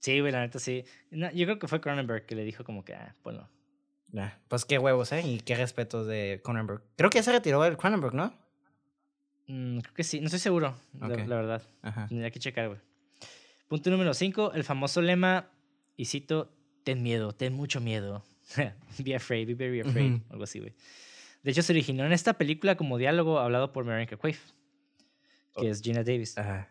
[0.00, 0.84] Sí, güey, la neta sí.
[1.10, 3.48] No, yo creo que fue Cronenberg que le dijo como que, ah, ponlo.
[4.12, 5.22] Nah, pues qué huevos, ¿eh?
[5.22, 6.82] Y qué respetos de Cronenberg.
[6.96, 8.32] Creo que ya se retiró el Cronenberg, ¿no?
[9.48, 11.26] Mm, creo que sí, no estoy seguro, la- Ok.
[11.26, 11.62] la, verdad.
[11.82, 12.06] Ajá.
[12.06, 12.80] Tendría que checar, güey.
[13.66, 15.50] Punto número 5, el famoso lema,
[15.96, 16.50] y cito,
[16.84, 18.22] ten miedo, ten mucho miedo.
[18.98, 20.74] be afraid, be very afraid, algo así, güey.
[21.42, 24.52] De hecho, se originó en esta película como diálogo hablado por Marianne Quaife,
[25.56, 25.70] que Oh.
[25.70, 26.36] es Gina Davis.
[26.38, 26.70] Ajá.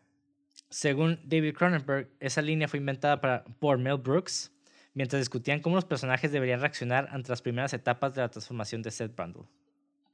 [0.69, 4.51] Según David Cronenberg, esa línea fue inventada para, por Mel Brooks
[4.93, 8.91] mientras discutían cómo los personajes deberían reaccionar ante las primeras etapas de la transformación de
[8.91, 9.43] Seth Brundle.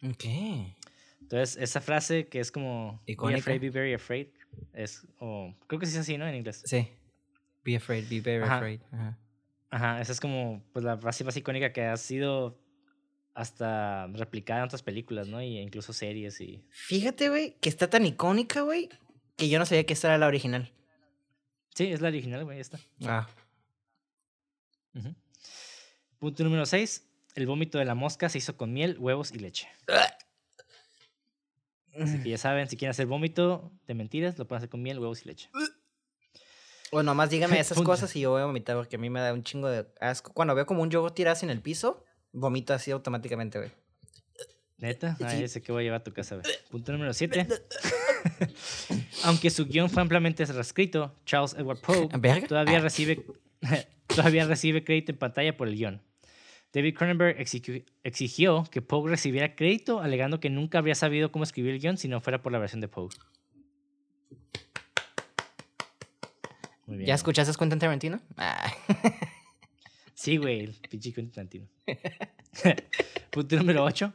[0.04, 0.26] Ok.
[1.24, 3.40] Entonces, esa frase que es como Be Icónica.
[3.40, 4.28] afraid, be very afraid,
[4.74, 6.28] es, o creo que sí es así, ¿no?
[6.28, 6.62] En inglés.
[6.66, 6.88] Sí.
[7.64, 8.56] Be afraid, be very Ajá.
[8.58, 8.82] afraid.
[8.92, 9.18] Ajá.
[9.70, 12.60] Ajá, esa es como pues, la frase más icónica que ha sido
[13.34, 15.42] hasta replicada en otras películas, ¿no?
[15.42, 16.64] Y incluso series y...
[16.70, 18.90] Fíjate, güey, que está tan icónica, güey,
[19.36, 20.72] que yo no sabía que esta era la original.
[21.74, 22.80] Sí, es la original, güey, esta.
[23.04, 23.28] Ah.
[26.20, 27.10] Punto número 6.
[27.34, 29.68] El vómito de la mosca se hizo con miel, huevos y leche.
[32.00, 35.00] Así que ya saben, si quieren hacer vómito de mentiras, lo pueden hacer con miel,
[35.00, 35.50] huevos y leche.
[36.96, 39.34] O nomás dígame esas cosas y yo voy a vomitar porque a mí me da
[39.34, 40.32] un chingo de asco.
[40.32, 43.72] Cuando veo como un yogur tirado en el piso, vomito así automáticamente, güey.
[44.78, 45.16] ¿Neta?
[45.16, 45.24] Sí.
[45.26, 46.46] Ay, ese que voy a llevar a tu casa, güey.
[46.70, 47.48] Punto número 7.
[49.24, 52.10] Aunque su guion fue ampliamente reescrito, Charles Edward Poe
[52.48, 53.26] todavía recibe,
[54.06, 56.02] todavía recibe crédito en pantalla por el guion.
[56.74, 57.36] David Cronenberg
[58.04, 62.08] exigió, que Poe recibiera crédito, alegando que nunca habría sabido cómo escribir el guion si
[62.08, 63.10] no fuera por la versión de Poe.
[66.88, 67.08] Muy bien.
[67.08, 68.20] ¿Ya escuchaste Quentin Tarantino?
[68.38, 68.72] Ah.
[70.16, 71.68] Sí, güey, el pinche Quentin Tarantino.
[73.32, 74.14] Punto número 8.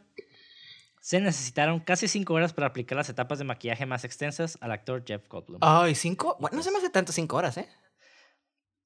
[1.00, 5.04] Se necesitaron casi cinco horas para aplicar las etapas de maquillaje más extensas al actor
[5.06, 5.58] Jeff Goldblum.
[5.60, 6.36] Ay, cinco.
[6.40, 7.68] Bueno, no se me hace tanto cinco horas, ¿eh?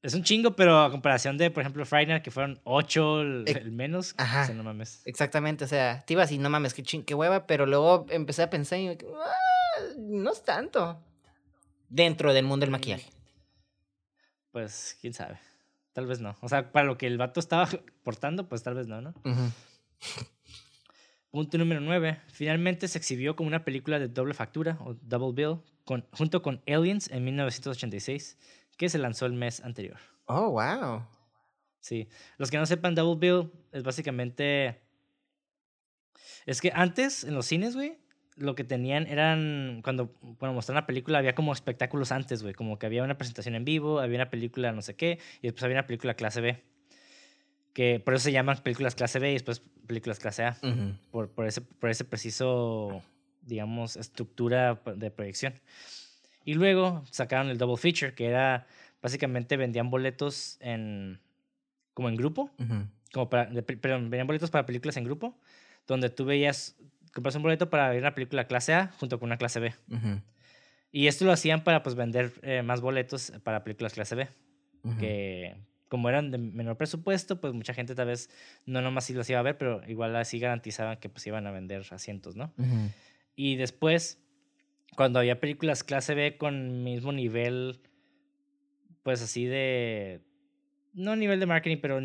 [0.02, 3.44] Es un chingo, pero a comparación de, por ejemplo, Friday Night, que fueron ocho el,
[3.46, 4.42] el menos, ajá.
[4.42, 5.00] o sea, no mames.
[5.04, 8.42] Exactamente, o sea, te iba así, no mames, qué, ching, qué hueva, pero luego empecé
[8.42, 11.00] a pensar y "Ah, no es tanto.
[11.88, 13.08] Dentro del mundo del maquillaje.
[14.50, 15.38] Pues, quién sabe.
[15.92, 16.36] Tal vez no.
[16.40, 17.68] O sea, para lo que el vato estaba
[18.02, 19.14] portando, pues tal vez no, ¿no?
[21.30, 22.18] Punto número 9.
[22.28, 26.60] Finalmente se exhibió como una película de doble factura o double bill con, junto con
[26.66, 28.38] Aliens en 1986,
[28.76, 29.98] que se lanzó el mes anterior.
[30.26, 31.06] Oh, wow.
[31.80, 32.08] Sí.
[32.38, 34.80] Los que no sepan, double bill es básicamente...
[36.46, 37.98] Es que antes, en los cines, güey,
[38.36, 39.80] lo que tenían eran...
[39.82, 42.54] Cuando, cuando mostraban la película había como espectáculos antes, güey.
[42.54, 45.62] Como que había una presentación en vivo, había una película no sé qué, y después
[45.64, 46.62] había una película clase B.
[47.72, 50.56] Que por eso se llaman películas clase B y después películas clase A
[51.10, 53.02] por, por, ese, por ese preciso,
[53.40, 55.54] digamos, estructura de proyección.
[56.44, 58.66] Y luego sacaron el double feature, que era
[59.00, 61.20] básicamente vendían boletos en
[61.94, 62.86] como en grupo, Ujú.
[63.12, 65.38] como para, de- perdón, vendían boletos para películas en grupo,
[65.86, 66.76] donde tú veías,
[67.12, 69.74] compras un boleto para ver una película clase A junto con una clase B.
[69.90, 70.20] Ujú.
[70.90, 74.28] Y esto lo hacían para pues vender eh, más boletos para películas clase B
[74.84, 74.98] Ujú.
[74.98, 75.56] que
[75.88, 78.30] como eran de menor presupuesto, pues mucha gente tal vez
[78.64, 81.50] no nomás sí los iba a ver, pero igual así garantizaban que pues iban a
[81.50, 82.50] vender asientos, ¿no?
[83.36, 84.18] Y después,
[84.96, 87.80] cuando había películas clase B con mismo nivel,
[89.02, 90.20] pues así de...
[90.94, 92.00] No nivel de marketing, pero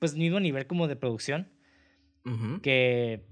[0.00, 1.48] pues mismo nivel como de producción,
[2.60, 3.24] que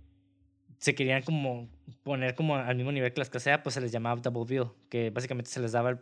[0.78, 1.68] se querían como
[2.04, 4.70] poner como al mismo nivel que las clase A, pues se les llamaba double bill,
[4.88, 5.98] que básicamente se les daba el-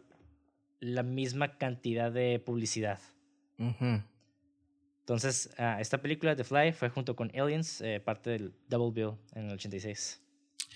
[0.81, 2.99] la misma cantidad de publicidad.
[5.01, 9.17] Entonces, ah, esta película, The Fly, fue junto con Aliens, eh, parte del Double Bill
[9.35, 10.21] en el 86.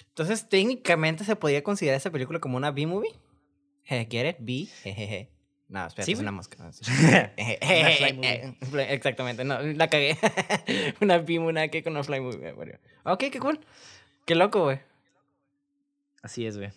[0.09, 3.13] Entonces, técnicamente se podría considerar esa película como una B-movie.
[3.85, 4.37] Je, ¿Get it?
[4.41, 4.67] B.
[4.83, 5.31] Jejeje.
[5.69, 6.57] No, espera, Sí, es una mosca.
[6.63, 6.83] no, sí.
[6.91, 8.57] Una fly movie.
[8.95, 10.17] Exactamente, no, la cagué.
[11.01, 12.79] una B-movie, nada que con una fly movie.
[13.05, 13.61] Ok, qué cool.
[14.25, 14.81] Qué loco, güey.
[16.23, 16.71] Así es, güey.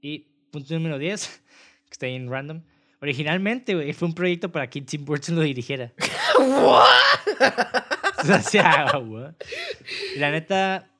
[0.00, 1.42] Y punto número 10,
[1.86, 2.62] que está ahí en random.
[3.02, 5.92] Originalmente, güey, fue un proyecto para que Tim Burton lo dirigiera.
[6.38, 6.82] o
[8.42, 9.28] sea, güey.
[10.16, 10.90] La neta,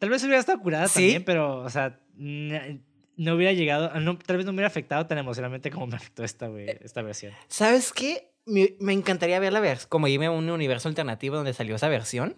[0.00, 0.94] tal vez hubiera estado curada Sí.
[0.94, 5.18] también, pero, o sea, no hubiera llegado, no, tal vez no me hubiera afectado tan
[5.18, 7.32] emocionalmente como me afectó esta, güey, esta versión.
[7.46, 8.32] ¿Sabes qué?
[8.46, 11.88] Me, me encantaría ver la versión, como irme a un universo alternativo donde salió esa
[11.88, 12.34] versión.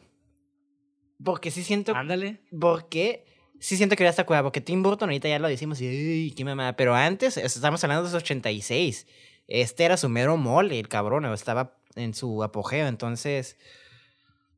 [1.24, 2.40] Porque sí siento, Ándale.
[2.60, 3.24] porque
[3.60, 6.32] sí siento que ya está curada, porque Tim Burton ahorita ya lo decimos y, "Ay,
[6.32, 6.74] qué mamada.
[6.74, 9.06] Pero antes, estamos hablando de los 86.
[9.46, 13.56] Este era su mero mole, el cabrón, estaba en su apogeo, entonces...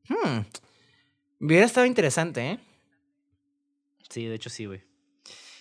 [0.07, 0.41] Hmm,
[1.39, 2.59] hubiera estado interesante, ¿eh?
[4.09, 4.83] Sí, de hecho sí, güey.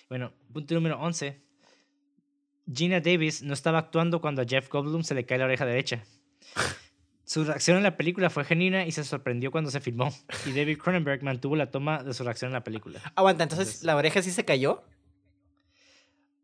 [0.09, 1.41] Bueno, punto número 11.
[2.73, 6.05] Gina Davis no estaba actuando cuando a Jeff Goldblum se le cae la oreja derecha.
[7.25, 10.13] Su reacción en la película fue genuina y se sorprendió cuando se filmó.
[10.47, 13.01] Y David Cronenberg mantuvo la toma de su reacción en la película.
[13.17, 14.85] Aguanta, entonces, Entonces- ¿la oreja sí se cayó?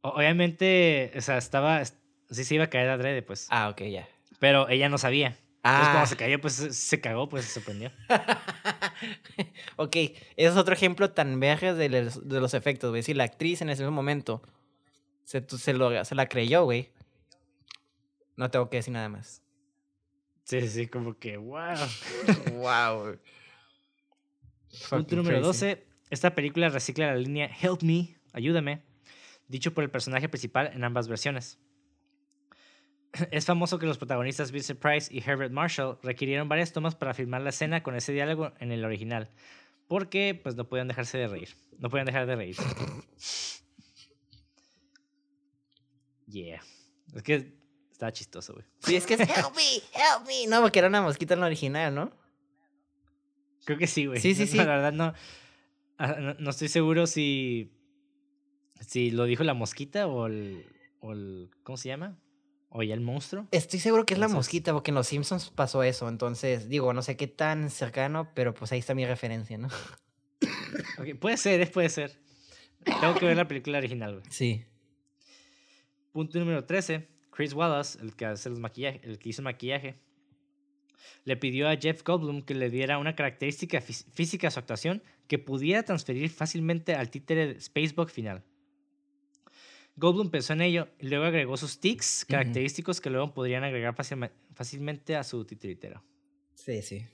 [0.03, 1.85] Obviamente, o sea, estaba...
[1.85, 3.47] Sí se iba a caer adrede, pues.
[3.51, 4.09] Ah, ok, ya.
[4.39, 5.37] Pero ella no sabía.
[5.63, 7.93] Entonces Ah, cuando se cayó, pues se- cagó, pues se sorprendió.
[9.77, 13.03] ok, ese es otro ejemplo tan vergas de los, de los efectos, güey.
[13.03, 14.43] Si la actriz en ese momento
[15.25, 16.91] se, se, lo- se la creyó, güey.
[18.37, 19.43] No tengo que decir nada más.
[20.45, 21.77] Sí, sí, sí, como que, wow.
[22.55, 23.19] wow.
[24.89, 25.85] Punto número 12.
[26.09, 28.83] Esta película recicla la línea Help Me, ayúdame,
[29.47, 31.59] dicho por el personaje principal en ambas versiones.
[33.31, 37.43] Es famoso que los protagonistas Vincent Price y Herbert Marshall requirieron varias tomas para filmar
[37.43, 39.31] la escena con ese diálogo en el original,
[39.89, 41.49] porque pues no podían dejarse de reír.
[41.79, 42.57] No podían dejar de reír.
[46.31, 46.63] Yeah.
[47.15, 47.59] Es que
[47.91, 48.65] está chistoso, güey.
[48.85, 50.47] Sí, es que es help me, help me.
[50.47, 52.13] No, porque era una mosquita en la original, ¿no?
[53.65, 54.21] Creo que sí, güey.
[54.21, 54.57] Sí, sí, No, sí.
[54.59, 55.13] La verdad no,
[55.99, 56.35] ah, no.
[56.35, 57.73] no estoy seguro si.
[58.81, 60.65] Si lo dijo la mosquita o el.
[61.01, 62.17] O el ¿Cómo se llama?
[62.71, 63.47] O ya el monstruo.
[63.51, 66.09] Estoy seguro que es la mosquita, porque en Los Simpsons pasó eso.
[66.09, 69.69] Entonces, digo, no sé qué tan cercano, pero pues ahí está mi referencia, ¿no?
[71.21, 72.19] Puede ser, eh, puede ser.
[72.85, 74.25] Tengo que ver la película original, güey.
[74.31, 74.65] Sí.
[76.13, 77.09] Punto número 13.
[77.31, 79.97] Chris Wallace, el que hace los maquillaje, el que hizo el maquillaje,
[81.25, 85.03] le pidió a Jeff Goldblum que le diera una característica fí- física a su actuación
[85.27, 88.45] que pudiera transferir fácilmente al títere de Spacebug final.
[90.01, 94.33] Goldblum pensó en ello y luego agregó sus tics característicos que luego podrían agregar fácilme-
[94.55, 96.03] fácilmente a su titiritero.
[96.55, 97.07] Sí, sí.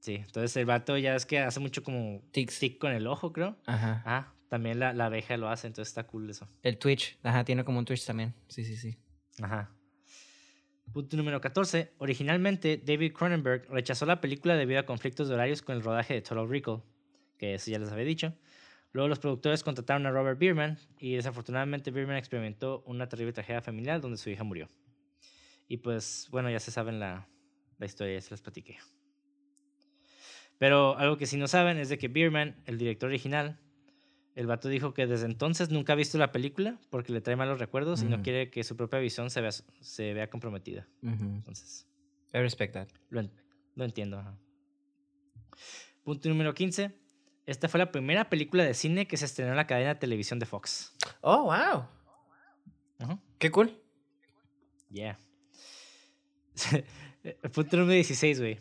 [0.00, 2.58] Sí, entonces el vato ya es que hace mucho como Tics.
[2.58, 3.56] tic con el ojo, creo.
[3.66, 4.02] Ajá.
[4.04, 6.48] Ah, también la, la abeja lo hace, entonces está cool eso.
[6.62, 7.18] El Twitch.
[7.22, 8.34] Ajá, tiene como un Twitch también.
[8.48, 8.96] Sí, sí, sí.
[9.42, 9.72] Ajá.
[10.92, 11.92] Punto número 14.
[11.98, 16.22] Originalmente, David Cronenberg rechazó la película debido a conflictos de horarios con el rodaje de
[16.22, 16.82] Total Recall,
[17.38, 18.32] que eso ya les había dicho.
[18.92, 24.00] Luego los productores contrataron a Robert Bierman y desafortunadamente Bierman experimentó una terrible tragedia familiar
[24.00, 24.68] donde su hija murió.
[25.68, 27.28] Y pues, bueno, ya se saben la,
[27.78, 28.78] la historia, ya se las platiqué.
[30.58, 33.58] Pero algo que sí no saben es de que Bierman, el director original,
[34.34, 37.58] el vato dijo que desde entonces nunca ha visto la película porque le trae malos
[37.58, 40.86] recuerdos y no quiere que su propia visión se vea, se vea comprometida.
[41.02, 41.86] Entonces,
[42.32, 42.88] I respect that.
[43.10, 43.22] lo,
[43.74, 44.18] lo entiendo.
[44.18, 44.38] ajá.
[46.04, 46.92] Punto número 15.
[47.46, 50.40] Esta fue la primera película de cine que se estrenó en la cadena de televisión
[50.40, 50.92] de Fox.
[51.20, 51.86] Oh, wow.
[52.98, 53.18] Ajá.
[53.38, 53.80] Qué cool.
[54.90, 55.16] Yeah.
[57.52, 58.58] Punto número 16, güey.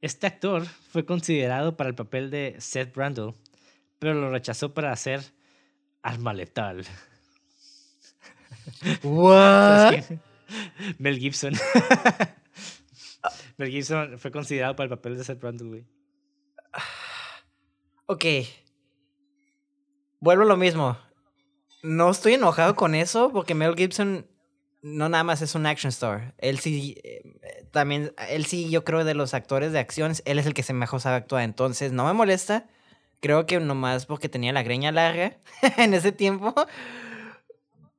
[0.00, 3.34] Este actor fue considerado para el papel de Seth Brundle,
[3.98, 5.20] pero lo rechazó para hacer
[6.02, 6.84] Arma Letal.
[9.02, 10.04] What?
[10.98, 11.54] Mel Gibson.
[13.56, 15.84] Mel Gibson fue considerado para el papel de Seth Brundle, güey.
[18.06, 18.24] Ok.
[20.20, 20.96] Vuelvo a lo mismo.
[21.82, 24.26] No estoy enojado con eso porque Mel Gibson
[24.82, 26.34] no nada más es un action star.
[26.38, 30.46] Él sí, eh, también, él sí, yo creo de los actores de acciones, él es
[30.46, 31.42] el que se mejor sabe actuar.
[31.42, 32.66] Entonces, no me molesta.
[33.20, 35.36] Creo que nomás porque tenía la greña larga
[35.78, 36.54] en ese tiempo.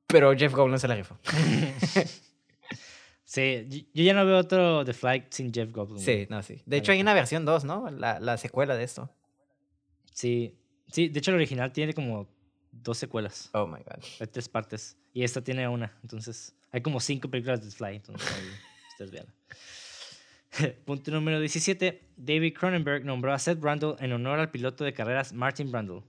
[0.06, 1.18] Pero Jeff Goldblum se la rifó.
[3.24, 5.98] Sí, yo- ya no veo otro The Flight sin Jeff Goldblum.
[6.00, 6.62] Sí, no, sí.
[6.64, 7.90] De hecho, hay una versión 2, ¿no?
[7.90, 9.10] La, la secuela de esto.
[10.18, 10.52] Sí,
[10.90, 12.28] sí, de hecho el original tiene como
[12.72, 13.50] dos secuelas.
[13.52, 14.02] Oh my god.
[14.18, 14.96] Hay tres partes.
[15.14, 15.96] Y esta tiene una.
[16.02, 17.94] Entonces, hay como cinco películas de Fly.
[17.96, 18.48] Entonces, ahí
[18.90, 20.74] ustedes vean.
[20.84, 22.02] Punto número 17.
[22.16, 26.02] David Cronenberg nombró a Seth Brundle en honor al piloto de carreras Martin Brundle.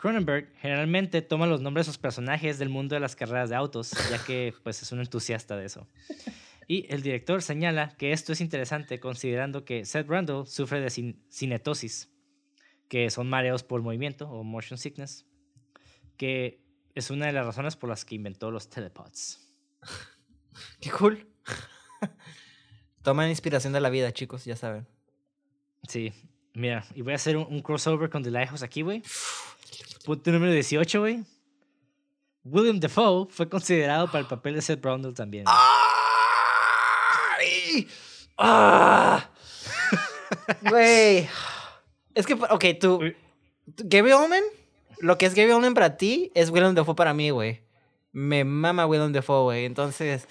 [0.00, 3.92] Cronenberg generalmente toma los nombres de sus personajes del mundo de las carreras de autos,
[4.10, 5.86] ya que pues, es un entusiasta de eso.
[6.66, 11.16] Y el director señala que esto es interesante considerando que Seth Brundle sufre de cin-
[11.30, 12.08] cinetosis,
[12.92, 15.24] que son mareos por movimiento o motion sickness,
[16.18, 16.60] que
[16.94, 19.48] es una de las razones por las que inventó los telepods.
[20.78, 21.26] Qué cool.
[23.02, 24.86] Toman inspiración de la vida, chicos, ya saben.
[25.88, 26.12] Sí,
[26.52, 29.02] mira, y voy a hacer un, un crossover con The Lighthouse aquí, güey.
[30.04, 31.24] Punto número 18, güey.
[32.44, 35.46] William Defoe fue considerado para el papel de Seth Brundle también.
[37.38, 37.88] ¡Ay!
[38.36, 39.30] ¡Ah!
[40.60, 41.26] Güey.
[42.14, 44.42] Es que, ok, tú, tú- Gary Oldman,
[45.00, 47.60] lo que es Gary Oldman para ti es Willem Dafoe para mí, güey.
[48.12, 49.64] Me mama Willem Dafoe, güey.
[49.64, 50.26] Entonces,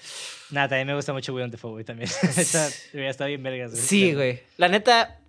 [0.50, 2.08] Nada, también me gusta mucho William Defoe, güey, también.
[2.36, 3.82] está, está bien vergas, güey.
[3.82, 4.40] sí, güey.
[4.58, 5.20] La neta,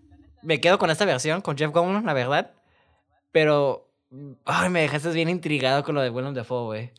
[0.41, 2.51] me quedo con esta versión, con Jeff Goldblum, la verdad.
[3.31, 3.89] Pero,
[4.45, 6.91] ay, me dejaste bien intrigado con lo de Willem Dafoe, güey.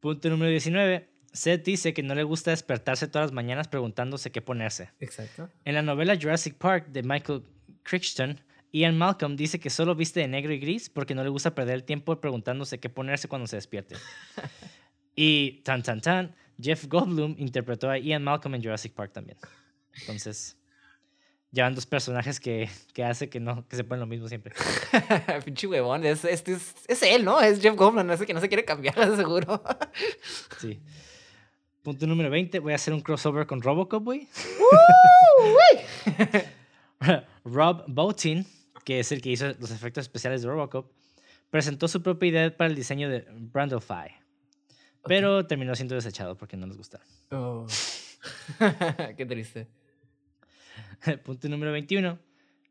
[0.00, 1.08] Punto número 19.
[1.34, 4.90] Seth dice que no le gusta despertarse todas las mañanas preguntándose qué ponerse.
[5.00, 5.50] Exacto.
[5.64, 7.42] En la novela Jurassic Park de Michael
[7.82, 8.40] Crichton,
[8.72, 11.74] Ian Malcolm dice que solo viste de negro y gris porque no le gusta perder
[11.74, 13.96] el tiempo preguntándose qué ponerse cuando se despierte.
[15.16, 19.36] y tan tan tan, Jeff Goldblum interpretó a Ian Malcolm en Jurassic Park también.
[20.00, 20.56] Entonces,
[21.50, 24.54] llevan dos personajes que, que hace que no que se ponen lo mismo siempre.
[25.44, 26.44] Pinche huevón, es, es,
[26.86, 27.40] es él, ¿no?
[27.40, 29.64] Es Jeff Goldblum, ese que no se quiere cambiar, seguro.
[30.60, 30.80] Sí.
[31.84, 34.26] Punto número 20, voy a hacer un crossover con Robocop, güey.
[37.44, 38.46] Rob Bottin,
[38.86, 40.90] que es el que hizo los efectos especiales de Robocop,
[41.50, 44.14] presentó su propia idea para el diseño de Brundlefy,
[45.04, 47.02] pero terminó siendo desechado porque no les gusta.
[47.30, 47.66] Oh.
[49.18, 49.68] Qué triste.
[51.22, 52.18] Punto número 21.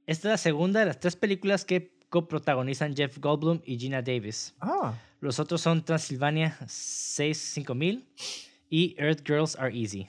[0.07, 4.55] Esta es la segunda de las tres películas que coprotagonizan Jeff Goldblum y Gina Davis.
[4.59, 4.95] Ah.
[5.19, 8.07] Los otros son Transilvania 65000
[8.75, 10.07] y Earth Girls Are Easy,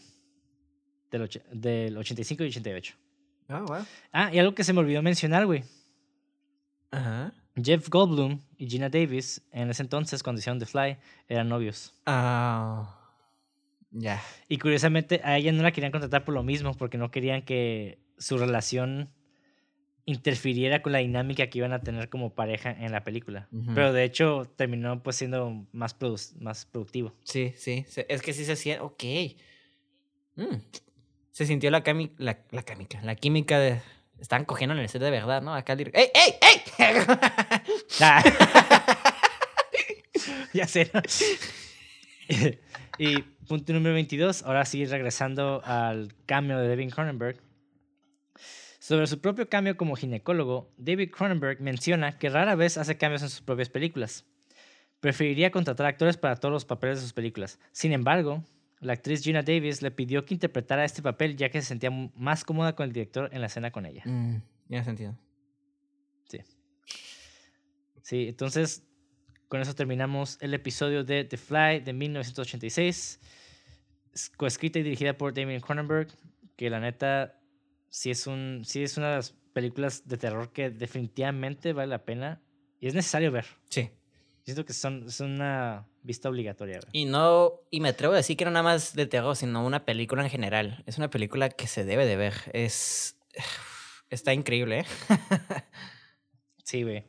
[1.11, 2.95] del, och- del 85 y 88.
[3.51, 3.85] Oh, wow.
[4.11, 5.65] Ah, y algo que se me olvidó mencionar, güey.
[6.91, 7.35] Ajá.
[7.62, 10.97] Jeff Goldblum y Gina Davis, en ese entonces, cuando hicieron The Fly,
[11.28, 11.93] eran novios.
[12.07, 12.99] Ah.
[13.91, 14.23] Ya.
[14.49, 17.99] Y curiosamente, a ella no la querían contratar por lo mismo, porque no querían que
[18.16, 19.11] su relación
[20.06, 23.48] interfiriera con la dinámica que iban a tener como pareja en la película.
[23.52, 23.74] Ujú.
[23.74, 27.14] Pero de hecho, terminó pues siendo más, produ- más productivo.
[27.24, 27.86] Sí, sí.
[28.09, 28.82] Es que sí se siente.
[28.82, 29.05] Ok.
[30.36, 30.56] Mm.
[31.32, 33.01] Se sintió la, cami la, la química.
[33.02, 33.81] La química de.
[34.20, 35.55] Estaban cogiendo en el set de verdad, ¿no?
[35.55, 35.74] Acá.
[35.74, 36.10] ¡Ey, ey,
[36.40, 36.60] ey!
[38.01, 38.22] Ah.
[40.52, 40.90] ya sé.
[42.98, 47.39] y punto número 22, ahora sí regresando al cambio de David Cronenberg.
[48.85, 53.31] Sobre su propio cambio como ginecólogo, David Cronenberg menciona que rara vez hace cambios en
[53.31, 54.27] sus propias películas.
[55.01, 57.59] Preferiría contratar actores para todos los papeles de sus películas.
[57.73, 58.44] Sin embargo,
[58.81, 62.44] la actriz Gina Davis le pidió que interpretara este papel ya que se sentía más
[62.44, 64.02] cómoda con el director en la escena con ella.
[64.05, 65.16] Mm, ya sentido.
[66.28, 66.40] Sí.
[68.02, 68.85] Sí, entonces
[69.48, 73.19] con eso terminamos el episodio de The Fly de 1986,
[74.36, 76.09] coescrita y dirigida por Damien Cronenberg,
[76.56, 77.40] que la neta
[77.95, 82.05] sí es, un, sí es una de las películas de terror que definitivamente vale la
[82.05, 82.43] pena
[82.81, 83.47] y es necesario ver.
[83.71, 83.89] Sí.
[84.43, 86.81] Siento que son, es una vista obligatoria.
[86.91, 89.85] Y no, y me atrevo a decir que no nada más de terror, sino una
[89.85, 90.83] película en general.
[90.87, 92.35] Es una película que se debe de ver.
[92.53, 93.16] Es.
[94.11, 94.87] Está increíble, ¿eh?
[96.65, 97.05] sí, güey.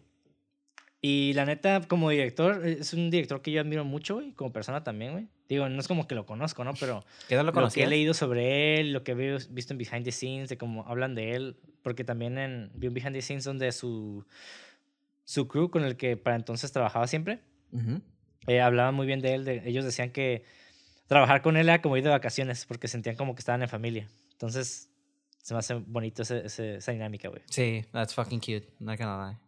[1.02, 4.84] Y la neta, como director, es un director que yo admiro mucho, güey, como persona
[4.84, 5.28] también, güey.
[5.47, 6.73] Digo, no es como que lo conozco, ¿no?
[6.80, 9.77] Pero ¿Qué no lo, lo, que he leído sobre él, lo que he visto en
[9.77, 13.22] Behind the Scenes, de cómo hablan de él, porque también en, vi un Behind the
[13.22, 14.26] Scenes donde su,
[15.23, 17.41] su crew con el que para entonces trabajaba siempre,
[18.47, 19.45] eh, hablaban muy bien de él.
[19.45, 20.43] De, ellos decían que
[21.07, 24.09] trabajar con él era como ir de vacaciones, porque sentían como que estaban en familia.
[24.31, 24.89] Entonces,
[25.43, 27.43] se me hace bonito ese, esa dinámica, güey.
[27.51, 29.44] Sí, that's fucking cute, not gonna lie.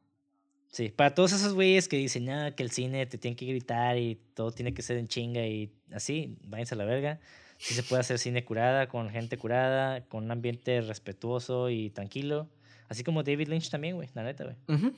[0.71, 3.97] Sí, para todos esos güeyes que dicen, ah, que el cine te tiene que gritar
[3.97, 7.19] y todo tiene que ser en chinga y así, váyanse a la verga.
[7.57, 12.47] Sí se puede hacer cine curada, con gente curada, con un ambiente respetuoso y tranquilo.
[12.87, 14.93] Así como David Lynch también, güey, la neta, güey.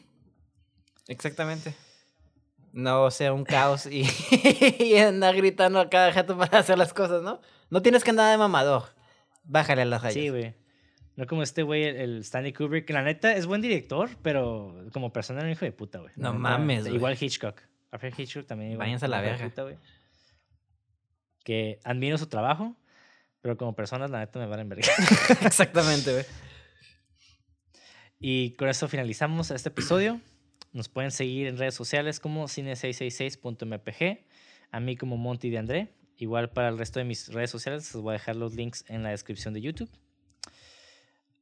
[1.08, 1.74] Exactamente.
[2.72, 4.04] No sea un caos y,
[4.80, 7.42] y, andar gritando a cada jato para hacer las cosas, ¿no?
[7.70, 8.84] No tienes que andar de mamador.
[9.44, 10.14] Bájale a las rayas.
[10.14, 10.54] Sí, güey.
[11.20, 15.12] No como este güey, el Stanley Kubrick, que la neta es buen director, pero como
[15.12, 16.14] persona es un hijo de puta, güey.
[16.16, 16.96] No mames, güey.
[16.96, 17.60] Igual Hitchcock.
[17.92, 18.78] Alfred Hitchcock también.
[18.78, 19.50] Váyanse a la verga.
[19.50, 19.66] Puta,
[21.44, 22.78] que admiro su trabajo,
[23.42, 24.88] pero como personas, la neta me valen verga.
[25.46, 26.26] Exactamente, güey.
[28.18, 30.22] Y con eso finalizamos este episodio.
[30.72, 34.26] Nos pueden seguir en redes sociales como cine666.mpg,
[34.72, 35.94] a mí como Monty de André.
[36.16, 39.04] Igual para el resto de mis redes sociales, les voy a dejar los links en
[39.04, 39.90] la descripción de YouTube.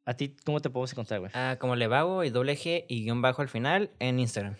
[0.07, 1.31] ¿A ti cómo te podemos encontrar, güey?
[1.35, 4.55] Ah, como Levago y doble G y guion bajo al final en Instagram.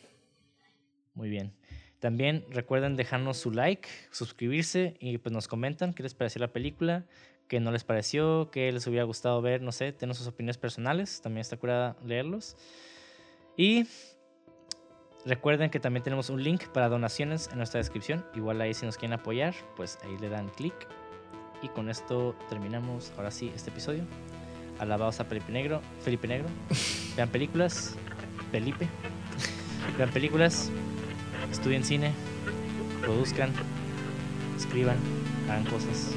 [1.14, 1.54] Muy bien.
[2.00, 7.06] También recuerden dejarnos su like, suscribirse y pues nos comentan qué les pareció la película,
[7.48, 11.22] qué no les pareció, qué les hubiera gustado ver, no sé, tener sus opiniones personales,
[11.22, 12.58] también está curada leerlos.
[13.56, 13.88] Y
[15.26, 18.98] recuerden que también tenemos un link para donaciones en nuestra descripción, igual ahí si nos
[18.98, 20.76] quieren apoyar, pues ahí le dan clic.
[21.62, 24.04] Y con esto terminamos ahora sí este episodio.
[24.80, 25.82] Alabados a Felipe Negro.
[26.04, 26.48] Felipe Negro.
[27.16, 27.96] Vean películas.
[28.52, 28.88] Felipe.
[29.98, 30.70] Vean películas.
[31.52, 32.12] Estudien cine.
[33.02, 33.52] Produzcan.
[34.58, 34.98] Escriban.
[35.50, 36.14] Hagan cosas.